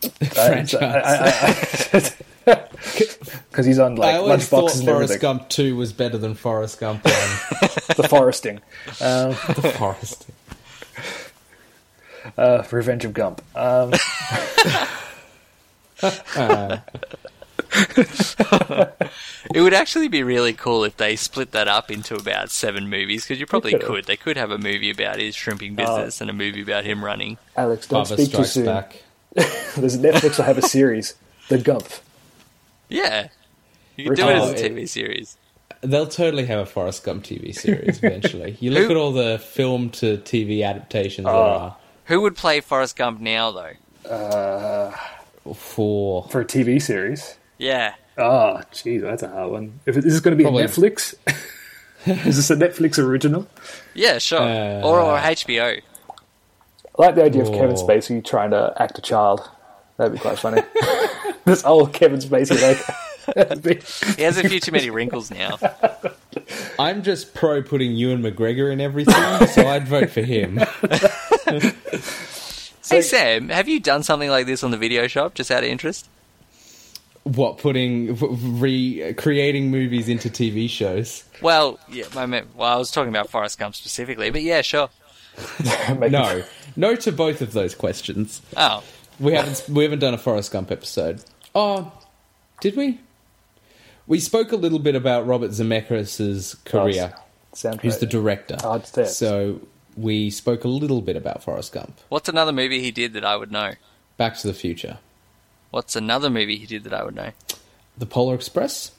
Because 0.00 0.70
he's 3.66 3.80
on 3.80 3.96
like 3.96 4.14
I 4.14 4.18
always 4.18 4.46
thought 4.48 4.70
lunchboxes 4.70 4.76
and 4.76 4.84
Forrest 4.84 5.10
everything. 5.10 5.18
Gump 5.20 5.48
Two 5.48 5.74
was 5.74 5.92
better 5.92 6.18
than 6.18 6.36
Forrest 6.36 6.78
Gump 6.78 7.04
One. 7.04 7.14
the 7.96 8.06
foresting. 8.08 8.60
Um, 9.00 9.30
the 9.30 9.74
Forest. 9.76 10.26
uh, 12.38 12.62
Revenge 12.70 13.04
of 13.04 13.12
Gump. 13.12 13.42
Um, 13.56 13.92
It 19.54 19.60
would 19.60 19.74
actually 19.74 20.08
be 20.08 20.22
really 20.24 20.52
cool 20.52 20.82
if 20.84 20.96
they 20.96 21.14
split 21.16 21.52
that 21.52 21.68
up 21.68 21.90
into 21.90 22.16
about 22.16 22.50
seven 22.50 22.90
movies, 22.90 23.22
because 23.24 23.38
you 23.38 23.46
probably 23.46 23.78
could've. 23.78 24.06
They 24.06 24.16
could 24.16 24.36
have 24.36 24.50
a 24.50 24.58
movie 24.58 24.90
about 24.90 25.18
his 25.20 25.36
shrimping 25.36 25.76
business 25.76 26.20
and 26.20 26.28
a 26.28 26.32
movie 26.32 26.62
about 26.62 26.84
him 26.84 27.04
running. 27.04 27.38
Alex, 27.56 27.86
don't 27.86 28.02
Bubba 28.02 28.14
speak 28.14 28.26
too 28.30 28.44
Strikes 28.44 28.50
soon. 28.50 28.64
Back. 28.66 29.02
There's 29.76 29.94
a 29.94 29.98
Netflix 29.98 30.38
will 30.38 30.44
have 30.46 30.58
a 30.58 30.62
series, 30.62 31.14
The 31.48 31.58
Gump. 31.58 31.88
Yeah. 32.88 33.28
You 33.96 34.08
could 34.10 34.16
do 34.16 34.28
it 34.28 34.36
Oh, 34.36 34.52
as 34.52 34.60
a 34.60 34.68
TV 34.68 34.88
series. 34.88 35.36
They'll 35.80 36.08
totally 36.08 36.46
have 36.46 36.60
a 36.60 36.66
Forrest 36.66 37.04
Gump 37.04 37.22
TV 37.24 37.54
series 37.54 37.98
eventually. 38.02 38.56
You 38.60 38.72
look 38.72 38.84
Who- 38.86 38.90
at 38.90 38.96
all 38.96 39.12
the 39.12 39.38
film 39.38 39.90
to 39.90 40.18
TV 40.18 40.64
adaptations 40.64 41.26
Oh. 41.28 41.32
there 41.32 41.40
are 41.40 41.76
Who 42.06 42.20
would 42.22 42.36
play 42.36 42.60
Forrest 42.60 42.96
Gump 42.96 43.20
now, 43.20 43.52
though? 43.52 44.10
Uh, 44.10 44.90
for 45.54 46.24
for 46.30 46.40
a 46.40 46.44
TV 46.44 46.82
series. 46.82 47.36
Yeah. 47.58 47.94
Oh, 48.18 48.60
jeez, 48.72 49.02
that's 49.02 49.22
a 49.22 49.28
hard 49.28 49.50
one. 49.50 49.80
If 49.86 49.96
it, 49.96 50.04
is 50.04 50.14
this 50.14 50.20
going 50.20 50.32
to 50.32 50.36
be 50.36 50.44
Probably- 50.44 50.64
a 50.64 50.68
Netflix? 50.68 51.14
is 52.06 52.36
this 52.36 52.50
a 52.50 52.56
Netflix 52.56 52.98
original? 53.02 53.46
Yeah, 53.94 54.18
sure. 54.18 54.40
Uh, 54.40 54.80
or, 54.82 55.00
or 55.00 55.18
HBO. 55.18 55.80
I 56.98 57.02
like 57.02 57.14
the 57.14 57.24
idea 57.24 57.42
of 57.42 57.48
Kevin. 57.52 57.76
Spacey 57.76 58.24
trying 58.24 58.50
to 58.52 58.72
act 58.78 58.98
a 58.98 59.02
child. 59.02 59.48
That'd 59.98 60.14
be 60.14 60.18
quite 60.18 60.38
funny. 60.38 60.62
this 61.44 61.64
old 61.64 61.92
Kevin 61.92 62.20
Spacey, 62.20 62.60
like, 62.62 62.78
He 64.16 64.22
has 64.22 64.38
a 64.38 64.48
few 64.48 64.60
too 64.60 64.72
many 64.72 64.88
wrinkles 64.88 65.30
now. 65.30 65.58
I'm 66.78 67.02
just 67.02 67.34
pro 67.34 67.62
putting 67.62 67.92
Ewan 67.92 68.22
McGregor 68.22 68.72
in 68.72 68.80
everything, 68.80 69.14
so 69.48 69.66
I'd 69.66 69.88
vote 69.88 70.10
for 70.10 70.22
him. 70.22 70.60
hey, 72.88 73.02
Sam, 73.02 73.48
have 73.48 73.68
you 73.68 73.80
done 73.80 74.02
something 74.02 74.30
like 74.30 74.46
this 74.46 74.62
on 74.62 74.70
the 74.70 74.76
video 74.78 75.06
shop, 75.06 75.34
just 75.34 75.50
out 75.50 75.64
of 75.64 75.68
interest? 75.68 76.08
What 77.26 77.58
putting 77.58 78.14
re 78.60 79.12
creating 79.14 79.70
movies 79.72 80.08
into 80.08 80.30
TV 80.30 80.70
shows? 80.70 81.24
Well, 81.42 81.80
yeah, 81.88 82.04
I 82.14 82.24
meant, 82.26 82.54
well, 82.54 82.72
I 82.72 82.76
was 82.76 82.92
talking 82.92 83.08
about 83.08 83.28
Forrest 83.28 83.58
Gump 83.58 83.74
specifically, 83.74 84.30
but 84.30 84.42
yeah, 84.42 84.62
sure. 84.62 84.88
No, 85.98 86.44
no 86.76 86.94
to 86.94 87.10
both 87.12 87.42
of 87.42 87.52
those 87.52 87.74
questions. 87.74 88.40
Oh, 88.56 88.82
We 89.18 89.32
haven't 89.32 89.68
we 89.68 89.82
haven't 89.82 89.98
done 89.98 90.14
a 90.14 90.18
Forrest 90.18 90.52
Gump 90.52 90.70
episode. 90.70 91.22
Oh, 91.54 91.92
did 92.60 92.76
we? 92.76 93.00
We 94.06 94.20
spoke 94.20 94.52
a 94.52 94.56
little 94.56 94.78
bit 94.78 94.94
about 94.94 95.26
Robert 95.26 95.50
Zemeckis' 95.50 96.64
career. 96.64 97.12
Sound 97.54 97.80
Who's 97.80 97.98
the 97.98 98.06
director? 98.06 98.56
Oh, 98.62 98.74
it's 98.74 98.90
there. 98.92 99.06
So 99.06 99.60
we 99.96 100.30
spoke 100.30 100.62
a 100.64 100.68
little 100.68 101.00
bit 101.02 101.16
about 101.16 101.42
Forrest 101.42 101.72
Gump. 101.72 101.98
what's 102.08 102.28
another 102.28 102.52
movie 102.52 102.80
he 102.80 102.92
did 102.92 103.14
that 103.14 103.24
I 103.24 103.36
would 103.36 103.50
know? 103.50 103.72
Back 104.16 104.36
to 104.38 104.46
the 104.46 104.54
Future. 104.54 104.98
What's 105.70 105.96
another 105.96 106.30
movie 106.30 106.56
he 106.58 106.66
did 106.66 106.84
that 106.84 106.94
I 106.94 107.04
would 107.04 107.14
know? 107.14 107.32
The 107.98 108.06
Polar 108.06 108.34
Express. 108.34 108.92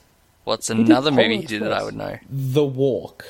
What's 0.44 0.68
did 0.68 0.78
another 0.78 1.10
Polar 1.10 1.22
movie 1.24 1.40
he 1.40 1.46
did 1.46 1.62
that 1.62 1.72
I 1.72 1.82
would 1.82 1.96
know? 1.96 2.18
The 2.30 2.64
Walk. 2.64 3.26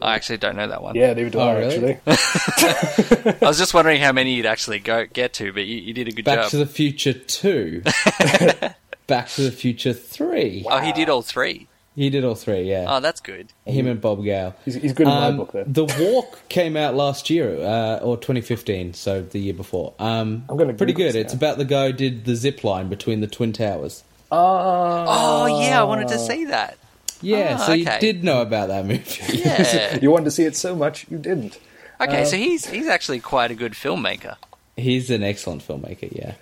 I 0.00 0.14
actually 0.14 0.38
don't 0.38 0.56
know 0.56 0.66
that 0.68 0.82
one. 0.82 0.94
Yeah, 0.94 1.12
neither 1.12 1.28
do 1.30 1.38
Oh, 1.38 1.48
I 1.48 1.58
really? 1.58 1.98
actually. 2.06 3.34
I 3.42 3.46
was 3.46 3.58
just 3.58 3.74
wondering 3.74 4.00
how 4.00 4.12
many 4.12 4.32
you'd 4.34 4.46
actually 4.46 4.78
go 4.78 5.04
get 5.06 5.34
to, 5.34 5.52
but 5.52 5.66
you, 5.66 5.76
you 5.76 5.92
did 5.92 6.08
a 6.08 6.12
good 6.12 6.24
job. 6.24 6.36
Back 6.36 6.44
job. 6.44 6.50
to 6.52 6.56
the 6.58 6.66
Future 6.66 7.12
2. 7.12 7.82
Back 9.06 9.28
to 9.28 9.42
the 9.42 9.52
Future 9.52 9.92
3. 9.92 10.64
Oh, 10.70 10.78
he 10.78 10.92
did 10.92 11.10
all 11.10 11.20
three. 11.20 11.68
He 11.96 12.10
did 12.10 12.24
all 12.24 12.34
three, 12.34 12.62
yeah. 12.62 12.86
Oh, 12.88 12.98
that's 12.98 13.20
good. 13.20 13.52
Him 13.64 13.86
and 13.86 14.00
Bob 14.00 14.24
Gale. 14.24 14.54
He's, 14.64 14.74
he's 14.74 14.92
good 14.92 15.06
in 15.06 15.12
my 15.14 15.26
Um, 15.28 15.36
book, 15.36 15.52
though. 15.52 15.64
The 15.64 15.84
Walk 16.12 16.48
came 16.48 16.76
out 16.76 16.96
last 16.96 17.30
year, 17.30 17.56
uh, 17.60 17.98
or 17.98 18.16
2015, 18.16 18.94
so 18.94 19.22
the 19.22 19.38
year 19.38 19.54
before. 19.54 19.94
Um, 20.00 20.44
I'm 20.48 20.56
gonna 20.56 20.72
pretty 20.74 20.92
Google 20.92 21.06
good. 21.12 21.14
this 21.14 21.24
It's 21.26 21.34
now. 21.34 21.38
about 21.38 21.58
the 21.58 21.64
guy 21.64 21.86
who 21.86 21.92
did 21.92 22.24
the 22.24 22.34
zip 22.34 22.64
line 22.64 22.88
between 22.88 23.20
the 23.20 23.28
Twin 23.28 23.52
Towers. 23.52 24.02
Oh, 24.32 25.04
Oh, 25.08 25.60
yeah, 25.60 25.80
I 25.80 25.84
wanted 25.84 26.08
to 26.08 26.18
see 26.18 26.46
that. 26.46 26.76
Yeah, 27.22 27.56
Ah, 27.60 27.66
so 27.66 27.72
you 27.72 27.86
did 28.00 28.24
know 28.24 28.42
about 28.42 28.68
that 28.68 28.84
movie. 28.84 29.04
Yeah. 29.38 29.96
You 30.02 30.10
wanted 30.10 30.24
to 30.24 30.30
see 30.32 30.44
it 30.44 30.56
so 30.56 30.74
much, 30.74 31.06
you 31.08 31.16
didn't. 31.18 31.58
Okay, 32.00 32.22
Uh, 32.22 32.24
so 32.26 32.36
he's 32.36 32.66
he's 32.66 32.88
actually 32.88 33.20
quite 33.20 33.50
a 33.52 33.54
good 33.54 33.72
filmmaker. 33.74 34.34
He's 34.76 35.10
an 35.10 35.22
excellent 35.22 35.66
filmmaker, 35.66 36.08
yeah. 36.10 36.32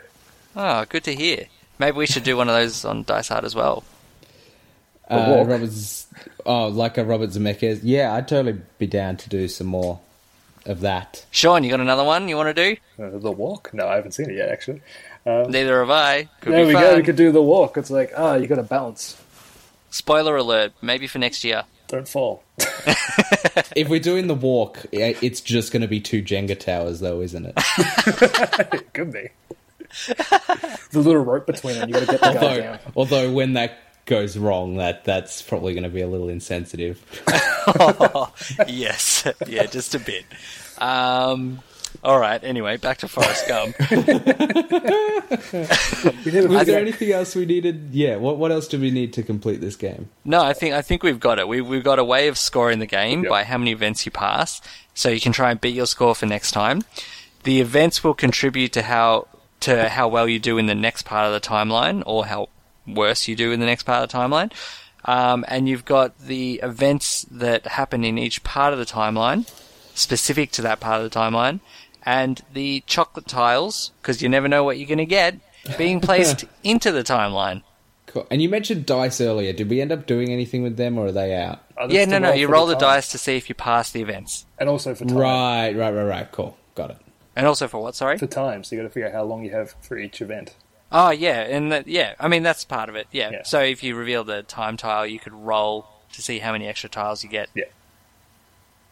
Oh, 0.56 0.86
good 0.88 1.04
to 1.04 1.14
hear. 1.14 1.44
Maybe 1.78 1.98
we 1.98 2.06
should 2.06 2.24
do 2.24 2.36
one 2.38 2.48
of 2.48 2.54
those 2.54 2.84
on 2.86 3.02
Dice 3.02 3.28
Hard 3.28 3.44
as 3.44 3.54
well. 3.54 3.84
Uh, 5.12 5.36
Walk. 5.36 5.48
Robert, 5.48 5.70
oh, 6.46 6.68
like 6.68 6.98
a 6.98 7.04
Robert 7.04 7.30
Zemeckis. 7.30 7.80
Yeah, 7.82 8.14
I'd 8.14 8.28
totally 8.28 8.60
be 8.78 8.86
down 8.86 9.16
to 9.18 9.28
do 9.28 9.46
some 9.48 9.66
more 9.66 10.00
of 10.66 10.80
that. 10.80 11.24
Sean, 11.30 11.64
you 11.64 11.70
got 11.70 11.80
another 11.80 12.04
one 12.04 12.28
you 12.28 12.36
want 12.36 12.54
to 12.54 12.74
do? 12.74 12.80
Uh, 13.02 13.18
the 13.18 13.30
walk? 13.32 13.70
No, 13.74 13.86
I 13.88 13.96
haven't 13.96 14.12
seen 14.12 14.30
it 14.30 14.36
yet, 14.36 14.48
actually. 14.48 14.80
Um, 15.26 15.50
Neither 15.50 15.80
have 15.80 15.90
I. 15.90 16.28
Could 16.40 16.52
there 16.52 16.62
be 16.64 16.68
we 16.68 16.72
fun. 16.74 16.82
go. 16.82 16.96
We 16.96 17.02
could 17.02 17.16
do 17.16 17.32
the 17.32 17.42
walk. 17.42 17.76
It's 17.76 17.90
like, 17.90 18.12
ah, 18.16 18.34
you 18.34 18.46
got 18.46 18.56
to 18.56 18.62
bounce. 18.62 19.20
Spoiler 19.90 20.36
alert, 20.36 20.72
maybe 20.80 21.06
for 21.06 21.18
next 21.18 21.44
year. 21.44 21.64
Don't 21.88 22.08
fall. 22.08 22.42
If 23.76 23.88
we're 23.88 24.00
doing 24.00 24.26
the 24.26 24.34
walk, 24.34 24.84
it's 24.92 25.40
just 25.40 25.72
going 25.72 25.80
to 25.82 25.88
be 25.88 26.00
two 26.00 26.22
Jenga 26.22 26.58
towers, 26.58 27.00
though, 27.00 27.20
isn't 27.20 27.46
it? 27.46 27.54
it 27.56 28.92
could 28.94 29.12
be. 29.12 29.28
the 30.08 30.78
little 30.98 31.22
rope 31.24 31.46
between 31.46 31.74
them. 31.76 31.88
You 31.88 31.94
got 31.94 32.00
to 32.00 32.06
get 32.06 32.20
the 32.20 32.26
guy 32.32 32.34
although, 32.34 32.60
down. 32.60 32.78
although 32.96 33.32
when 33.32 33.52
that 33.54 33.78
goes 34.06 34.36
wrong, 34.36 34.76
that 34.76 35.04
that's 35.04 35.42
probably 35.42 35.74
going 35.74 35.84
to 35.84 35.88
be 35.90 36.00
a 36.02 36.08
little 36.08 36.28
insensitive. 36.28 37.00
yes, 38.68 39.26
yeah, 39.46 39.66
just 39.66 39.94
a 39.94 39.98
bit. 40.00 40.24
Um, 40.78 41.60
all 42.02 42.18
right. 42.18 42.42
Anyway, 42.42 42.78
back 42.78 42.98
to 42.98 43.08
Forrest 43.08 43.46
Gump. 43.46 43.76
Was 45.52 46.66
there 46.66 46.78
anything 46.80 47.12
else 47.12 47.34
we 47.36 47.46
needed? 47.46 47.90
Yeah. 47.92 48.16
What 48.16 48.38
what 48.38 48.50
else 48.50 48.66
do 48.68 48.80
we 48.80 48.90
need 48.90 49.12
to 49.14 49.22
complete 49.22 49.60
this 49.60 49.76
game? 49.76 50.08
No, 50.24 50.42
I 50.42 50.52
think 50.52 50.74
I 50.74 50.82
think 50.82 51.02
we've 51.02 51.20
got 51.20 51.38
it. 51.38 51.46
We, 51.48 51.60
we've 51.60 51.84
got 51.84 51.98
a 51.98 52.04
way 52.04 52.28
of 52.28 52.38
scoring 52.38 52.78
the 52.78 52.86
game 52.86 53.22
Yep. 53.22 53.30
by 53.30 53.44
how 53.44 53.58
many 53.58 53.70
events 53.72 54.04
you 54.06 54.12
pass, 54.12 54.60
so 54.94 55.08
you 55.10 55.20
can 55.20 55.32
try 55.32 55.50
and 55.50 55.60
beat 55.60 55.74
your 55.74 55.86
score 55.86 56.14
for 56.14 56.26
next 56.26 56.52
time. 56.52 56.82
The 57.44 57.60
events 57.60 58.02
will 58.02 58.14
contribute 58.14 58.72
to 58.72 58.82
how 58.82 59.28
to 59.60 59.88
how 59.88 60.08
well 60.08 60.28
you 60.28 60.38
do 60.38 60.58
in 60.58 60.66
the 60.66 60.74
next 60.74 61.02
part 61.02 61.26
of 61.26 61.32
the 61.32 61.40
timeline, 61.46 62.02
or 62.06 62.26
how 62.26 62.48
worse 62.86 63.28
you 63.28 63.36
do 63.36 63.52
in 63.52 63.60
the 63.60 63.66
next 63.66 63.84
part 63.84 64.02
of 64.02 64.10
the 64.10 64.16
timeline. 64.16 64.52
Um, 65.04 65.44
and 65.48 65.68
you've 65.68 65.84
got 65.84 66.16
the 66.18 66.60
events 66.62 67.26
that 67.30 67.66
happen 67.66 68.04
in 68.04 68.18
each 68.18 68.44
part 68.44 68.72
of 68.72 68.78
the 68.78 68.86
timeline, 68.86 69.48
specific 69.94 70.52
to 70.52 70.62
that 70.62 70.80
part 70.80 71.02
of 71.02 71.10
the 71.10 71.18
timeline, 71.18 71.60
and 72.04 72.40
the 72.52 72.82
chocolate 72.86 73.26
tiles, 73.26 73.90
because 74.00 74.22
you 74.22 74.28
never 74.28 74.48
know 74.48 74.62
what 74.64 74.78
you're 74.78 74.88
going 74.88 74.98
to 74.98 75.04
get, 75.06 75.36
being 75.76 76.00
placed 76.00 76.44
into 76.64 76.92
the 76.92 77.02
timeline. 77.02 77.62
Cool. 78.06 78.26
And 78.30 78.42
you 78.42 78.48
mentioned 78.48 78.84
dice 78.86 79.20
earlier. 79.20 79.52
Did 79.52 79.70
we 79.70 79.80
end 79.80 79.90
up 79.90 80.06
doing 80.06 80.30
anything 80.30 80.62
with 80.62 80.76
them, 80.76 80.98
or 80.98 81.06
are 81.06 81.12
they 81.12 81.34
out? 81.34 81.60
Oh, 81.78 81.82
that's 81.88 81.94
Yeah, 81.94 82.04
the 82.04 82.10
no, 82.10 82.18
no. 82.18 82.32
You 82.32 82.46
roll 82.48 82.66
the 82.66 82.74
time. 82.74 82.80
dice 82.80 83.08
to 83.12 83.18
see 83.18 83.36
if 83.36 83.48
you 83.48 83.54
pass 83.54 83.90
the 83.90 84.02
events. 84.02 84.44
And 84.58 84.68
also 84.68 84.94
for 84.94 85.04
time. 85.04 85.16
Right, 85.16 85.74
right, 85.74 85.90
right, 85.92 86.04
right. 86.04 86.30
Cool. 86.30 86.56
Got 86.74 86.90
it. 86.90 86.96
And 87.34 87.46
also 87.46 87.66
for 87.68 87.82
what, 87.82 87.94
sorry? 87.94 88.18
For 88.18 88.26
time, 88.26 88.62
so 88.62 88.76
you 88.76 88.82
got 88.82 88.88
to 88.88 88.92
figure 88.92 89.08
out 89.08 89.14
how 89.14 89.22
long 89.24 89.42
you 89.44 89.50
have 89.52 89.74
for 89.80 89.96
each 89.98 90.20
event. 90.20 90.54
Oh, 90.92 91.10
yeah, 91.10 91.40
and 91.40 91.72
that, 91.72 91.88
yeah, 91.88 92.14
I 92.20 92.28
mean, 92.28 92.42
that's 92.42 92.64
part 92.64 92.88
of 92.88 92.96
it, 92.96 93.06
yeah. 93.12 93.30
Yeah. 93.30 93.42
So 93.44 93.60
if 93.60 93.82
you 93.82 93.96
reveal 93.96 94.24
the 94.24 94.42
time 94.42 94.76
tile, 94.76 95.06
you 95.06 95.18
could 95.18 95.32
roll 95.32 95.86
to 96.12 96.20
see 96.22 96.38
how 96.38 96.52
many 96.52 96.66
extra 96.68 96.90
tiles 96.90 97.22
you 97.24 97.30
get. 97.30 97.48
Yeah. 97.54 97.64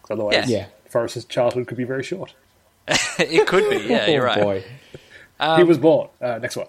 'Cause 0.03 0.13
Otherwise, 0.13 0.49
Yeah. 0.51 0.67
Forrest's 0.89 1.25
childhood 1.27 1.67
could 1.67 1.77
be 1.77 1.85
very 1.85 2.03
short. 2.03 2.35
it 3.19 3.47
could 3.47 3.69
be, 3.71 3.87
yeah, 3.87 4.07
you're 4.11 4.23
oh, 4.23 4.27
right. 4.27 4.65
boy. 5.41 5.57
he 5.57 5.63
was 5.63 5.79
born. 5.79 6.09
Uh, 6.21 6.39
next 6.39 6.57
one. 6.57 6.67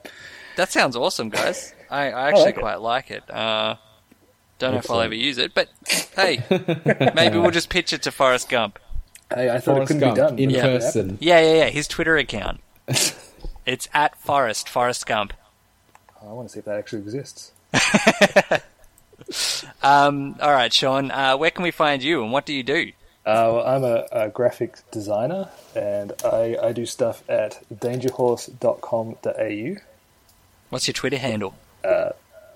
That 0.57 0.71
sounds 0.71 0.95
awesome, 0.95 1.29
guys. 1.29 1.73
I, 1.89 2.11
I 2.11 2.27
actually 2.29 2.43
like 2.45 2.57
it. 2.57 2.59
quite 2.61 2.82
like 2.82 3.11
it. 3.11 3.29
Uh, 3.32 3.75
don't 4.59 4.73
know 4.73 4.77
if 4.79 4.91
I'll 4.91 5.01
ever 5.01 5.15
use 5.15 5.38
it, 5.39 5.53
but 5.55 5.69
hey, 6.15 6.43
maybe 7.15 7.38
we'll 7.39 7.51
just 7.51 7.69
pitch 7.69 7.93
it 7.93 8.03
to 8.03 8.11
Forrest 8.11 8.47
Gump. 8.49 8.77
Hey, 9.34 9.49
I 9.49 9.59
thought 9.59 9.75
Forrest 9.75 9.91
it 9.91 9.93
couldn't 9.95 10.15
Gump 10.15 10.15
be 10.15 10.21
done. 10.21 10.39
in 10.39 10.49
but 10.49 10.55
it 10.55 10.61
happened. 10.61 10.82
person. 10.82 11.17
Yeah, 11.21 11.39
yeah, 11.41 11.53
yeah, 11.63 11.69
his 11.69 11.88
Twitter 11.88 12.17
account. 12.17 12.59
It's 13.66 13.88
at 13.93 14.18
Forest, 14.18 14.70
Forrest 14.70 15.05
Gump. 15.05 15.34
I 16.22 16.32
want 16.34 16.47
to 16.47 16.53
see 16.53 16.59
if 16.59 16.66
that 16.66 16.78
actually 16.78 17.01
exists. 17.01 17.51
Um, 19.82 20.36
all 20.41 20.51
right, 20.51 20.72
Sean, 20.74 21.12
uh, 21.12 21.38
where 21.38 21.51
can 21.51 21.64
we 21.64 21.72
find 21.72 22.03
you 22.03 22.24
and 22.24 22.32
what 22.32 22.45
do 22.45 22.53
you 22.53 22.64
do? 22.64 22.91
Uh, 23.26 23.49
well, 23.53 23.66
I'm 23.66 23.84
a, 23.84 24.05
a 24.12 24.30
graphic 24.30 24.78
designer, 24.91 25.49
and 25.76 26.12
I, 26.26 26.57
I 26.62 26.72
do 26.74 26.86
stuff 26.86 27.24
at 27.30 27.64
dangerhorse.com.au. 27.74 29.82
What's 30.70 30.88
your 30.88 30.93
Twitter 30.93 31.18
handle? 31.18 31.55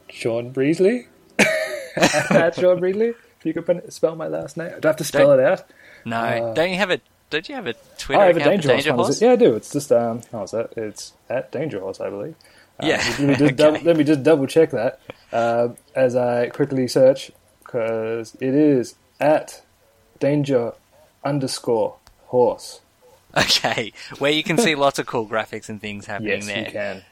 Sean 0.09 0.53
Breesley. 0.53 1.07
at 1.39 2.55
Sean 2.55 2.79
Breesley. 2.79 3.15
If 3.39 3.45
you 3.45 3.53
could 3.53 3.93
spell 3.93 4.15
my 4.15 4.27
last 4.27 4.57
name. 4.57 4.71
Do 4.79 4.87
I 4.87 4.89
have 4.89 4.97
to 4.97 5.03
spell 5.03 5.27
Don't- 5.27 5.39
it 5.39 5.45
out? 5.45 5.63
No, 6.03 6.53
don't 6.55 6.69
you 6.69 6.77
have 6.77 6.91
a? 6.91 6.99
Don't 7.29 7.47
you 7.49 7.55
have 7.55 7.67
a 7.67 7.73
Twitter 7.97 8.21
I 8.21 8.25
have 8.27 8.37
a 8.37 8.39
account 8.39 8.61
Danger 8.61 8.69
Horse. 8.69 8.83
Danger 8.83 8.91
one, 8.95 8.99
is 9.01 9.05
Horse? 9.07 9.21
Yeah, 9.21 9.31
I 9.31 9.35
do. 9.35 9.55
It's 9.55 9.71
just 9.73 9.91
um, 9.91 10.21
how 10.31 10.43
is 10.43 10.51
that? 10.51 10.73
It's 10.77 11.13
at 11.29 11.51
Danger 11.51 11.79
Horse, 11.79 11.99
I 11.99 12.09
believe. 12.09 12.35
Uh, 12.79 12.85
Yeah, 12.85 12.97
Let 12.97 13.19
me 13.19 13.27
just, 13.35 13.41
okay. 13.41 13.51
double, 13.53 13.79
let 13.81 13.97
me 13.97 14.03
just 14.03 14.23
double 14.23 14.47
check 14.47 14.71
that 14.71 14.99
uh, 15.33 15.69
as 15.95 16.15
I 16.15 16.49
quickly 16.49 16.87
search 16.87 17.31
because 17.59 18.35
it 18.39 18.53
is 18.53 18.95
at 19.19 19.61
Danger 20.19 20.73
underscore 21.23 21.95
Horse. 22.27 22.81
Okay, 23.35 23.91
where 24.19 24.31
you 24.31 24.43
can 24.43 24.57
see 24.57 24.75
lots 24.85 24.99
of 24.99 25.05
cool 25.07 25.27
graphics 25.27 25.67
and 25.67 25.81
things 25.81 26.05
happening 26.05 26.29
Yes, 26.41 26.45
there. 26.45 26.65
you 26.65 26.71
can. 26.71 27.03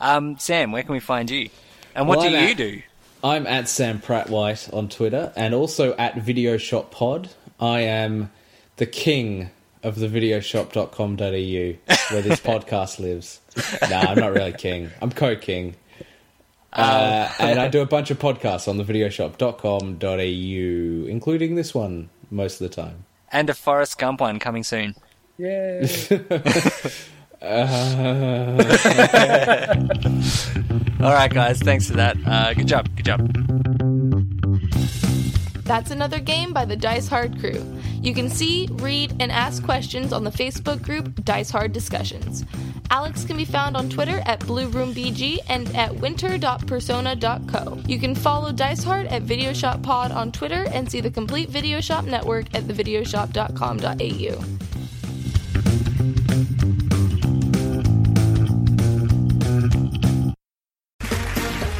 Um, 0.00 0.38
Sam, 0.38 0.70
where 0.72 0.82
can 0.82 0.92
we 0.92 1.00
find 1.00 1.28
you? 1.30 1.48
And 1.94 2.06
what 2.08 2.18
Well, 2.18 2.30
do 2.30 2.36
I'm 2.36 2.44
you 2.44 2.50
at- 2.50 2.56
do? 2.56 2.82
I'm 3.24 3.46
at 3.46 3.68
Sam 3.68 4.00
Pratt 4.00 4.28
White 4.30 4.68
on 4.72 4.88
Twitter 4.88 5.32
and 5.36 5.54
also 5.54 5.94
at 5.94 6.16
Video 6.16 6.56
Shop 6.56 6.90
Pod. 6.90 7.30
I 7.60 7.80
am 7.82 8.30
the 8.78 8.86
king 8.86 9.50
of 9.82 9.96
the 9.96 10.08
videoshop.com.au 10.08 12.14
where 12.14 12.22
this 12.22 12.40
podcast 12.40 12.98
lives. 12.98 13.40
No, 13.88 13.96
I'm 13.96 14.18
not 14.18 14.32
really 14.32 14.52
king. 14.52 14.90
I'm 15.00 15.10
co-king. 15.10 15.76
Uh, 16.74 17.30
and 17.38 17.60
I 17.60 17.68
do 17.68 17.82
a 17.82 17.84
bunch 17.84 18.10
of 18.10 18.18
podcasts 18.18 18.66
on 18.66 18.78
the 18.78 18.82
videoshop.com.au, 18.82 21.06
including 21.06 21.54
this 21.54 21.74
one 21.74 22.08
most 22.30 22.62
of 22.62 22.70
the 22.70 22.74
time. 22.74 23.04
And 23.30 23.50
a 23.50 23.54
Forrest 23.54 23.98
Gump 23.98 24.22
one 24.22 24.38
coming 24.38 24.62
soon. 24.62 24.94
Yay. 25.36 25.82
All 31.02 31.12
right, 31.12 31.30
guys, 31.30 31.60
thanks 31.60 31.88
for 31.88 31.96
that. 31.96 32.16
Uh, 32.24 32.54
good 32.54 32.68
job, 32.68 32.88
good 32.96 33.04
job. 33.04 33.71
That's 35.64 35.90
another 35.90 36.20
game 36.20 36.52
by 36.52 36.64
the 36.64 36.76
Dice 36.76 37.08
Hard 37.08 37.38
crew. 37.38 37.80
You 38.00 38.14
can 38.14 38.28
see, 38.28 38.68
read, 38.72 39.14
and 39.20 39.30
ask 39.30 39.64
questions 39.64 40.12
on 40.12 40.24
the 40.24 40.30
Facebook 40.30 40.82
group 40.82 41.24
Dice 41.24 41.50
Hard 41.50 41.72
Discussions. 41.72 42.44
Alex 42.90 43.24
can 43.24 43.36
be 43.36 43.44
found 43.44 43.76
on 43.76 43.88
Twitter 43.88 44.22
at 44.26 44.40
BlueRoomBG 44.40 45.38
and 45.48 45.74
at 45.74 45.94
winter.persona.co. 45.94 47.78
You 47.86 47.98
can 47.98 48.14
follow 48.14 48.52
Dice 48.52 48.84
Hard 48.84 49.06
at 49.06 49.22
Videoshop 49.22 49.82
Pod 49.82 50.12
on 50.12 50.30
Twitter 50.30 50.66
and 50.72 50.90
see 50.90 51.00
the 51.00 51.10
complete 51.10 51.50
Videoshop 51.50 52.04
network 52.04 52.54
at 52.54 52.64
thevideoshop.com.au. 52.64 54.71